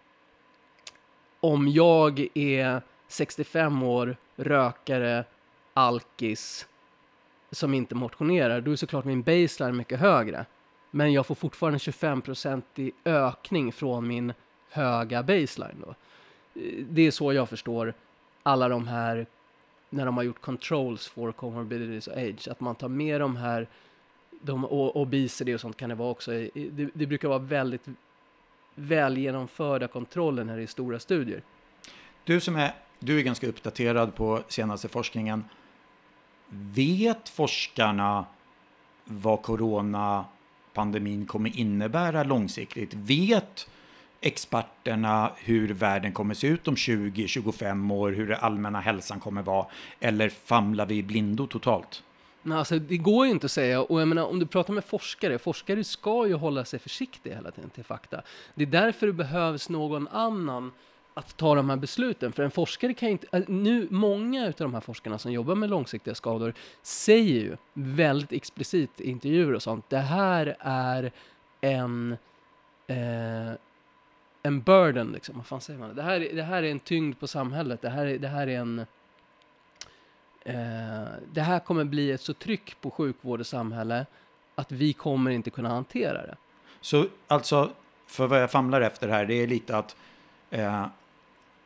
[1.42, 5.24] om jag är 65 år, rökare,
[5.74, 6.66] alkis,
[7.50, 10.46] som inte motionerar, då är såklart min baseline mycket högre.
[10.90, 14.32] Men jag får fortfarande 25-procentig ökning från min
[14.70, 15.94] höga baseline då.
[16.90, 17.94] Det är så jag förstår
[18.42, 19.26] alla de här,
[19.90, 23.66] när de har gjort controls for comorbidities och age, att man tar med de här,
[24.42, 27.88] de, och obesity och sånt kan det vara också, det, det brukar vara väldigt
[28.74, 29.88] väl genomförda
[30.48, 31.42] här i stora studier.
[32.24, 35.44] Du som är, du är ganska uppdaterad på senaste forskningen.
[36.48, 38.24] Vet forskarna
[39.04, 42.94] vad coronapandemin kommer innebära långsiktigt?
[42.94, 43.68] Vet
[44.20, 49.66] experterna hur världen kommer se ut om 20-25 år, hur den allmänna hälsan kommer vara?
[50.00, 52.02] Eller famlar vi i blindo totalt?
[52.42, 54.84] Nej, alltså, det går ju inte att säga, och jag menar om du pratar med
[54.84, 58.22] forskare, forskare ska ju hålla sig försiktiga hela tiden till fakta.
[58.54, 60.72] Det är därför det behövs någon annan
[61.14, 64.52] att ta de här besluten, för en forskare kan ju inte, alltså, nu, många av
[64.56, 69.62] de här forskarna som jobbar med långsiktiga skador säger ju väldigt explicit i intervjuer och
[69.62, 71.12] sånt, det här är
[71.60, 72.16] en
[72.86, 73.52] eh,
[74.44, 75.36] en burden, liksom.
[75.36, 75.94] vad fan säger man?
[75.94, 78.78] Det här, det här är en tyngd på samhället, det här, det här är en
[78.78, 78.86] Eh,
[81.32, 84.06] det här kommer bli ett så tryck på sjukvård och samhälle
[84.54, 86.36] att vi kommer inte kunna hantera det.
[86.80, 87.70] Så alltså,
[88.06, 89.96] för vad jag famlar efter här, det är lite att
[90.50, 90.86] eh,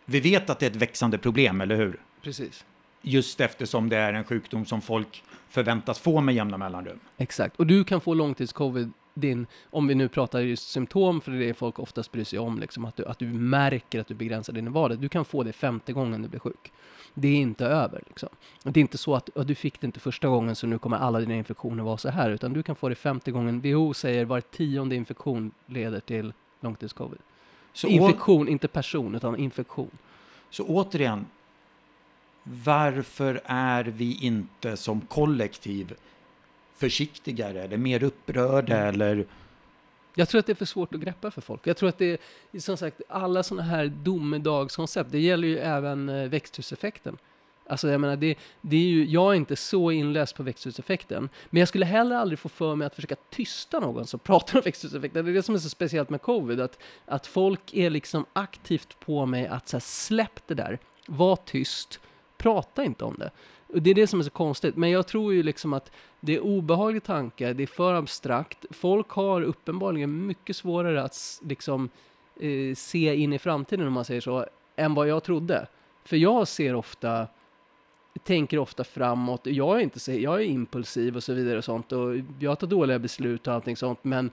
[0.04, 2.00] vi vet att det är ett växande problem, eller hur?
[2.22, 2.64] Precis.
[3.02, 7.00] Just eftersom det är en sjukdom som folk förväntas få med jämna mellanrum.
[7.16, 7.56] Exakt.
[7.56, 11.48] Och du kan få långtidscovid, din, om vi nu pratar just symptom, för det är
[11.48, 14.52] det folk oftast bryr sig om, liksom, att, du, att du märker att du begränsar
[14.52, 14.98] din vardag.
[14.98, 16.72] Du kan få det femte gången du blir sjuk.
[17.14, 18.02] Det är inte över.
[18.06, 18.28] Liksom.
[18.62, 21.20] Det är inte så att du fick det inte första gången så nu kommer alla
[21.20, 23.60] dina infektioner vara så här, utan du kan få det femte gången.
[23.60, 27.18] WHO säger var tionde infektion leder till långtidscovid.
[27.72, 29.90] Så, Infektion, inte person, utan infektion.
[30.50, 31.26] så återigen,
[32.42, 35.94] varför är vi inte som kollektiv
[36.76, 38.94] försiktigare eller mer upprörda Mm.
[38.94, 39.26] eller
[40.14, 41.66] Jag tror att det är för svårt att greppa för folk.
[41.66, 42.20] Jag tror att det
[42.52, 47.18] är, som sagt, alla sådana här domedagskoncept, det gäller ju även eh, växthuseffekten.
[47.68, 51.60] Alltså jag menar, det, det är ju, jag är inte så inläst på växthuseffekten, men
[51.60, 55.24] jag skulle heller aldrig få för mig att försöka tysta någon som pratar om växthuseffekten.
[55.24, 59.00] Det är det som är så speciellt med covid, att, att folk är liksom aktivt
[59.00, 62.00] på mig att så här, släpp det där, var tyst,
[62.38, 63.30] prata inte om det.
[63.66, 65.90] Och det är det som är så konstigt, men jag tror ju liksom att
[66.20, 68.64] det är obehaglig tanke, det är för abstrakt.
[68.70, 71.88] Folk har uppenbarligen mycket svårare att liksom
[72.40, 75.66] eh, se in i framtiden om man säger så, än vad jag trodde.
[76.04, 77.26] För jag ser ofta
[78.24, 79.46] tänker ofta framåt.
[79.46, 82.66] Jag är inte så, jag är impulsiv och så vidare och sånt och jag tar
[82.66, 83.98] dåliga beslut och allting sånt.
[84.02, 84.30] Men,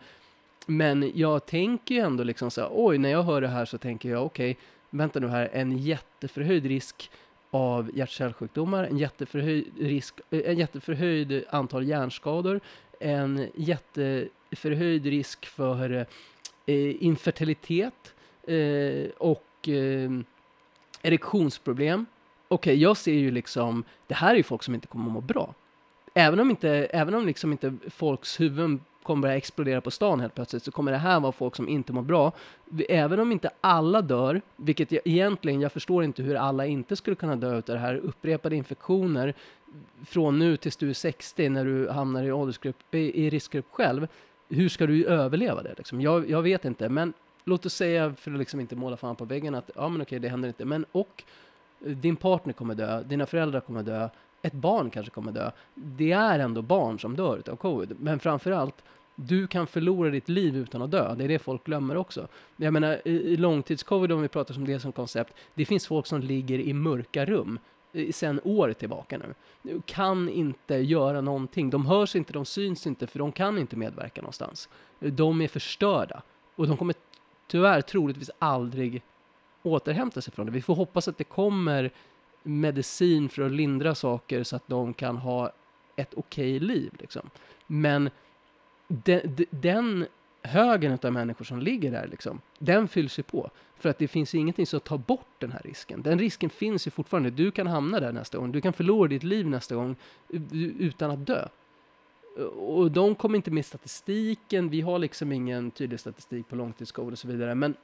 [0.65, 3.77] men jag tänker ju ändå liksom så här, oj, när jag hör det här så
[3.77, 7.11] tänker jag okej, okay, vänta nu här, en jätteförhöjd risk
[7.53, 12.59] av hjärt-kärlsjukdomar, en jätteförhöjd, risk, eh, en jätteförhöjd antal hjärnskador,
[12.99, 15.91] en jätteförhöjd risk för
[16.65, 18.13] eh, infertilitet
[18.47, 20.11] eh, och eh,
[21.01, 22.05] erektionsproblem.
[22.47, 25.13] Okej, okay, jag ser ju liksom, det här är ju folk som inte kommer att
[25.13, 25.53] må bra.
[26.13, 30.35] Även om inte, även om liksom inte folks huvuden kommer börja explodera på stan helt
[30.35, 32.31] plötsligt så kommer det här vara folk som inte mår bra.
[32.89, 37.15] Även om inte alla dör, vilket jag egentligen, jag förstår inte hur alla inte skulle
[37.15, 39.33] kunna dö av det här, upprepade infektioner
[40.05, 44.07] från nu tills du är 60 när du hamnar i, åldersgrupp, i riskgrupp själv.
[44.49, 45.73] Hur ska du överleva det?
[45.77, 46.01] Liksom?
[46.01, 47.13] Jag, jag vet inte, men
[47.43, 50.19] låt oss säga, för att liksom inte måla fan på väggen, att ja men okej,
[50.19, 50.65] det händer inte.
[50.65, 51.23] Men och
[51.79, 54.09] din partner kommer dö, dina föräldrar kommer dö,
[54.43, 55.51] ett barn kanske kommer dö.
[55.75, 57.95] Det är ändå barn som dör av covid.
[57.99, 58.83] Men framför allt,
[59.15, 61.15] du kan förlora ditt liv utan att dö.
[61.15, 62.27] Det är det folk glömmer också.
[62.55, 66.21] Jag menar, i långtidscovid, om vi pratar om det som koncept, det finns folk som
[66.21, 67.59] ligger i mörka rum
[68.11, 69.81] sen år tillbaka nu.
[69.85, 71.69] Kan inte göra någonting.
[71.69, 74.69] De hörs inte, de syns inte, för de kan inte medverka någonstans.
[74.99, 76.21] De är förstörda.
[76.55, 76.95] Och de kommer
[77.47, 79.01] tyvärr troligtvis aldrig
[79.63, 80.51] återhämta sig från det.
[80.51, 81.91] Vi får hoppas att det kommer
[82.43, 85.51] medicin för att lindra saker så att de kan ha
[85.95, 86.91] ett okej okay liv.
[86.99, 87.29] Liksom.
[87.67, 88.09] Men
[88.87, 90.05] den, den
[90.41, 93.49] högen av människor som ligger där, liksom, den fylls ju på.
[93.77, 96.01] För att det finns ingenting som tar bort den här risken.
[96.01, 97.29] Den risken finns ju fortfarande.
[97.29, 98.51] Du kan hamna där nästa gång.
[98.51, 99.95] Du kan förlora ditt liv nästa gång
[100.79, 101.47] utan att dö.
[102.55, 104.69] Och de kommer inte med statistiken.
[104.69, 107.55] Vi har liksom ingen tydlig statistik på långtidscovid och så vidare.
[107.55, 107.75] Men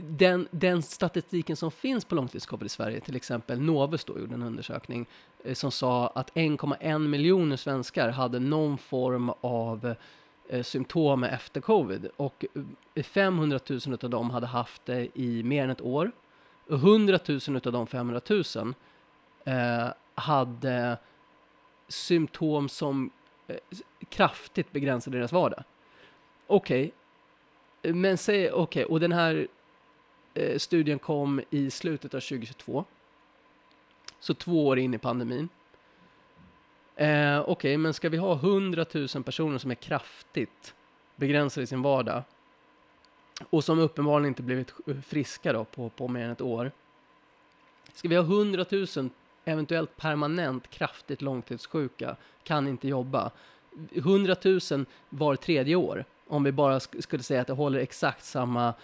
[0.00, 4.42] den, den statistiken som finns på långtidscovid i Sverige, till exempel Novus då gjorde en
[4.42, 5.06] undersökning
[5.44, 9.94] eh, som sa att 1,1 miljoner svenskar hade någon form av
[10.48, 12.44] eh, symptom efter covid och
[13.02, 16.12] 500 000 av dem hade haft det i mer än ett år.
[16.66, 18.74] Och 100 000 av de 500 000
[19.44, 20.98] eh, hade
[21.88, 23.10] symptom som
[23.46, 23.56] eh,
[24.08, 25.64] kraftigt begränsade deras vardag.
[26.46, 26.92] Okej,
[27.80, 27.92] okay.
[27.92, 28.94] men säg okej, okay.
[28.94, 29.48] och den här
[30.34, 32.84] eh, studien kom i slutet av 2022.
[34.20, 35.48] Så två år in i pandemin.
[36.96, 40.74] Eh, Okej, okay, men ska vi ha 100 000 personer som är kraftigt
[41.16, 42.22] begränsade i sin vardag
[43.50, 46.72] och som uppenbarligen inte blivit eh, friska då på, på mer än ett år.
[47.92, 48.64] Ska vi ha 100
[48.96, 49.10] 000
[49.44, 53.30] eventuellt permanent kraftigt långtidssjuka, kan inte jobba.
[53.94, 58.24] 100 000 var tredje år, om vi bara sk skulle säga att det håller exakt
[58.24, 58.74] samma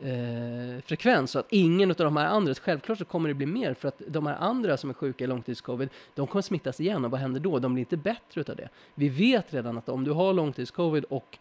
[0.00, 1.30] eh, frekvens.
[1.30, 4.02] Så att ingen av de här andra, självklart så kommer det bli mer för att
[4.06, 7.40] de här andra som är sjuka i långtidscovid, de kommer smittas igen och vad händer
[7.40, 7.58] då?
[7.58, 8.68] De blir inte bättre utav det.
[8.94, 11.38] Vi vet redan att om du har långtidscovid och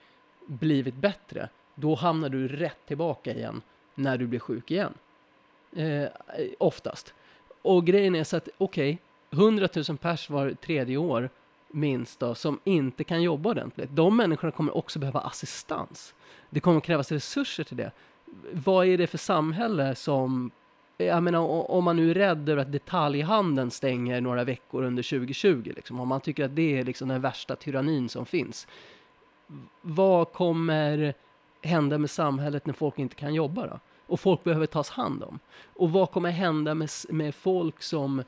[0.48, 3.62] blivit bättre, då hamnar du rätt tillbaka igen
[3.96, 4.94] när du blir sjuk igen.
[5.76, 6.08] Eh,
[6.58, 7.14] oftast.
[7.62, 9.00] Och grejen är så att, okej,
[9.30, 11.30] okay, 100 000 pers var tredje år
[11.68, 13.90] minst då, som inte kan jobba ordentligt.
[13.92, 16.14] De människorna kommer också behöva assistans.
[16.50, 17.92] Det kommer krävas resurser till det
[18.52, 20.52] vad är det för samhälle som
[20.98, 25.72] jag menar, om man nu är rädd över att detaljhandeln stänger några veckor under 2020,
[25.76, 28.68] liksom, om man tycker att det är liksom den värsta tyrannin som finns.
[29.82, 31.14] Vad kommer
[31.62, 33.80] hända med samhället när folk inte kan jobba då?
[34.08, 35.40] Och folk behöver tas hand om.
[35.74, 38.24] Och vad kommer hända med, med folk som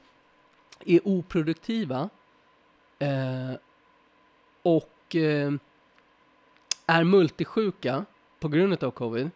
[0.85, 2.09] är oproduktiva
[2.99, 3.57] eh,
[4.61, 5.53] och eh,
[6.85, 8.05] är multisjuka
[8.39, 9.29] på grund av covid?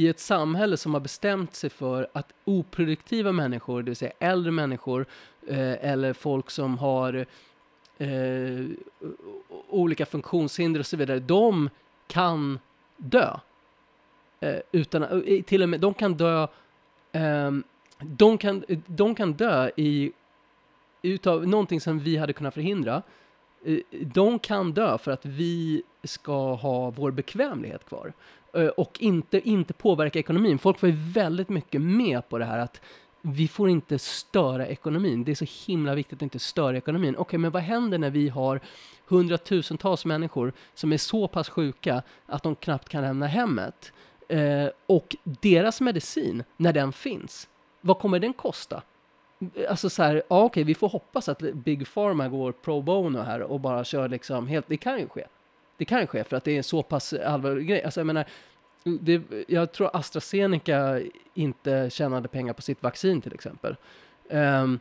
[0.00, 4.52] I ett samhälle som har bestämt sig för att oproduktiva människor, det vill säga äldre
[4.52, 5.06] människor
[5.46, 7.26] eh, eller folk som har
[7.98, 8.66] eh,
[9.68, 11.70] olika funktionshinder och så vidare, de
[12.06, 12.58] kan
[12.96, 13.36] dö.
[14.40, 16.46] Eh, utan, eh, till och med, de kan dö
[17.12, 17.64] ehm,
[17.98, 20.12] de kan, de kan dö i,
[21.02, 23.02] utav någonting som vi hade kunnat förhindra.
[23.64, 28.12] Eh, de kan dö för att vi ska ha vår bekvämlighet kvar.
[28.54, 30.58] Eh, och inte, inte påverka ekonomin.
[30.58, 32.80] Folk var ju väldigt mycket med på det här att
[33.22, 35.24] vi får inte störa ekonomin.
[35.24, 37.14] Det är så himla viktigt att inte störa ekonomin.
[37.14, 38.60] Okej, okay, men vad händer när vi har
[39.06, 43.92] hundratusentals människor som är så pass sjuka att de knappt kan lämna hemmet?
[44.28, 47.48] Eh, och deras medicin, när den finns,
[47.80, 48.82] vad kommer den kosta?
[49.68, 53.18] Alltså så här, ja, okej, okay, vi får hoppas att Big Pharma går pro bono
[53.18, 55.26] här och bara kör liksom helt, det kan ju ske.
[55.80, 57.82] Det kan ske för att det är en så pass allvarlig grej.
[57.82, 58.24] Alltså jag menar,
[58.84, 61.00] det, jag tror AstraZeneca
[61.34, 63.76] inte tjänade pengar på sitt vaccin till exempel.
[64.28, 64.80] Um,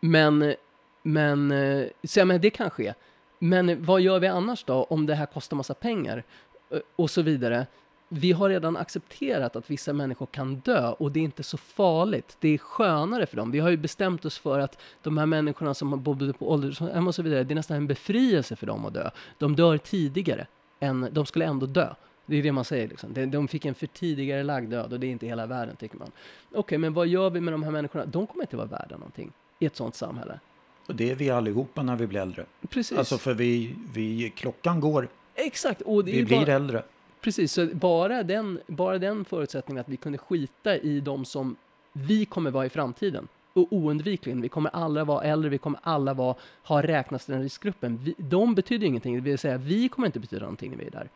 [0.00, 0.54] Men,
[1.02, 2.94] men, eh, så jag menar, det kan ske.
[3.38, 6.24] Men vad gör vi annars då om det här kostar massa pengar?
[6.70, 7.66] Eh, och så vidare.
[8.08, 12.36] Vi har redan accepterat att vissa människor kan dö och det är inte så farligt.
[12.40, 13.50] Det är skönare för dem.
[13.50, 17.14] Vi har ju bestämt oss för att de här människorna som bodde på ålderdomshem och
[17.14, 19.10] så vidare, det är nästan en befrielse för dem att dö.
[19.38, 20.46] De dör tidigare
[20.80, 21.94] än, de skulle ändå dö.
[22.26, 23.12] Det är det man säger liksom.
[23.14, 25.98] De, de fick en för tidigare lagd död och det är inte hela världen tycker
[25.98, 26.10] man.
[26.54, 28.06] Okej, men vad gör vi med de här människorna?
[28.06, 30.40] De kommer inte vara värda någonting i ett sånt samhälle.
[30.88, 32.44] Och det är vi allihopa när vi blir äldre.
[32.68, 32.98] Precis.
[32.98, 35.82] Alltså för vi, vi, klockan går, Exakt.
[35.82, 36.82] Och vi blir bara, äldre.
[37.20, 41.56] Precis, så bara den, bara den förutsättningen att vi kunde skita i de som
[41.92, 43.28] vi kommer vara i framtiden.
[43.52, 47.42] Och oundvikligen, vi kommer alla vara äldre, vi kommer alla vara, ha räknats till den
[47.42, 47.98] riskgruppen.
[48.02, 50.90] Vi, de betyder ingenting, det vill säga vi kommer inte betyda någonting när vi är
[50.90, 51.10] där.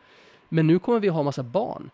[0.49, 1.89] Men nu kommer vi ha massa barn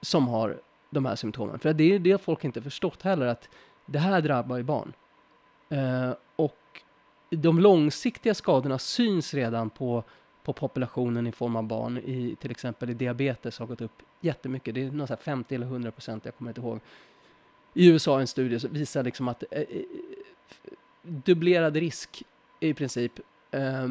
[0.00, 0.60] som har
[0.90, 1.58] de här symptomen.
[1.58, 3.48] För det är det folk inte förstått heller, att
[3.86, 4.92] det här drabbar ju barn.
[5.68, 6.56] Eh, och
[7.30, 10.04] de långsiktiga skadorna syns redan på,
[10.52, 11.98] på populationen i form av barn.
[11.98, 14.74] I, till exempel i diabetes har gått upp jättemycket.
[14.74, 16.80] Det är någon så här 50 eller 100 procent, jag kommer inte ihåg.
[17.74, 19.82] I USA en studie som visar liksom att eh, eh
[21.02, 22.22] dubblerad risk
[22.60, 23.12] i princip
[23.50, 23.88] eh,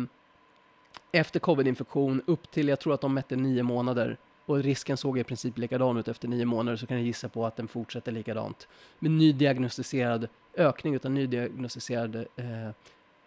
[1.11, 5.23] efter covid-infektion upp till, jag tror att de mätte nio månader och risken såg i
[5.23, 8.67] princip likadan ut efter nio månader så kan jag gissa på att den fortsätter likadant.
[8.99, 12.69] Med nydiagnostiserad ökning utan nydiagnostiserad eh,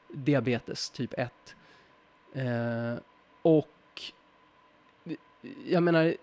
[0.09, 1.33] diabetes typ 1.
[2.33, 2.95] Eh,
[3.43, 3.69] och
[5.65, 6.17] jag menar,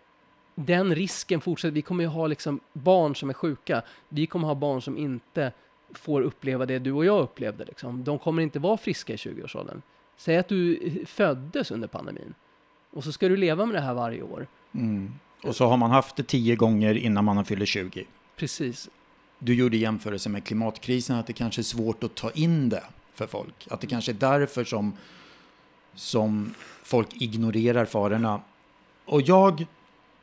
[0.56, 1.72] den risken fortsätter.
[1.72, 3.82] Vi kommer ju ha liksom barn som är sjuka.
[4.10, 5.52] Vi kommer ha barn som inte
[5.94, 7.66] får uppleva det du och jag upplevde.
[7.66, 8.04] Liksom.
[8.04, 9.82] De kommer inte vara friska i 20-årsåldern.
[10.18, 12.34] Säg att du föddes under pandemin
[12.92, 14.48] och så ska du leva med det här varje år.
[14.72, 15.14] Mm.
[15.44, 18.06] Och så har man haft det tio gånger innan man har fyllt 20.
[18.36, 18.90] Precis.
[19.40, 22.84] Du gjorde jämförelse med klimatkrisen, att det kanske är svårt att ta in det
[23.14, 23.68] för folk.
[23.70, 24.94] Att det kanske är därför som,
[26.00, 26.54] som
[26.84, 28.42] folk ignorerar farorna.
[29.06, 29.66] Och jag,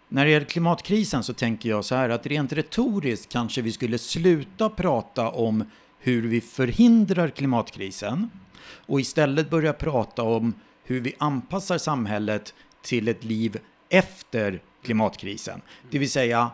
[0.09, 3.99] när det gäller klimatkrisen så tänker jag så här att rent retoriskt kanske vi skulle
[3.99, 5.65] sluta prata om
[5.99, 8.31] hur vi förhindrar klimatkrisen
[8.87, 10.55] och istället börja prata om
[10.85, 13.59] hur vi anpassar samhället till ett liv
[13.89, 15.61] efter klimatkrisen.
[15.91, 16.51] Det vill säga,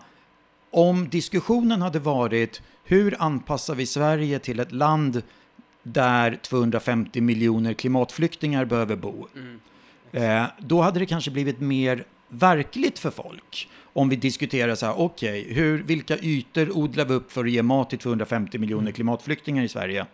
[0.71, 5.23] om diskussionen hade varit hur anpassar vi Sverige till ett land
[5.83, 9.27] där 250 miljoner klimatflyktingar behöver bo.
[10.13, 13.69] Eh, då hade det kanske blivit mer verkligt för folk.
[13.93, 17.63] Om vi diskuterar så här, okej, hur, vilka ytor odlar vi upp för att ge
[17.63, 20.07] mat till 250 miljoner klimatflyktingar i Sverige?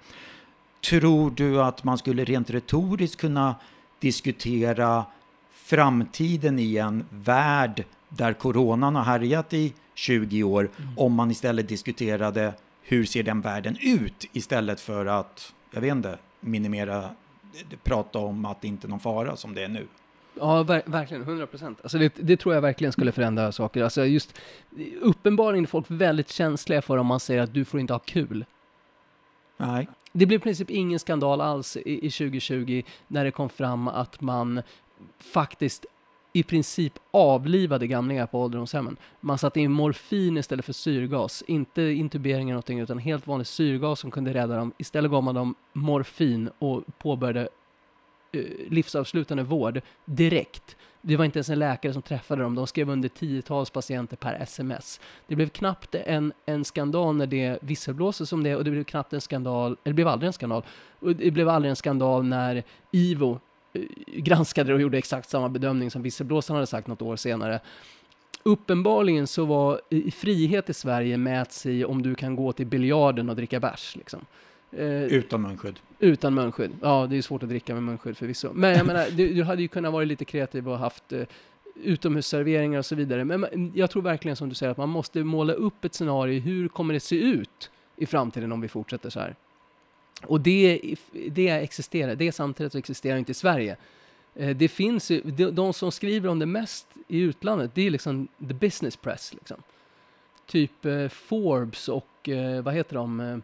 [0.91, 3.55] Tror du att man skulle rent retoriskt kunna
[4.01, 5.05] diskutera
[5.53, 12.53] framtiden i en värld där coronan har härjat i 20 år om man istället diskuterade
[12.83, 17.11] hur ser den världen ut istället för att, jag vet inte, minimera,
[17.83, 19.87] prata om att det inte är någon fara som det är nu.
[20.35, 21.23] Ja, ver verkligen.
[21.23, 21.79] 100 procent.
[21.83, 23.83] Alltså det, det tror jag verkligen skulle förändra saker.
[23.83, 24.41] Alltså just,
[25.01, 28.45] uppenbarligen är folk väldigt känsliga för om man säger att du får inte ha kul.
[29.57, 29.89] Nej.
[30.13, 34.21] Det blev i princip ingen skandal alls i, i 2020 när det kom fram att
[34.21, 34.63] man
[35.19, 35.87] faktiskt
[36.33, 38.97] i princip avlivade gamlingar på ålderdomshemmen.
[39.21, 41.45] Man satte in morfin istället för syrgas.
[41.47, 44.73] Inte intubering eller någonting, utan helt vanlig syrgas som kunde rädda dem.
[44.79, 47.49] Istället gav man dem morfin och påbörjade
[48.33, 50.77] eh, livsavslutande vård direkt.
[51.03, 52.55] Det var inte ens en läkare som träffade dem.
[52.55, 55.01] De skrev under tiotals patienter per sms.
[55.27, 59.13] Det blev knappt en, en skandal när det visselblåstes som det och det blev knappt
[59.13, 60.63] en skandal, eller det blev aldrig en skandal.
[61.01, 63.41] Och det blev aldrig en skandal när IVO
[64.07, 67.61] granskade det och gjorde exakt samma bedömning som visselblåsaren hade sagt något år senare.
[68.43, 73.31] Uppenbarligen så var i frihet i Sverige mäts i om du kan gå till biljarden
[73.31, 73.97] och dricka bärs.
[73.97, 74.21] Liksom.
[74.73, 75.81] Eh, Utan munskydd.
[75.99, 76.71] utan munskydd.
[76.83, 78.51] Ja, det är svårt att dricka med munskydd förvisso.
[78.55, 81.23] Men jag menar, du, du hade ju kunnat vara lite kreativ och haft eh,
[81.83, 83.25] utomhusserveringar och så vidare.
[83.25, 86.41] Men jag tror verkligen som du säger att man måste måla upp ett scenario.
[86.41, 89.35] Hur kommer det se ut i framtiden om vi fortsätter så här?
[90.27, 90.81] Och det,
[91.31, 92.15] det existerar.
[92.15, 93.77] Det samtidigt existerar inte i Sverige.
[94.35, 95.21] Eh, det finns ju,
[95.51, 99.35] de, som skriver om det mest i utlandet, det är liksom the business press.
[99.35, 99.57] Liksom.
[100.47, 103.43] Typ eh, Forbes och eh, vad heter de?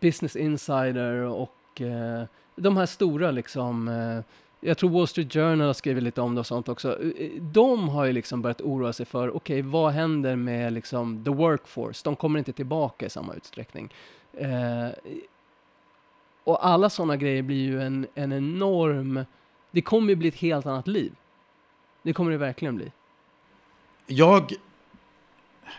[0.00, 1.82] Business Insider och
[2.56, 3.90] de här stora liksom.
[4.60, 6.98] Jag tror Wall Street Journal har skrivit lite om det och sånt också.
[7.40, 12.00] De har ju liksom börjat oroa sig för, okej, vad händer med liksom the workforce?
[12.04, 13.92] De kommer inte tillbaka i samma utsträckning.
[16.50, 19.24] Och alla sådana grejer blir ju en, en enorm...
[19.70, 21.12] Det kommer ju bli ett helt annat liv.
[22.02, 22.92] Det kommer det verkligen bli.
[24.06, 24.52] Jag,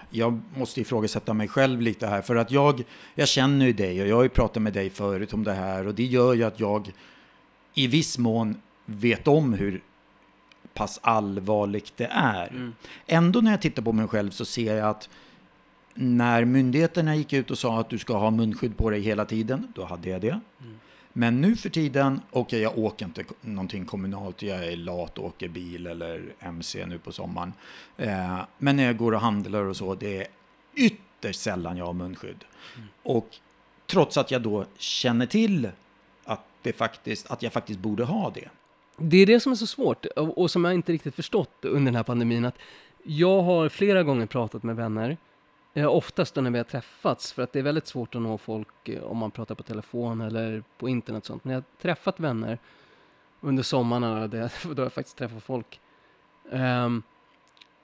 [0.10, 2.22] jag måste ifrågasätta mig själv lite här.
[2.22, 2.84] För att jag,
[3.16, 5.88] jag känner ju dig och jag har ju pratat med dig förut om det här.
[5.88, 6.94] Och det gör ju att jag
[7.74, 9.82] i viss mån vet om hur
[10.74, 12.48] pass allvarligt det är.
[12.48, 12.74] Mm.
[13.08, 15.10] Ändå när jag tittar på mig själv så ser jag att
[15.94, 19.74] när myndigheterna gick ut och sa att du ska ha munskydd på dig hela tiden,
[19.76, 20.40] då hade jag det.
[20.62, 20.80] Mm.
[21.14, 25.48] Men nu för tiden, och jag åker inte någonting kommunalt, jag är lat och åker
[25.48, 27.54] bil eller MC nu på sommaren.
[27.98, 30.28] Eh, men när jag går och handlar och så, det är
[30.76, 32.44] ytterst sällan jag har munskydd.
[32.76, 32.88] Mm.
[33.04, 33.28] Och
[33.88, 35.70] trots att jag då känner till
[36.24, 38.50] att, det faktiskt, att jag faktiskt borde ha det.
[38.98, 41.96] Det är det som är så svårt och som jag inte riktigt förstått under den
[41.96, 42.46] här pandemin.
[42.46, 42.58] Att
[43.04, 45.18] jag har flera gånger pratat med vänner,
[45.74, 48.90] Eh, oftast när vi har träffats, för att det är väldigt svårt att nå folk
[48.90, 51.44] eh, om man pratar på telefon eller på internet och sånt.
[51.44, 52.60] Men jag har träffat vänner
[53.42, 55.80] under sommarna, då jag, jag faktiskt träffat folk,
[56.52, 57.04] Um,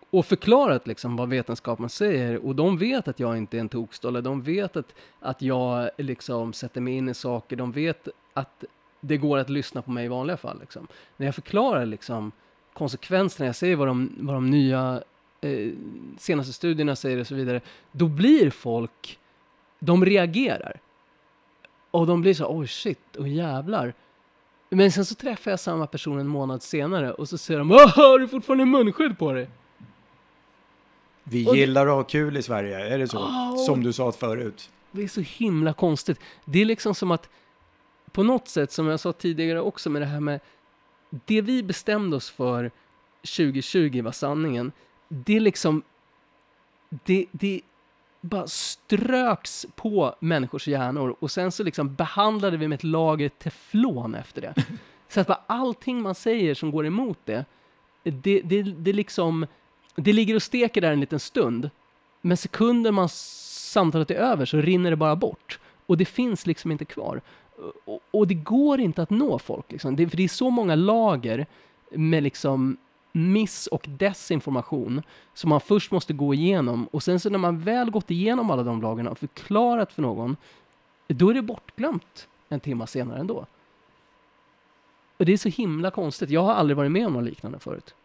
[0.10, 2.46] och förklarat liksom vad vetenskapen säger.
[2.46, 6.54] Och de vet att jag inte är en tokstolle, de vet att, att jag liksom
[6.54, 8.64] sätter mig in i saker, de vet att
[9.02, 10.60] det går att lyssna på mig i vanliga fall.
[10.60, 10.88] Liksom.
[11.18, 12.32] När jag förklarar liksom,
[12.74, 15.04] konsekvenserna, jag säger vad de, vad de nya
[15.42, 15.72] eh,
[16.18, 17.62] senaste studierna säger och så vidare,
[17.92, 19.20] då blir folk,
[19.80, 20.80] de reagerar.
[21.92, 23.94] Och de blir så oj shit, och jävlar.
[24.70, 27.88] Men sen så träffar jag samma person en månad senare och så säger de, "Åh,
[27.96, 29.50] har du fortfarande munskydd på dig?
[31.24, 33.20] Vi Och gillar att ha kul i Sverige, är det så?
[33.54, 34.70] Och- Som du sa förut.
[34.92, 36.20] Det är så himla konstigt.
[36.46, 37.30] Det är liksom som att,
[38.12, 40.40] på något sätt, som jag sa tidigare också med det här med,
[41.10, 42.72] det vi bestämde oss för
[43.24, 44.72] 2020 var sanningen,
[45.08, 45.82] det är liksom,
[46.90, 47.62] det, det
[48.22, 54.16] bara ströks på människors hjärnor och sen så liksom behandlade vi med ett lager teflon
[54.16, 54.54] efter det.
[55.10, 57.46] Så att bara allting man säger som går emot det,
[58.04, 59.46] det, det, det liksom,
[59.96, 61.70] det ligger och steker där en liten stund,
[62.22, 65.60] men sekunder man samtalet är över så rinner det bara bort.
[65.86, 67.22] Och det finns liksom inte kvar.
[67.86, 69.72] Och, och det går inte att nå folk.
[69.72, 69.96] Liksom.
[69.96, 71.46] Det, för det är så många lager
[71.92, 72.78] med liksom
[73.12, 75.02] miss och desinformation
[75.34, 76.88] som man först måste gå igenom.
[76.92, 80.36] Och sen så när man väl gått igenom alla de lagren och förklarat för någon,
[81.08, 83.46] då är det bortglömt en timme senare ändå.
[85.18, 86.30] Och det är så himla konstigt.
[86.30, 87.96] Jag har aldrig varit med om något liknande förut.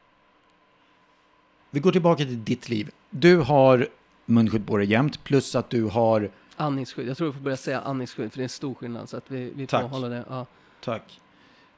[1.70, 2.90] Vi går tillbaka till ditt liv.
[3.10, 3.88] Du har
[4.26, 6.30] munskydd på dig jämt, plus att du har...
[6.56, 7.08] Andningsskydd.
[7.08, 9.08] Jag tror vi får börja säga andningsskydd, för det är en stor skillnad.
[9.08, 10.24] Så att vi, vi får hålla det.
[10.28, 10.46] Ja.
[10.80, 11.20] Tack.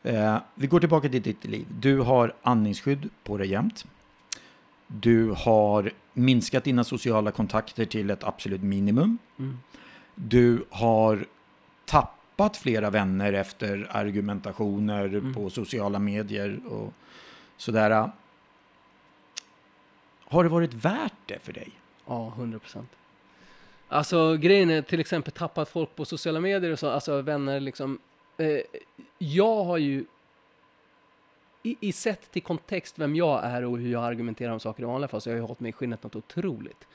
[0.04, 1.66] Eh, vi går tillbaka till ditt liv.
[1.70, 3.84] Du har andningsskydd på dig jämt.
[4.86, 9.18] Du har minskat dina sociala kontakter till ett absolut minimum.
[9.38, 9.58] Mm.
[10.14, 11.26] Du har
[11.84, 15.34] tappat flera vänner efter argumentationer Mm.
[15.34, 16.92] på sociala medier och
[17.56, 18.10] sådär.
[20.24, 21.70] Har det varit värt det för dig?
[22.06, 22.88] Ja, 100 procent.
[23.88, 27.98] Alltså grejen är till exempel tappat folk på sociala medier och så, alltså vänner liksom.
[28.36, 28.60] Eh,
[29.18, 30.04] jag har ju
[31.62, 34.86] i, i sett till kontext vem jag är och hur jag argumenterar om saker i
[34.86, 36.86] vanliga fall så jag har jag hållit mig i skinnet något otroligt.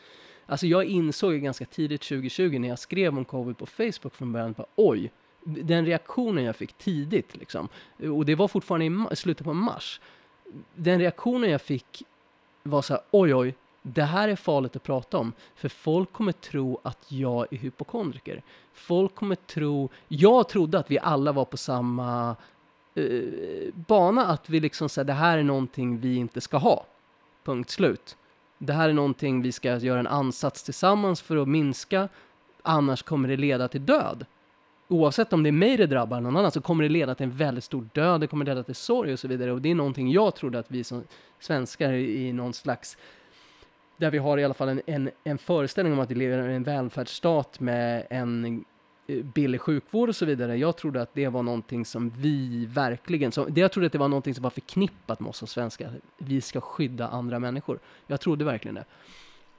[0.45, 4.31] Alltså jag insåg ju ganska tidigt 2020 när jag skrev om covid på Facebook från
[4.31, 5.11] början, bara, oj,
[5.43, 10.01] den reaktionen jag fick tidigt liksom, och det var fortfarande i slutet på mars,
[10.75, 12.03] den reaktionen jag fick
[12.63, 16.31] var så här, oj oj, det här är farligt att prata om, för folk kommer
[16.31, 18.41] tro att jag är hypokondriker.
[18.73, 22.35] Folk kommer tro, jag trodde att vi alla var på samma
[22.95, 26.85] eh, bana, att vi liksom säger det här är någonting vi inte ska ha.
[27.43, 28.17] Punkt slut.
[28.57, 32.09] Det här är någonting vi ska göra en ansats tillsammans för att minska,
[32.61, 34.25] annars kommer det leda till död.
[34.87, 37.23] Oavsett om det är mig det drabbar eller någon annan så kommer det leda till
[37.23, 39.51] en väldigt stor död, det kommer leda till sorg och så vidare.
[39.51, 41.03] Och det är någonting jag trodde att vi som
[41.39, 42.97] svenskar i någon slags
[43.99, 46.55] där vi har i alla fall en, en, en föreställning om att vi lever i
[46.55, 48.65] en välfärdsstat med en
[49.07, 50.57] eh, billig sjukvård och så vidare.
[50.57, 53.97] Jag trodde att det var någonting som vi verkligen, som, det jag trodde att det
[53.99, 55.91] var någonting som var förknippat med oss som svenskar.
[56.17, 57.79] Vi ska skydda andra människor.
[58.07, 58.85] Jag trodde verkligen det.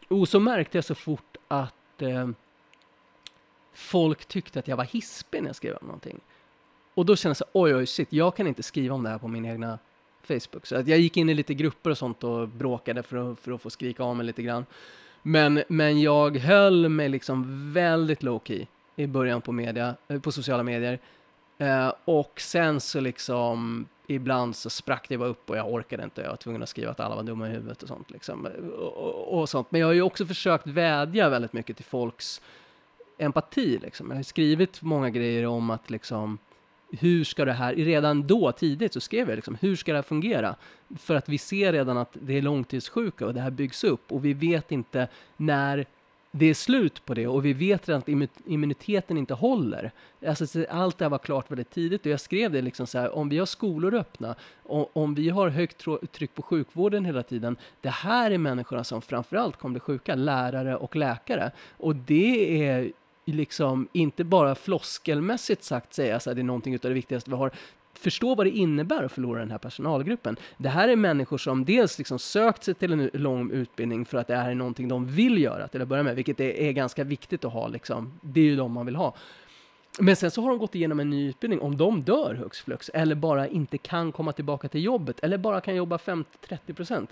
[0.08, 2.28] Och så märkte jag så fort att eh,
[3.72, 6.20] folk tyckte att jag var hispig när jag skrev om någonting.
[6.94, 9.08] Och då kände jag så här, oj oj shit, jag kan inte skriva om det
[9.08, 9.78] här på min egna
[10.22, 10.66] Facebook.
[10.66, 13.52] Så att jag gick in i lite grupper och sånt och bråkade för att, för
[13.52, 14.66] att få skrika av mig lite grann.
[15.22, 18.66] Men, men jag höll mig liksom väldigt low key
[18.96, 20.98] i början på, media, eh, på sociala medier.
[21.58, 26.22] Eh, och sen så liksom ibland så sprack det bara upp och jag orkade inte.
[26.22, 28.10] Jag var tvungen att skriva att alla var dumma i huvudet och sånt.
[28.10, 28.46] Liksom.
[28.78, 29.70] Och, och, och sånt.
[29.70, 32.40] Men jag har ju också försökt vädja väldigt mycket till folks
[33.18, 33.78] empati.
[33.78, 34.10] Liksom.
[34.10, 36.38] Jag har skrivit många grejer om att liksom
[36.92, 40.02] hur ska det här, redan då tidigt så skrev jag liksom, hur ska det här
[40.02, 40.54] fungera?
[40.98, 44.24] För att vi ser redan att det är långtidssjuka och det här byggs upp och
[44.24, 45.86] vi vet inte när
[46.32, 49.92] det är slut på det och vi vet redan att immuniteten inte håller.
[50.26, 53.14] Alltså, allt det här var klart väldigt tidigt och jag skrev det liksom så här,
[53.14, 57.56] om vi har skolor öppna, om, om vi har högt tryck på sjukvården hela tiden,
[57.80, 61.50] det här är människorna som framförallt kommer bli sjuka, lärare och läkare.
[61.76, 62.92] Och det är
[63.32, 67.50] liksom inte bara floskelmässigt sagt säga att det är någonting av det viktigaste vi har,
[67.94, 70.36] förstå vad det innebär att förlora den här personalgruppen.
[70.56, 74.26] Det här är människor som dels liksom sökt sig till en lång utbildning för att
[74.26, 77.04] det här är någonting de vill göra till att börja med, vilket är, är ganska
[77.04, 77.68] viktigt att ha.
[77.68, 78.12] Liksom.
[78.20, 79.14] Det är ju de man vill ha.
[79.98, 81.60] Men sen så har de gått igenom en ny utbildning.
[81.60, 85.60] Om de dör hux flux eller bara inte kan komma tillbaka till jobbet eller bara
[85.60, 87.10] kan jobba 50-30 procent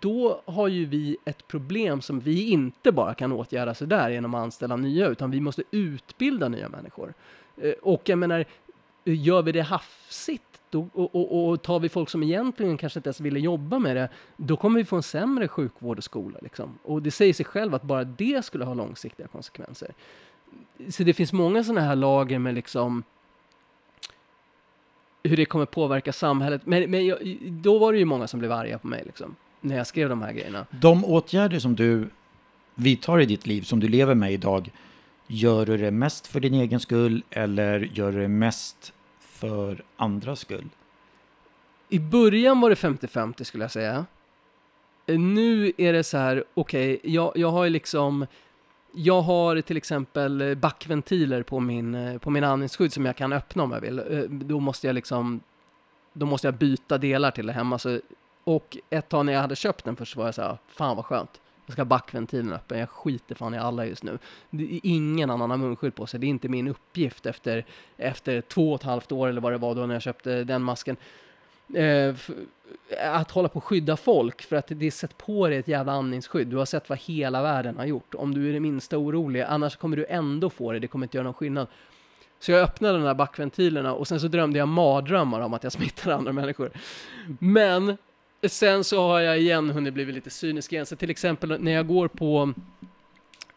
[0.00, 4.34] då har ju vi ett problem som vi inte bara kan åtgärda så där genom
[4.34, 7.14] att anställa nya, utan vi måste utbilda nya människor.
[7.56, 8.44] Eh, och jag menar,
[9.04, 13.08] gör vi det hafsigt då, och, och, och, tar vi folk som egentligen kanske inte
[13.08, 16.38] ens ville jobba med det, då kommer vi få en sämre sjukvård och skola.
[16.42, 16.78] Liksom.
[16.82, 19.94] Och det säger sig själv att bara det skulle ha långsiktiga konsekvenser.
[20.88, 23.02] Så det finns många sådana här lager med liksom
[25.22, 26.66] hur det kommer påverka samhället.
[26.66, 29.76] Men, men jag, då var det ju många som blev arga på mig liksom, när
[29.76, 30.66] jag skrev de här grejerna.
[30.70, 32.10] De åtgärder som du
[32.74, 34.70] vidtar i ditt liv, som du lever med idag,
[35.26, 40.40] Gör du det mest för din egen skull eller gör du det mest för andras
[40.40, 40.68] skull?
[41.88, 44.06] I början var det 50-50 skulle jag säga.
[45.06, 48.26] Nu är det så här, okej, okay, jag, jag har liksom
[48.92, 53.72] jag har till exempel backventiler på min, på min andningsskydd som jag kan öppna om
[53.72, 53.98] jag vill.
[53.98, 55.40] Eh, då måste jag liksom,
[56.12, 57.78] då måste jag byta delar till det hemma.
[57.78, 58.00] Så,
[58.44, 61.04] och ett tag när jag hade köpt den först var jag så här, fan vad
[61.04, 61.40] skönt.
[61.66, 64.18] Jag ska ha backventilen öppen, jag skiter fan i alla just nu.
[64.50, 67.64] Det är ingen annan har munskydd på sig, det är inte min uppgift efter,
[67.96, 70.62] efter två och ett halvt år eller vad det var då när jag köpte den
[70.62, 70.96] masken.
[71.74, 72.14] Eh,
[73.00, 75.92] att hålla på och skydda folk för att det är sett på dig ett jävla
[75.92, 76.48] andningsskydd.
[76.48, 78.14] Du har sett vad hela världen har gjort.
[78.14, 81.16] Om du är det minsta orolig, annars kommer du ändå få det, det kommer inte
[81.16, 81.66] göra någon skillnad.
[82.38, 85.72] Så jag öppnade de där backventilerna och sen så drömde jag mardrömmar om att jag
[85.72, 86.70] smittade andra människor.
[87.38, 87.96] Men
[88.48, 90.86] Sen så har jag igen hunnit bli lite cynisk igen.
[90.86, 92.52] Så till exempel när jag går på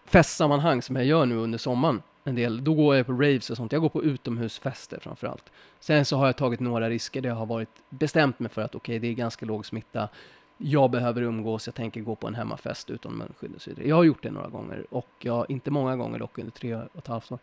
[0.05, 3.57] festsammanhang som jag gör nu under sommaren en del, då går jag på raves och
[3.57, 3.71] sånt.
[3.71, 5.51] Jag går på utomhusfester framför allt.
[5.79, 7.21] Sen så har jag tagit några risker.
[7.21, 10.09] där jag har varit bestämt mig för att okej, okay, det är ganska låg smitta.
[10.57, 13.87] Jag behöver umgås, jag tänker gå på en hemmafest utan munskydd och så vidare.
[13.87, 16.97] Jag har gjort det några gånger och jag, inte många gånger dock under tre och
[16.97, 17.39] ett halvt år.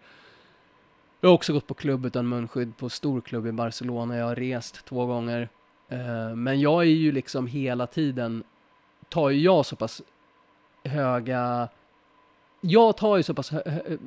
[1.21, 4.17] Jag har också gått på klubb utan munskydd på stor klubb i Barcelona.
[4.17, 5.49] Jag har rest två gånger.
[5.89, 8.45] Eh, men jag är ju liksom hela tiden,
[9.09, 10.03] tar ju jag så pass
[10.85, 11.69] höga,
[12.61, 13.99] jag tar ju så pass hö, eh,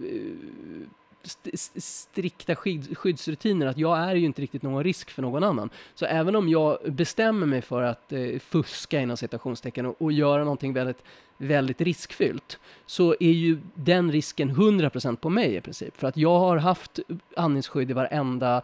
[1.24, 5.70] st strikta skyd skyddsrutiner att jag är ju inte riktigt någon risk för någon annan.
[5.96, 10.44] Så även om jag bestämmer mig för att eh, fuska inom citationstecken och, och göra
[10.44, 11.04] någonting väldigt,
[11.38, 15.98] väldigt riskfyllt, så är ju den risken 100% på mig i princip.
[15.98, 17.00] För att jag har haft
[17.36, 18.62] andningsskydd i varenda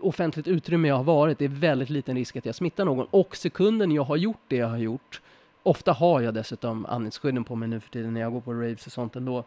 [0.00, 3.06] offentligt utrymme jag har varit, det är väldigt liten risk att jag smittar någon.
[3.10, 5.20] Och sekunden jag har gjort det jag har gjort,
[5.62, 8.86] ofta har jag dessutom andningsskydden på mig nu för tiden när jag går på raves
[8.86, 9.44] och sånt ändå.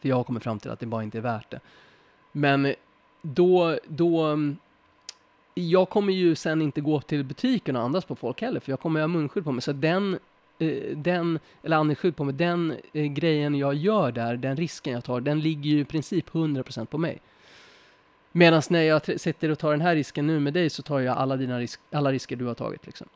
[0.00, 1.60] För jag har kommit fram till att det bara inte är värt det.
[2.32, 2.74] Men
[3.22, 4.38] då, då,
[5.54, 8.80] jag kommer ju sen inte gå till butiken och andas på folk heller, för jag
[8.80, 9.62] kommer ha munskydd på mig.
[9.62, 10.18] Så den,
[10.58, 15.04] eh, den eller andningsskydd på mig, den eh, grejen jag gör där, den risken jag
[15.04, 17.20] tar, den ligger ju i princip 100% på mig.
[18.36, 21.16] Medan när jag sitter och tar den här risken nu med dig så tar jag
[21.16, 22.86] alla dina risk, alla risker du har tagit.
[22.86, 23.06] Liksom.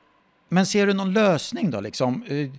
[0.49, 1.81] Men ser du någon lösning då?
[1.81, 2.23] Liksom?
[2.23, 2.51] Eh,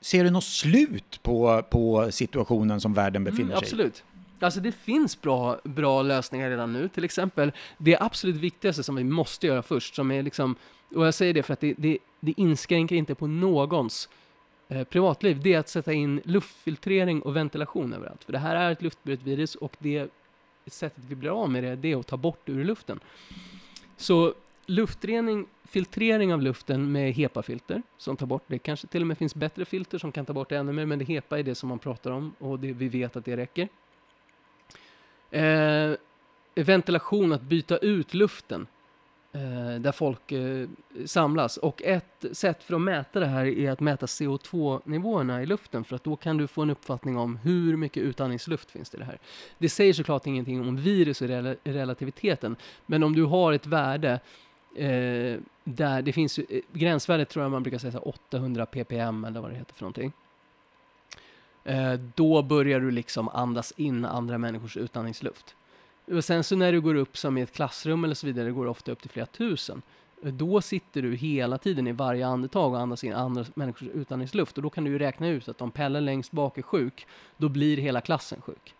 [0.00, 3.72] ser du något slut på, på situationen som världen mm, befinner mm, sig i?
[3.72, 4.04] Absolut.
[4.40, 6.88] Alltså det finns bra, bra lösningar redan nu.
[6.88, 10.56] Till exempel det absolut viktigaste som vi måste göra först, som är liksom,
[10.94, 14.08] och jag säger det för att det, det, det inskränker inte på någons
[14.68, 18.24] eh, privatliv, det är att sätta in luftfiltrering och ventilation överallt.
[18.24, 20.08] För det här är ett luftburet virus och det
[20.70, 23.00] sättet vi blir av med det, det är att ta bort det ur luften.
[23.96, 24.34] Så
[24.66, 28.58] luftrening, filtrering av luften med HEPA-filter som tar bort det.
[28.58, 30.98] Kanske till och med finns bättre filter som kan ta bort det ännu mer, men
[30.98, 33.68] det HEPA är det som man pratar om och det, vi vet att det räcker.
[35.30, 35.92] Eh,
[36.54, 38.66] ventilation, att byta ut luften
[39.36, 40.68] Eh, där folk eh,
[41.06, 41.56] samlas.
[41.56, 45.96] Och ett sätt för att mäta det här är att mäta CO2-nivåerna i luften för
[45.96, 49.04] att då kan du få en uppfattning om hur mycket utandningsluft finns det i det
[49.04, 49.18] här.
[49.58, 52.56] Det säger såklart ingenting om virus och rel relativiteten,
[52.86, 54.20] men om du har ett värde
[54.76, 59.50] eh, där det finns, eh, gränsvärdet tror jag man brukar säga 800 ppm eller vad
[59.50, 60.12] det heter för någonting.
[61.64, 65.54] Eh, då börjar du liksom andas in andra människors utandningsluft.
[66.06, 68.52] Och sen så när du går upp som i ett klassrum eller så vidare, det
[68.52, 69.82] går ofta upp till flera tusen.
[70.22, 74.62] Då sitter du hela tiden i varje andetag och andas in andra människors utandningsluft och
[74.62, 77.06] då kan du ju räkna ut att om Pelle längst bak är sjuk,
[77.36, 78.74] då blir hela klassen sjuk.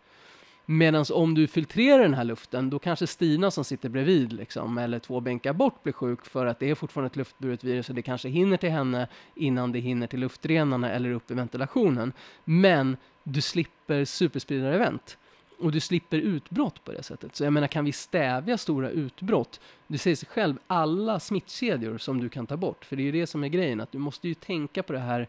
[0.69, 4.99] Medan om du filtrerar den här luften, då kanske Stina som sitter bredvid, liksom, eller
[4.99, 8.03] två bänkar bort, blir sjuk för att det är fortfarande ett luftburet virus och det
[8.03, 12.13] kanske hinner till henne innan det hinner till luftrenarna eller upp i ventilationen.
[12.45, 15.17] Men du slipper superspridare-event
[15.59, 17.37] och du slipper utbrott på det sättet.
[17.37, 19.61] Så jag menar, kan vi stävja stora utbrott?
[19.87, 23.13] Det säger sig själv, alla smittkedjor som du kan ta bort, för det är ju
[23.13, 25.29] det som är grejen, att du måste ju tänka på det här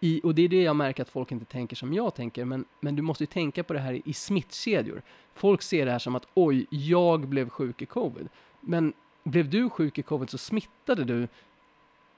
[0.00, 2.64] i, och det är det jag märker att folk inte tänker som jag tänker, men,
[2.80, 5.02] men du måste ju tänka på det här i smittkedjor.
[5.34, 8.28] Folk ser det här som att oj, jag blev sjuk i covid.
[8.60, 8.92] Men
[9.24, 11.28] blev du sjuk i covid så smittade du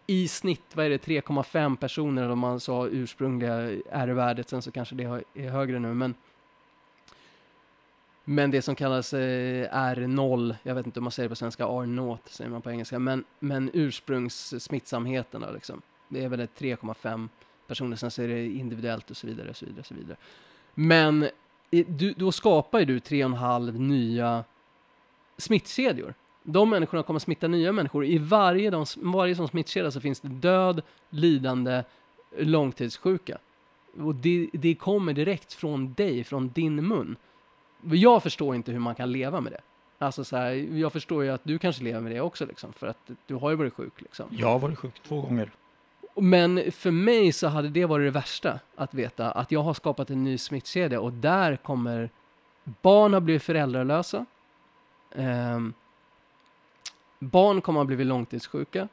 [0.06, 3.54] i snitt, vad är det, 3,5 personer om man sa ursprungliga
[3.90, 5.04] R-värdet, sen så kanske det
[5.34, 6.14] är högre nu, men
[8.24, 11.64] men det som kallas eh, R0, jag vet inte om man säger det på svenska,
[11.64, 15.82] R0 säger man på engelska, men, men ursprungssmittsamheten då liksom.
[16.09, 17.28] Det är väl 3,5
[17.66, 20.16] personer, sen så är det individuellt och så vidare, och så vidare, och så vidare.
[20.74, 21.28] Men
[21.70, 24.44] du, då skapar ju du 3,5 nya
[25.38, 26.14] smittkedjor.
[26.42, 28.05] De människorna kommer smitta nya människor.
[28.05, 31.82] I varje, de, varje sån smittkedja så finns det död, lidande,
[32.38, 33.38] långtidssjuka.
[33.98, 37.16] Och det, det kommer direkt från dig, från din mun.
[37.82, 39.61] Jag förstår inte hur man kan leva med det.
[39.98, 42.86] Alltså så här, jag förstår ju att du kanske lever med det också liksom, för
[42.86, 44.27] att du har ju varit sjuk liksom.
[44.31, 45.51] Jag har varit sjuk två gånger.
[46.15, 50.11] Men för mig så hade det varit det värsta att veta att jag har skapat
[50.11, 52.11] en ny smittkedja och där kommer
[52.65, 54.27] barn har blivit föräldralösa.
[55.11, 55.61] Eh,
[57.19, 58.89] barn kommer att ha blivit långtidssjuka.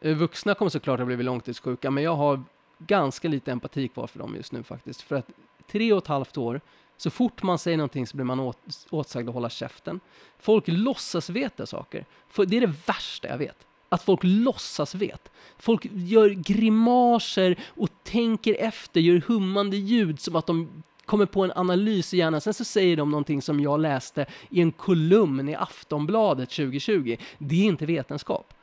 [0.00, 2.42] Eh, vuxna kommer såklart att ha blivit långtidssjuka, men jag har
[2.78, 5.02] ganska lite empati kvar för dem just nu faktiskt.
[5.02, 5.30] För att
[5.66, 6.60] tre och ett halvt år,
[7.02, 10.00] så fort man säger någonting så blir man åt, åtsagd att hålla käften.
[10.38, 12.06] Folk låtsas veta saker.
[12.28, 15.30] För det är det värsta jag vet att folk låtsas vet.
[15.58, 21.52] Folk gör grimaser och tänker efter, gör hummande ljud som att de kommer på en
[21.52, 22.40] analys i hjärnan.
[22.40, 27.16] Sen så säger de någonting som jag läste i en kolumn i Aftonbladet 2020.
[27.38, 28.54] Det är inte vetenskap.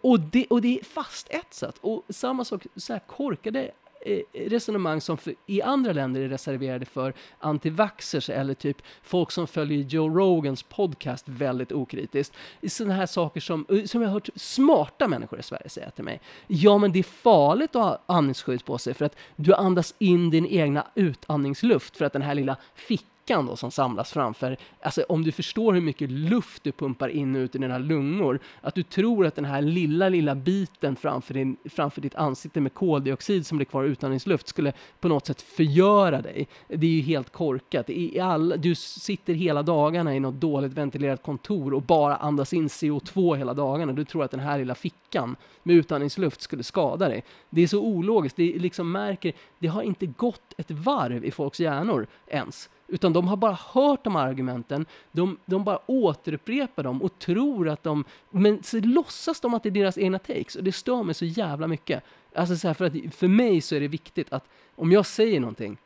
[0.00, 1.78] Och det, och det är fastetsat.
[1.80, 3.70] Och samma sak, så här korkade
[4.06, 9.46] Eh, resonemang som för, i andra länder är reserverade för antivaxxers eller typ folk som
[9.46, 12.34] följer Joe Rogans podcast väldigt okritiskt.
[12.68, 16.04] Sådana här saker som, eh, som jag har hört smarta människor i Sverige säga till
[16.04, 16.20] mig.
[16.46, 20.30] Ja, men det är farligt att ha andningsskydd på sig för att du andas in
[20.30, 25.04] din egna utandningsluft för att den här lilla fickan fickan då som samlas framför, alltså
[25.08, 28.74] om du förstår hur mycket luft du pumpar in och ut i dina lungor, att
[28.74, 33.46] du tror att den här lilla, lilla biten framför, din, framför ditt ansikte med koldioxid
[33.46, 36.48] som blir kvar i utandningsluft skulle på något sätt förgöra dig.
[36.68, 37.90] Det är ju helt korkat.
[37.90, 42.68] I all, du sitter hela dagarna i något dåligt ventilerat kontor och bara andas in
[42.68, 43.92] CO2 hela dagarna.
[43.92, 47.24] Du tror att den här lilla fickan med utandningsluft skulle skada dig.
[47.50, 48.36] Det är så ologiskt.
[48.36, 52.68] Det liksom märker, det har inte gått ett varv i folks hjärnor ens.
[52.94, 57.68] Utan de har bara hört de här argumenten, de, de bara återupprepar dem och tror
[57.68, 58.04] att de...
[58.30, 61.24] Men så låtsas de att det är deras egna takes och det stör mig så
[61.24, 62.04] jävla mycket.
[62.34, 64.44] Alltså så här, för, att, för mig så är det viktigt att
[64.76, 65.76] om jag säger någonting,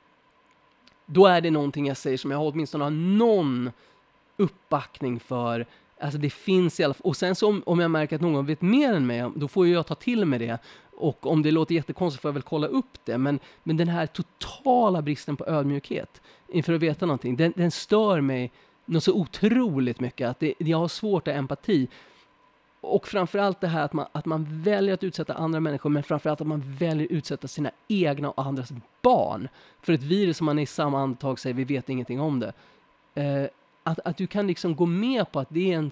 [1.06, 3.70] då är det någonting jag säger som jag åtminstone har någon
[4.36, 5.66] uppbackning för.
[6.00, 7.06] Alltså det finns i alla fall.
[7.06, 9.68] Och sen så om, om jag märker att någon vet mer än mig, då får
[9.68, 10.58] jag ta till mig det
[10.98, 14.06] och om det låter jättekonstigt får jag väl kolla upp det, men, men den här
[14.06, 18.52] totala bristen på ödmjukhet inför att veta någonting, den, den stör mig
[18.84, 21.88] något så otroligt mycket att det, jag har svårt att ha empati.
[22.80, 26.40] Och framförallt det här att man, att man väljer att utsätta andra människor, men framförallt
[26.40, 28.72] att man väljer att utsätta sina egna och andras
[29.02, 29.48] barn
[29.82, 32.52] för ett virus som man i samma andetag säger vi vet ingenting om det.
[33.14, 33.48] Eh,
[33.82, 35.90] att, att du kan liksom gå med på att det är en,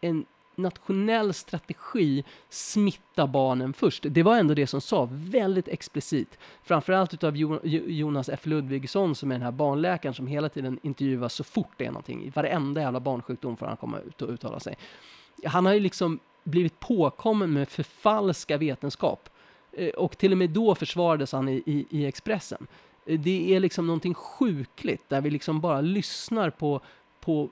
[0.00, 0.24] en
[0.62, 4.06] nationell strategi smitta barnen först.
[4.08, 6.38] Det var ändå det som sa väldigt explicit.
[6.62, 11.44] Framförallt utav Jonas F Ludvigsson som är den här barnläkaren som hela tiden intervjuas så
[11.44, 12.24] fort det är någonting.
[12.24, 14.76] I varenda jävla barnsjukdom får han komma ut och uttala sig.
[15.44, 19.28] Han har ju liksom blivit påkommen med förfalska vetenskap.
[19.72, 22.66] Eh, och till och med då försvarades han i, i, i Expressen.
[23.06, 26.80] Eh, det är liksom någonting sjukligt där vi liksom bara lyssnar på,
[27.20, 27.50] på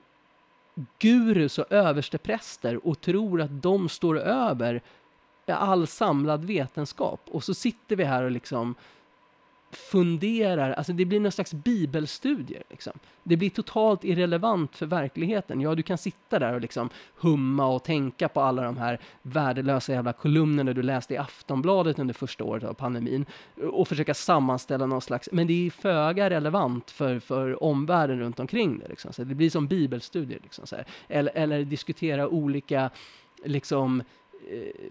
[0.99, 4.81] gurus och överstepräster och tror att de står över
[5.47, 7.21] all samlad vetenskap.
[7.31, 8.75] Och så sitter vi här och liksom
[9.71, 12.63] funderar, alltså det blir någon slags bibelstudier.
[12.69, 12.93] Liksom.
[13.23, 15.61] Det blir totalt irrelevant för verkligheten.
[15.61, 19.93] Ja, du kan sitta där och liksom humma och tänka på alla de här värdelösa
[19.93, 23.25] jävla kolumnerna du läste i Aftonbladet under första året av pandemin
[23.71, 28.79] och försöka sammanställa någon slags, men det är föga relevant för, för omvärlden runt omkring
[28.79, 28.87] det.
[28.87, 29.13] Liksom.
[29.13, 30.39] Så det blir som bibelstudier.
[30.43, 30.85] Liksom, så här.
[31.07, 32.89] Eller, eller diskutera olika
[33.45, 34.03] liksom
[34.51, 34.89] Eh,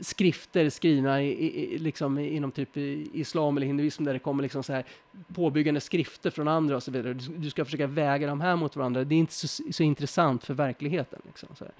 [0.00, 4.72] skrifter skrivna i, i, liksom inom typ islam eller hinduism där det kommer liksom så
[4.72, 4.84] här
[5.34, 7.14] påbyggande skrifter från andra och så vidare.
[7.14, 9.04] Du, du ska försöka väga de här mot varandra.
[9.04, 11.20] Det är inte så, så intressant för verkligheten.
[11.26, 11.74] Liksom, så här.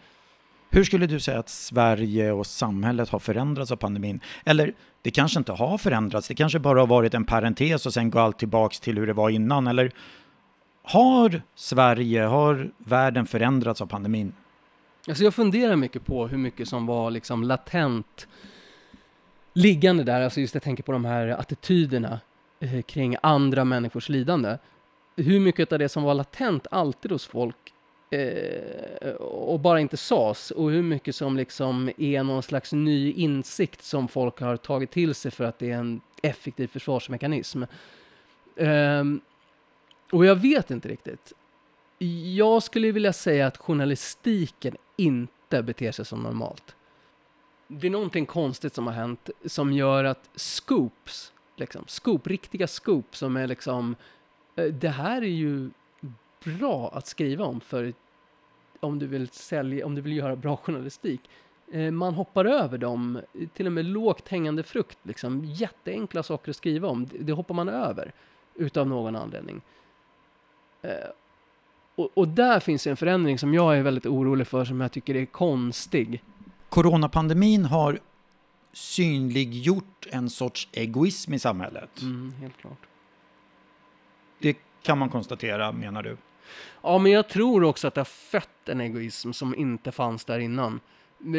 [0.71, 4.21] Hur skulle du säga att Sverige och samhället har förändrats av pandemin?
[4.45, 8.11] Eller det kanske inte har förändrats, det kanske bara har varit en parentes och sen
[8.11, 9.67] går allt tillbaks till hur det var innan.
[9.67, 9.93] Eller
[10.83, 14.33] har Sverige, har världen förändrats av pandemin?
[15.09, 18.29] Alltså jag funderar mycket på hur mycket som var liksom latent
[19.53, 22.21] liggande där, alltså just jag tänker på de här attityderna
[22.61, 24.59] eh, kring andra människors lidande.
[25.17, 27.57] Hur mycket av det som var latent alltid hos folk
[28.11, 33.83] eh, och bara inte sas och hur mycket som liksom är någon slags ny insikt
[33.83, 37.63] som folk har tagit till sig för att det är en effektiv försvarsmekanism.
[38.57, 39.05] Eh,
[40.13, 41.33] och jag vet inte riktigt.
[42.35, 46.77] Jag skulle vilja säga att journalistiken inte beter sig som normalt.
[47.69, 53.17] Det är någonting konstigt som har hänt som gör att scoops, liksom, scoop, riktiga scoop
[53.17, 53.97] som är liksom,
[54.57, 55.71] eh, det här är ju
[56.45, 57.93] bra att skriva om för
[58.81, 61.21] om du vill sälja, om du vill göra bra journalistik.
[61.73, 63.21] Eh, man hoppar över dem,
[63.55, 67.69] till och med lågt hängande frukt, liksom jätteenkla saker att skriva om, det hoppar man
[67.69, 68.13] över
[68.55, 69.63] utav någon anledning.
[70.83, 70.91] Eh,
[71.97, 75.15] och, och, där finns en förändring som jag är väldigt orolig för, som jag tycker
[75.15, 76.23] är konstig.
[76.69, 77.99] Coronapandemin har
[78.73, 82.03] synliggjort en sorts egoism i samhället.
[82.03, 82.79] Mm, helt klart.
[84.39, 86.17] Det kan man konstatera, menar du?
[86.83, 90.39] Ja, men jag tror också att det har fött en egoism som inte fanns där
[90.39, 90.81] innan.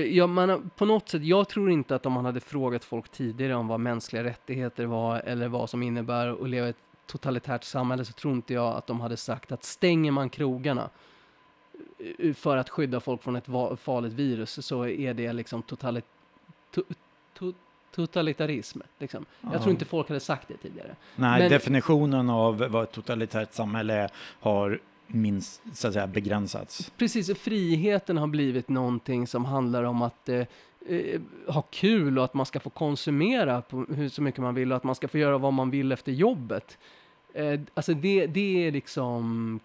[0.09, 3.55] Jag, man, på något sätt, jag tror inte att om man hade frågat folk tidigare
[3.55, 8.13] om vad mänskliga rättigheter var eller vad som innebär att leva ett totalitärt samhälle så
[8.13, 10.89] tror inte jag att de hade sagt att stänger man krogarna
[12.19, 13.45] eh, för att skydda folk från ett
[13.79, 16.05] farligt virus så är det liksom totalit,
[16.71, 16.81] to,
[17.33, 17.53] to,
[17.95, 18.79] totalitarism.
[18.99, 19.25] Liksom.
[19.41, 19.49] Ja.
[19.53, 20.95] Jag tror inte folk hade sagt det tidigare.
[21.15, 26.91] Nej, Men, definitionen av vad ett totalitärt samhälle är har minst, så att säga, begränsats.
[26.97, 30.45] Precis, friheten har blivit någonting som handlar om att eh,
[30.87, 34.71] eh, ha kul och att man ska få konsumera på hur så mycket man vill
[34.71, 36.77] och att man ska få göra vad man vill efter jobbet.
[37.33, 39.59] Eh, alltså det, det är liksom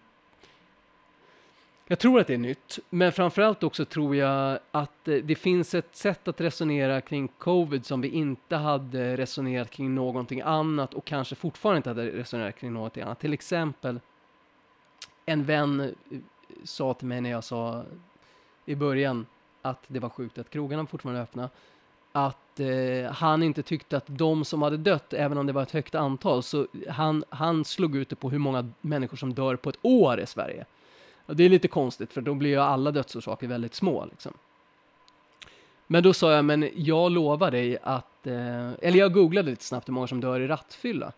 [1.91, 5.73] jag tror att det är nytt, men framförallt också tror jag att eh, det finns
[5.73, 11.05] ett sätt att resonera kring covid som vi inte hade resonerat kring någonting annat och
[11.05, 13.19] kanske fortfarande inte hade resonerat kring någonting annat.
[13.19, 13.99] Till exempel
[15.25, 16.17] en vän eh,
[16.63, 17.83] sa till mig när jag sa
[18.65, 19.25] i början
[19.61, 21.49] att det var sjukt att krogarna fortfarande var öppna.
[22.11, 25.71] Att eh, han inte tyckte att de som hade dött, även om det var ett
[25.71, 29.69] högt antal, så han, han slog ut det på hur många människor som dör på
[29.69, 30.65] ett år i Sverige.
[31.25, 34.05] Och det är lite konstigt, för då blir ju alla dödsorsaker väldigt små.
[34.05, 34.33] Liksom.
[35.87, 39.87] Men då sa jag, men jag lovar dig att, eh, eller jag googlade lite snabbt
[39.87, 41.11] hur många som dör i rattfylla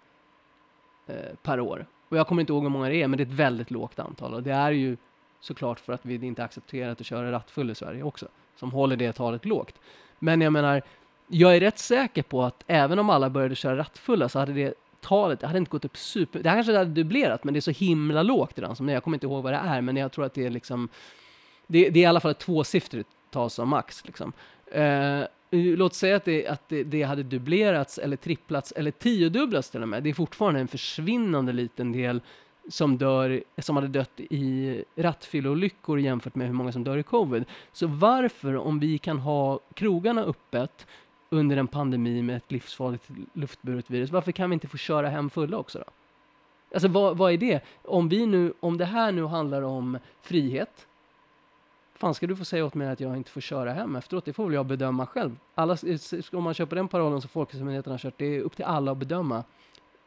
[1.07, 1.85] eh, per år.
[2.09, 3.99] Och jag kommer inte ihåg hur många det är, men det är ett väldigt lågt
[3.99, 4.33] antal.
[4.33, 4.97] Och det är ju
[5.43, 9.13] såklart för att vi inte accepterat att köra rattfull i Sverige också, som håller det
[9.13, 9.75] talet lågt.
[10.19, 10.81] Men jag menar,
[11.27, 14.73] jag är rätt säker på att även om alla började köra rattfulla så hade det
[15.01, 17.71] talet, det hade inte gått upp super, det kanske hade dubblerat, men det är så
[17.71, 20.25] himla lågt redan som det Jag kommer inte ihåg vad det är, men jag tror
[20.25, 20.89] att det är liksom,
[21.67, 24.33] det, det är i alla fall ett tvåsiffrigt tal som max liksom.
[24.77, 29.81] Uh, låt säga att, det, att det, det, hade dubblerats eller tripplats eller tiodubblats till
[29.81, 30.03] och med.
[30.03, 32.21] Det är fortfarande en försvinnande liten del
[32.69, 37.45] som, dör, som hade dött i rattfylleolyckor jämfört med hur många som dör i covid.
[37.72, 40.88] Så varför, om vi kan ha krogarna öppet
[41.30, 45.30] under en pandemi med ett livsfarligt luftburet virus, varför kan vi inte få köra hem
[45.30, 45.85] fulla också då?
[46.73, 47.64] Alltså vad, vad är det?
[47.84, 50.88] Om, vi nu, om det här nu handlar om frihet,
[51.95, 54.26] fan ska du få säga åt mig att jag inte får köra hem efteråt?
[54.26, 55.35] Det får väl jag bedöma själv.
[55.56, 55.77] Alla,
[56.31, 58.98] om man köper den parollen som Folkhälsomyndigheten har kört, det är upp till alla att
[58.98, 59.44] bedöma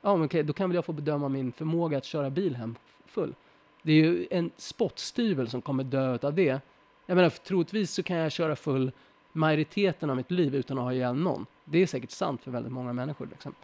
[0.06, 2.74] ja men okej, då kan väl jag få bedöma min förmåga att köra bil hem
[3.06, 3.34] full.
[3.82, 6.60] Det är ju en spottstyvel som kommer dö av det.
[7.06, 8.92] Jag menar, troligtvis så kan jag köra full
[9.32, 11.46] majoriteten av mitt liv utan att ha ihjäl någon.
[11.64, 13.26] Det är säkert sant för väldigt många människor.
[13.26, 13.54] Liksom.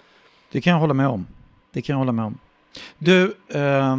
[0.52, 1.26] Det kan jag hålla med om.
[1.72, 2.38] Det kan jag hålla med om.
[2.98, 3.98] Du, eh,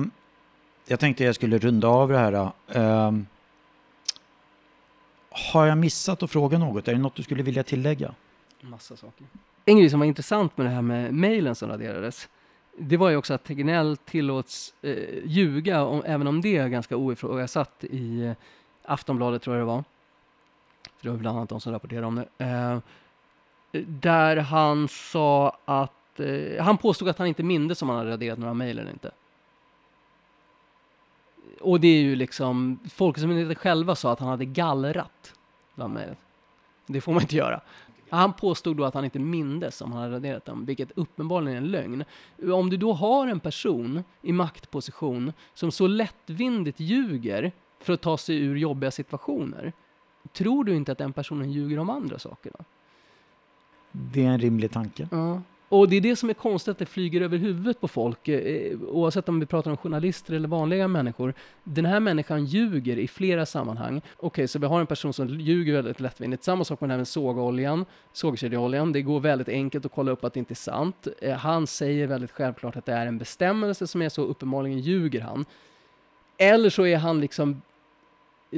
[0.87, 2.51] jag tänkte jag skulle runda av det här.
[2.67, 3.11] Eh,
[5.53, 6.87] har jag missat att fråga något?
[6.87, 8.13] Är det något du skulle vilja tillägga?
[8.61, 9.27] Massa saker.
[9.65, 12.29] En grej som var intressant med det här med mejlen som raderades,
[12.77, 16.95] det var ju också att Tegnell tillåts eh, ljuga, om, även om det är ganska
[16.95, 18.33] oifrågasatt i eh,
[18.85, 19.83] Aftonbladet tror jag det var.
[20.97, 22.45] För det var bland annat de som rapporterade om det.
[22.45, 22.79] Eh,
[23.87, 28.39] där han sa att, eh, han påstod att han inte mindes om han hade raderat
[28.39, 29.11] några mejl eller inte.
[31.61, 35.33] Och det är ju liksom, Folkhälsomyndigheten själva sa att han hade gallrat
[35.75, 36.17] bland mejlet.
[36.85, 37.61] Det får man inte göra.
[38.17, 41.57] Han påstod då att han inte mindes om han hade raderat dem, vilket uppenbarligen är
[41.57, 42.03] en lögn.
[42.53, 48.17] Om du då har en person i maktposition som så lättvindigt ljuger för att ta
[48.17, 49.73] sig ur jobbiga situationer,
[50.33, 52.65] tror du inte att den personen ljuger om andra saker då?
[53.91, 55.07] Det är en rimlig tanke.
[55.11, 55.41] Ja.
[55.73, 58.39] Och det är det som är konstigt, att det flyger över huvudet på folk, eh,
[58.39, 61.33] eh, oavsett om vi pratar om journalister eller vanliga människor.
[61.63, 63.97] Den här människan ljuger i flera sammanhang.
[63.97, 66.43] Okej, okay, så vi har en person som ljuger väldigt lättvindigt.
[66.43, 68.91] Samma sak med den här med sågoljan, sågkedjeoljan.
[68.91, 71.07] Det går väldigt enkelt att kolla upp att det inte är sant.
[71.21, 75.21] Eh, han säger väldigt självklart att det är en bestämmelse som är så, uppenbarligen ljuger
[75.21, 75.45] han.
[76.37, 77.61] Eller så är han liksom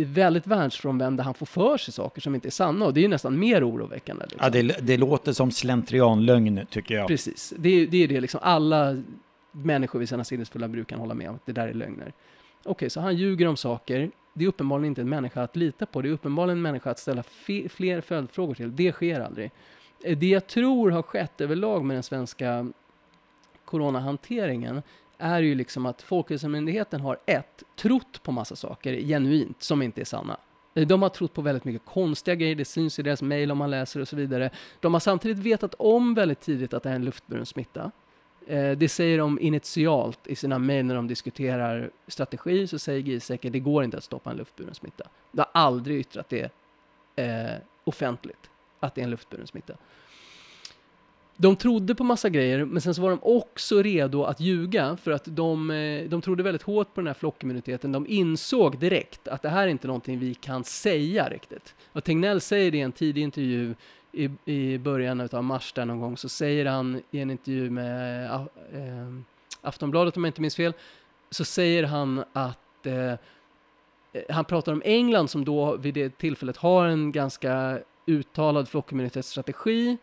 [0.03, 3.09] väldigt världsfrånvänd där han får för sig saker som inte är sanna och det är
[3.09, 4.25] nästan mer oroväckande.
[4.29, 4.39] Liksom.
[4.43, 7.07] Ja, det, det låter som slentrianlögn tycker jag.
[7.07, 9.03] Precis, det, det är det liksom alla
[9.51, 12.13] människor vid sina sinnesfulla bruk kan hålla med om, att det där är lögner.
[12.59, 15.85] Okej, okay, så han ljuger om saker, det är uppenbarligen inte en människa att lita
[15.85, 17.23] på, det är uppenbarligen en människa att ställa
[17.69, 19.51] fler följdfrågor till, det sker aldrig.
[20.03, 22.71] Eh, det jag tror har skett överlag med den svenska
[23.65, 24.81] coronahanteringen
[25.17, 30.05] är ju liksom att Folkhälsomyndigheten har ett, trott på massa saker genuint som inte är
[30.05, 30.37] sanna.
[30.73, 33.57] Eh, de har trott på väldigt mycket konstiga grejer, det syns i deras mejl om
[33.57, 34.49] man läser och så vidare.
[34.79, 37.91] De har samtidigt vetat om väldigt tidigt att det är en luftburen smitta.
[38.47, 43.49] Eh, det säger de initialt i sina mejl när de diskuterar strategi, så säger Giesecke
[43.49, 45.07] det går inte att stoppa en luftburen smitta.
[45.31, 46.51] De har aldrig yttrat det
[47.15, 49.73] eh, offentligt, att det är en luftburen smitta
[51.37, 55.11] de trodde på massa grejer, men sen så var de också redo att ljuga för
[55.11, 57.91] att de, eh, de trodde väldigt hårt på den här flockimmuniteten.
[57.91, 61.75] De insåg direkt att det här är inte någonting vi kan säga riktigt.
[61.91, 63.75] Och Tegnell säger det i en tidig intervju
[64.11, 68.25] i, i början av mars där någon gång, så säger han i en intervju med
[68.25, 68.41] äh,
[69.61, 70.73] Aftonbladet om jag inte minns fel,
[71.29, 73.13] så säger han att äh,
[74.29, 79.97] han pratar om England som då vid det tillfället har en ganska uttalad flockimmunitetsstrategi.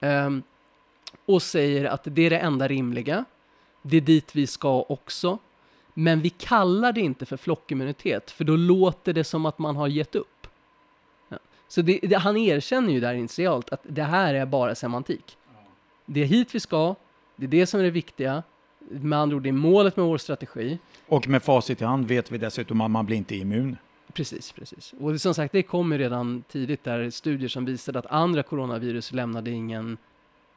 [0.00, 0.42] Um,
[1.26, 3.24] och säger att det är det enda rimliga.
[3.82, 5.38] Det är dit vi ska också.
[5.94, 9.88] Men vi kallar det inte för flockimmunitet, för då låter det som att man har
[9.88, 10.46] gett upp.
[11.28, 11.38] Ja.
[11.68, 15.36] Så det, det, han erkänner ju där initialt att det här är bara semantik.
[16.06, 16.94] Det är hit vi ska,
[17.36, 18.42] det är det som är det viktiga.
[18.90, 20.78] Med andra ord, det är målet med vår strategi.
[21.06, 23.76] Och med facit i hand vet vi dessutom att man blir inte immun.
[24.12, 24.94] Precis, precis.
[25.00, 29.12] Och som sagt, det kom ju redan tidigt där studier som visade att andra coronavirus
[29.12, 29.96] lämnade ingen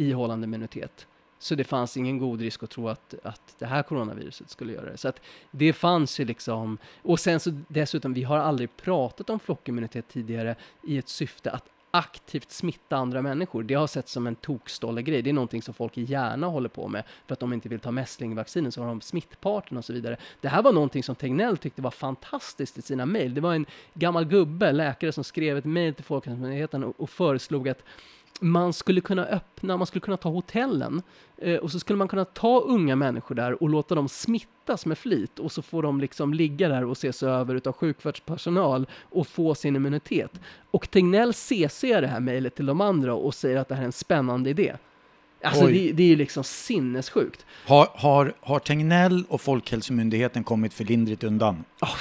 [0.10, 1.08] ihållande immunitet.
[1.40, 4.92] Så det fanns ingen god risk att tro att, att det här coronaviruset skulle göra
[4.92, 4.98] det.
[4.98, 5.22] Så att
[5.52, 10.56] det fanns ju liksom, och sen så dessutom, vi har aldrig pratat om flockimmunitet tidigare
[10.84, 13.64] i ett syfte att aktivt smitta andra människor.
[13.64, 15.22] Det har sett som en tokstolle-grej.
[15.22, 17.92] Det är någonting som folk gärna håller på med för att de inte vill ta
[17.92, 20.18] mässlingvaccinen, så har de smittparten och så vidare.
[20.42, 23.34] Det här var någonting som Tegnell tyckte var fantastiskt i sina mejl.
[23.34, 27.70] Det var en gammal gubbe, läkare, som skrev ett mejl till Folkhälsomyndigheten och, och föreslog
[27.70, 27.84] att
[28.42, 31.02] man skulle kunna öppna, man skulle kunna ta hotellen
[31.38, 34.98] eh, och så skulle man kunna ta unga människor där och låta dem smittas med
[34.98, 39.56] flit och så får de liksom ligga där och ses över utav sjukvårdspersonal och få
[39.56, 40.32] sin immunitet.
[40.72, 43.86] Och Tegnell CC det här mejlet till de andra och säger att det här är
[43.86, 44.76] en spännande idé.
[45.44, 47.46] Alltså det, det, är ju liksom sinnessjukt.
[47.66, 51.64] Har, har, har Tegnell och Folkhälsomyndigheten kommit för lindrigt undan?
[51.82, 51.98] Oh,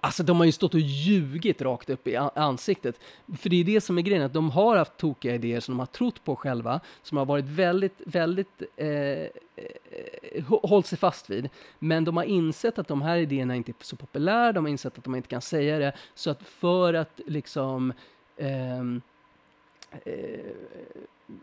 [0.00, 3.00] Alltså de har ju stått och ljugit rakt upp i ansiktet.
[3.38, 5.78] För det är det som är grejen, att de har haft tokiga idéer som de
[5.78, 9.28] har trott på själva, som har varit väldigt, väldigt, eh, eh
[10.48, 11.48] hållit sig fast vid.
[11.78, 14.98] Men de har insett att de här idéerna inte är så populära, de har insett
[14.98, 17.92] att de inte kan säga det, så att för att liksom
[18.36, 19.02] ehm,
[20.04, 20.40] eh, eh,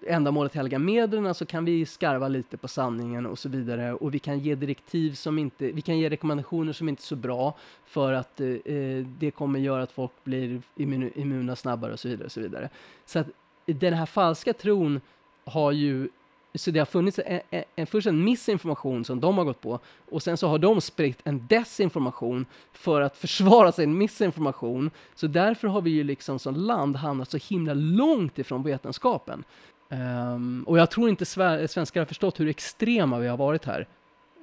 [0.08, 4.20] ändamålet helga medlen så kan vi skarva lite på sanningen och så vidare och vi
[4.20, 8.14] kan ge direktiv som inte, vi kan ge rekommendationer som inte är så bra för
[8.14, 12.26] att eh, eh det kommer göra att folk blir immun, immuna snabbare och så vidare
[12.26, 12.70] och så vidare.
[13.06, 13.28] Så att
[13.66, 15.02] den här falska tron
[15.46, 16.10] har ju
[16.58, 19.80] så det har funnits en, en, en, först en missinformation som de har gått på
[20.10, 24.92] och sen så har de spritt en desinformation för att försvara sin missinformation.
[25.16, 29.44] Så därför har vi ju liksom som land hamnat så himla långt ifrån vetenskapen.
[29.90, 33.88] Um, och jag tror inte svenskar har förstått hur extrema vi har varit här.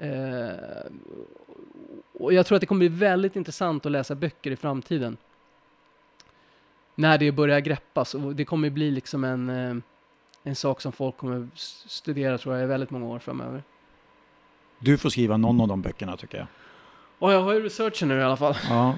[0.02, 0.90] Uh,
[2.12, 5.16] och jag tror att det kommer bli väldigt intressant att läsa böcker i framtiden.
[6.94, 9.82] När det börjar greppas och det kommer bli liksom en uh,
[10.46, 11.48] en sak som folk kommer
[11.86, 13.62] studera tror jag i väldigt många år framöver.
[14.78, 16.46] Du får skriva någon av de böckerna tycker jag.
[17.18, 18.56] Och jag har ju researchen nu i alla fall.
[18.68, 18.96] Ja.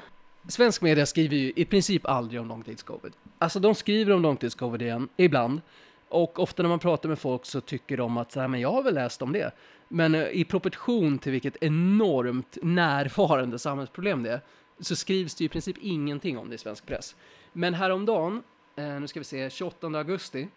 [0.48, 3.12] Svensk media skriver ju i princip aldrig om långtidscovid.
[3.38, 5.60] Alltså de skriver om långtidscovid igen, ibland.
[6.08, 8.72] Och ofta när man pratar med folk så tycker de att så här, men jag
[8.72, 9.54] har väl läst om det.
[9.88, 14.40] Men eh, i proportion till vilket enormt närvarande samhällsproblem det är,
[14.80, 17.16] så skrivs det i princip ingenting om det i svensk press.
[17.52, 18.42] Men häromdagen,
[18.76, 20.48] eh, nu ska vi se, 28 augusti,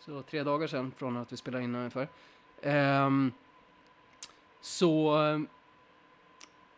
[0.00, 2.08] så tre dagar sedan från att vi spelade in ungefär,
[2.62, 3.32] ehm,
[4.60, 5.40] så eh,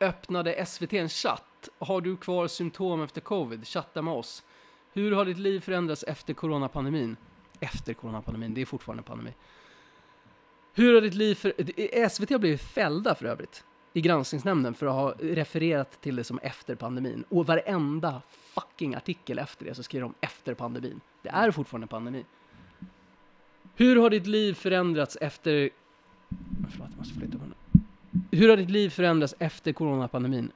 [0.09, 1.69] öppnade SVT en chatt.
[1.79, 3.67] Har du kvar symptom efter covid?
[3.67, 4.45] Chatta med oss.
[4.93, 7.17] Hur har ditt liv förändrats efter coronapandemin?
[7.63, 9.35] Efter coronapandemin, det är fortfarande pandemi.
[10.75, 11.53] Hur har ditt liv för...
[12.09, 16.39] SVT har blivit fällda för övrigt i granskningsnämnden för att ha refererat till det som
[16.39, 17.25] efter pandemin.
[17.29, 21.01] Och varenda fucking artikel efter det så skriver de efter pandemin.
[21.23, 22.25] Det är fortfarande pandemi.
[23.77, 25.71] Hur har ditt liv förändrats efter...
[26.71, 27.85] Förlåt, jag måste flytta på den.
[28.31, 30.53] Hur har ditt liv förändrats efter coronapandemin?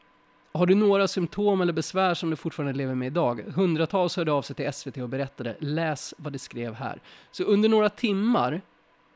[0.56, 3.44] Har du några symptom eller besvär som du fortfarande lever med idag?
[3.54, 5.56] Hundratals hörde av sig till SVT och berättade.
[5.58, 7.00] Läs vad de skrev här.
[7.30, 8.60] Så under några timmar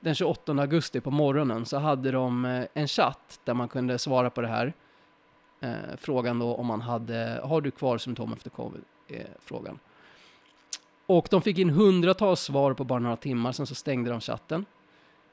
[0.01, 4.31] den 28 augusti på morgonen så hade de eh, en chatt där man kunde svara
[4.31, 4.73] på det här.
[5.61, 8.83] Eh, frågan då om man hade, har du kvar symptom efter covid?
[9.09, 9.79] Eh, frågan.
[11.07, 14.65] Och de fick in hundratals svar på bara några timmar, sen så stängde de chatten.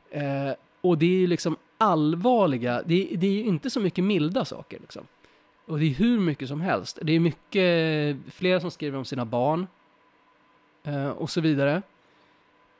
[0.09, 0.51] Eh,
[0.81, 4.79] och det är ju liksom allvarliga, det, det är ju inte så mycket milda saker
[4.79, 5.03] liksom.
[5.67, 6.99] Och det är hur mycket som helst.
[7.01, 9.67] Det är mycket, flera som skriver om sina barn
[10.83, 11.81] eh, och så vidare.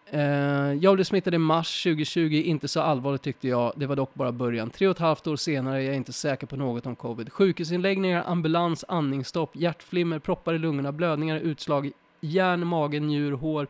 [0.09, 3.73] Eh, jag blev smittad i mars 2020, inte så allvarligt tyckte jag.
[3.76, 4.69] Det var dock bara början.
[4.69, 7.34] Tre och ett halvt år senare är jag inte säker på något om covid.
[7.34, 11.91] Sjukhusinläggningar, ambulans, andningsstopp, hjärtflimmer, proppar i lungorna, blödningar, utslag,
[12.22, 13.68] hjärn, mage, njur, hår,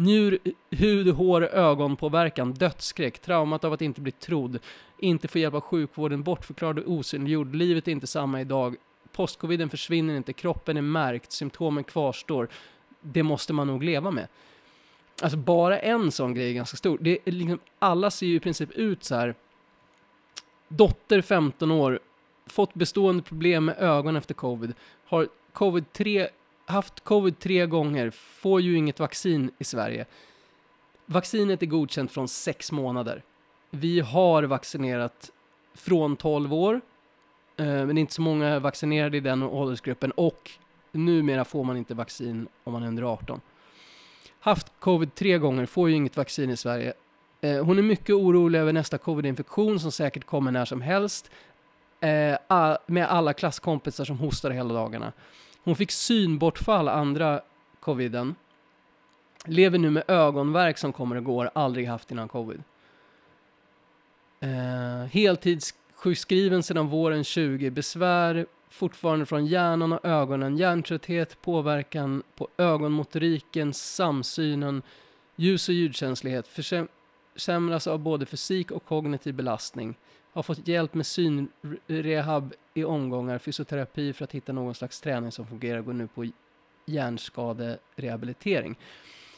[0.00, 0.38] njur,
[0.70, 4.58] hud, hår, ögonpåverkan, dödsskräck, traumat av att inte bli trodd,
[4.98, 8.76] inte få hjälp av sjukvården, bortförklarad och osynliggjord, livet är inte samma idag,
[9.12, 12.48] postcoviden försvinner inte, kroppen är märkt, symptomen kvarstår.
[13.00, 14.28] Det måste man nog leva med.
[15.22, 16.98] Alltså bara en sån grej är ganska stor.
[17.00, 19.34] Det är liksom, alla ser ju i princip ut så här.
[20.68, 22.00] Dotter 15 år,
[22.46, 24.74] fått bestående problem med ögon efter covid,
[25.04, 26.28] har covid 3,
[26.70, 30.06] haft covid tre gånger, får ju inget vaccin i Sverige.
[31.06, 33.22] Vaccinet är godkänt från sex månader.
[33.70, 35.30] Vi har vaccinerat
[35.74, 36.80] från 12 år,
[37.56, 40.50] eh, men det är inte så många vaccinerade i den åldersgruppen och
[40.92, 43.40] numera får man inte vaccin om man är under 18
[44.40, 46.92] haft covid tre gånger, får ju inget vaccin i Sverige.
[47.40, 51.30] Eh, hon är mycket orolig över nästa covid-infektion som säkert kommer när som helst.
[52.00, 52.36] Eh,
[52.86, 55.12] med alla klasskompisar som hostar hela dagarna.
[55.64, 57.40] Hon fick synbortfall andra
[57.80, 58.34] coviden.
[59.44, 62.62] Lever nu med ögonvärk som kommer och går, aldrig haft innan covid.
[64.40, 73.74] Eh, heltidssjukskriven sedan våren 20, besvär fortfarande från hjärnan och ögonen, hjärntrötthet, påverkan på ögonmotoriken,
[73.74, 74.82] samsynen,
[75.36, 79.94] ljus och ljudkänslighet, försämras av både fysik och kognitiv belastning,
[80.32, 85.46] har fått hjälp med synrehab i omgångar, fysioterapi för att hitta någon slags träning som
[85.46, 86.26] fungerar, går nu på
[86.86, 88.76] hjärnskaderehabilitering.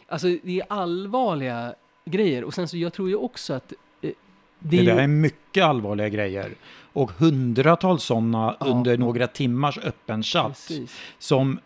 [0.07, 1.75] Alltså det är allvarliga
[2.05, 4.11] grejer och sen så jag tror ju också att eh,
[4.59, 6.55] Det, är där är mycket allvarliga grejer.
[6.93, 8.67] Och hundratals sådana Ja.
[8.67, 11.01] under några timmars öppen chatt Precis.
[11.19, 11.59] som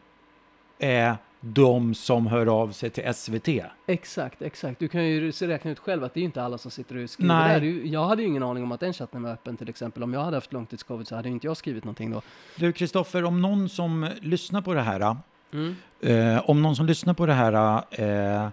[0.79, 1.17] är
[1.53, 3.49] de som hör av sig till SVT.
[3.87, 4.79] Exakt, exakt.
[4.79, 7.11] Du kan ju räkna ut själv att det är ju inte alla som sitter och
[7.11, 7.61] skriver Nej.
[7.61, 7.81] där.
[7.93, 10.03] Jag hade ju ingen aning om att den chatten var öppen till exempel.
[10.03, 12.23] Om jag hade haft långtidscovid så hade inte jag skrivit någonting då.
[12.57, 15.17] Du Kristoffer, om någon som lyssnar på det här,
[15.53, 15.77] Mm.
[16.01, 18.49] eh, om någon som lyssnar på det här eh,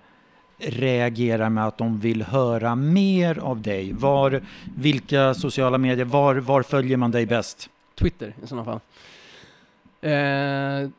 [0.58, 4.42] reagerar med att de vill höra mer av dig, var,
[4.78, 7.70] vilka sociala medier, var, var följer man dig bäst?
[7.96, 8.80] Twitter i sådana fall.
[10.02, 10.90] Eh,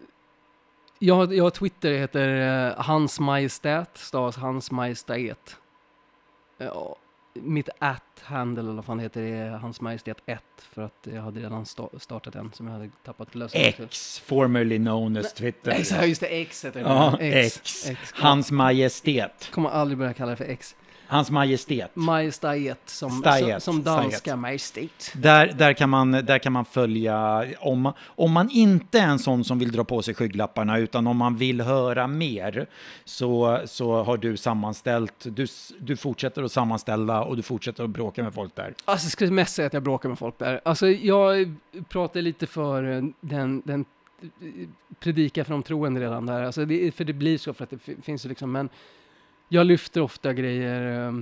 [1.06, 5.56] jag, har- jag har Twitter, heter eh, Hans Majestät, stavas Hans Majestät.
[6.58, 6.98] Eh, och
[7.34, 10.40] mitt at-handle, eller vad fan det heter, är Hans Majestät 1,
[10.72, 13.80] för att jag hade redan sta- startat en som jag hade tappat lösenordet.
[13.80, 15.70] X, formerly known as Twitter.
[15.70, 16.88] Exakt, just det, X heter det.
[16.88, 17.90] Ja, X.
[18.14, 19.50] Hans Majestät.
[19.52, 20.76] Kommer aldrig börja kalla det för X.
[21.06, 21.90] Hans Majestät.
[21.96, 24.38] Majestät som, som, som danska stajet.
[24.38, 25.12] majestät.
[25.14, 29.44] Där, där, kan man, där kan man följa, om om man inte är en sån
[29.44, 32.66] som vill dra på sig skygglapparna, utan om man vill höra mer,
[33.04, 35.46] så, så har du sammanställt, du,
[35.78, 38.74] du fortsätter att sammanställa och du fortsätter att bråka med folk där.
[38.84, 40.60] Alltså jag skulle mest säga att jag bråkar med folk där.
[40.64, 41.54] Alltså jag
[41.88, 43.84] pratar lite för eh, den, den
[44.22, 44.28] eh,
[45.00, 46.42] predika för de troende redan där.
[46.42, 48.68] Alltså det, för det blir så för att det fi- finns liksom, men
[49.54, 51.12] jag lyfter ofta grejer eh,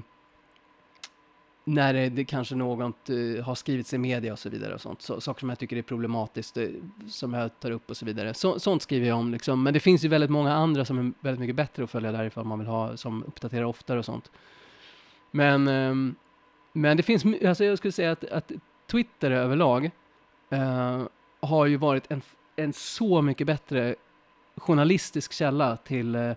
[1.65, 4.81] när det, det kanske något uh, eh, har skrivits i media och så vidare och
[4.81, 5.03] sånt.
[5.03, 6.69] Så, saker som jag tycker är problematiskt, uh,
[7.09, 8.35] som jag tar upp och så vidare.
[8.35, 9.63] Så, sånt skriver jag om liksom.
[9.63, 12.25] Men det finns ju väldigt många andra som är väldigt mycket bättre att följa där
[12.25, 14.31] ifall man vill ha, som uppdaterar oftare och sånt.
[15.31, 16.15] Men, um,
[16.73, 18.53] men det finns, alltså jag skulle säga att, att
[18.91, 19.91] Twitter överlag
[20.53, 21.07] uh,
[21.41, 22.23] har ju varit en,
[22.57, 23.95] en så mycket bättre
[24.57, 26.35] journalistisk källa till, uh,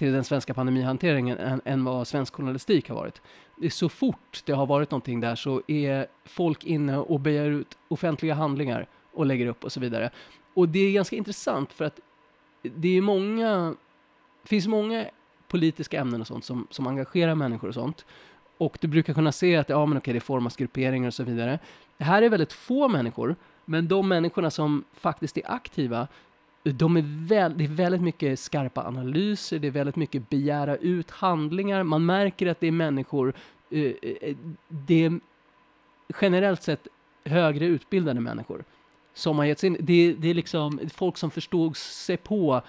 [0.00, 3.22] till den svenska pandemihanteringen än, än vad svensk journalistik har varit.
[3.56, 7.50] Det är så fort det har varit någonting där så är folk inne och begär
[7.50, 10.10] ut offentliga handlingar och lägger upp och så vidare.
[10.54, 12.00] Och det är ganska intressant för att
[12.62, 13.74] det är många,
[14.44, 15.04] finns många
[15.48, 18.04] politiska ämnen och sånt som, som engagerar människor och sånt.
[18.58, 21.58] Och du brukar kunna se att ja, men okej, det formas grupperingar och så vidare.
[21.96, 26.08] Det här är väldigt få människor, men de människorna som faktiskt är aktiva,
[26.62, 31.10] de är väl, det är väldigt mycket skarpa analyser, det är väldigt mycket begära ut
[31.10, 31.82] handlingar.
[31.82, 33.34] Man märker att det är människor,
[33.70, 34.36] eh, eh, eh
[34.68, 35.20] det är
[36.20, 36.88] generellt sett
[37.24, 38.64] högre utbildade människor
[39.14, 39.76] som har gett sig in.
[39.80, 42.62] Det, det är liksom folk som förstod sig på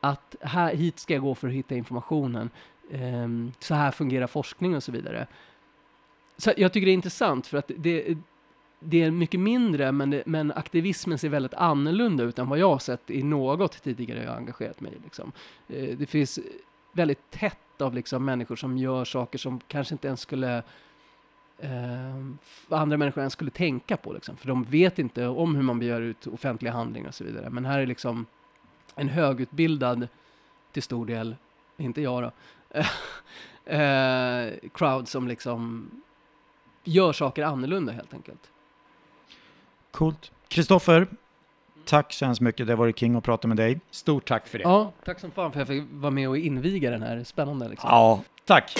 [0.00, 2.50] att här, hit ska jag gå för att hitta informationen.
[2.90, 5.26] Eh, så här fungerar forskning och så vidare.
[6.36, 8.16] Så jag tycker det är intressant för att det,
[8.84, 12.68] det är mycket mindre, men, det, men aktivismen ser väldigt annorlunda ut än vad jag
[12.68, 15.04] har sett i något tidigare jag har engagerat mig i.
[15.04, 15.32] Liksom.
[15.68, 16.38] Eh, det finns
[16.92, 20.62] väldigt tätt av liksom människor som gör saker som kanske inte ens skulle
[21.64, 22.30] uh,
[22.68, 24.36] andra människor ens skulle tänka på, liksom.
[24.36, 27.50] för de vet inte om hur man begär ut offentliga handlingar och så vidare.
[27.50, 28.26] Men här är liksom
[28.94, 30.08] en högutbildad,
[30.72, 31.36] till stor del,
[31.76, 32.30] inte jag då,
[33.72, 35.90] eh, crowd som liksom
[36.84, 38.50] gör saker annorlunda helt enkelt.
[39.94, 40.30] Coolt.
[40.48, 41.06] Kristoffer,
[41.84, 42.66] tack så hemskt mycket.
[42.66, 43.80] Det har varit king att prata med dig.
[43.90, 44.62] Stort tack för det.
[44.64, 47.24] Ja, tack som fan för att jag fick vara med och inviga den här.
[47.24, 47.90] Spännande liksom.
[47.90, 48.74] Ja, tack.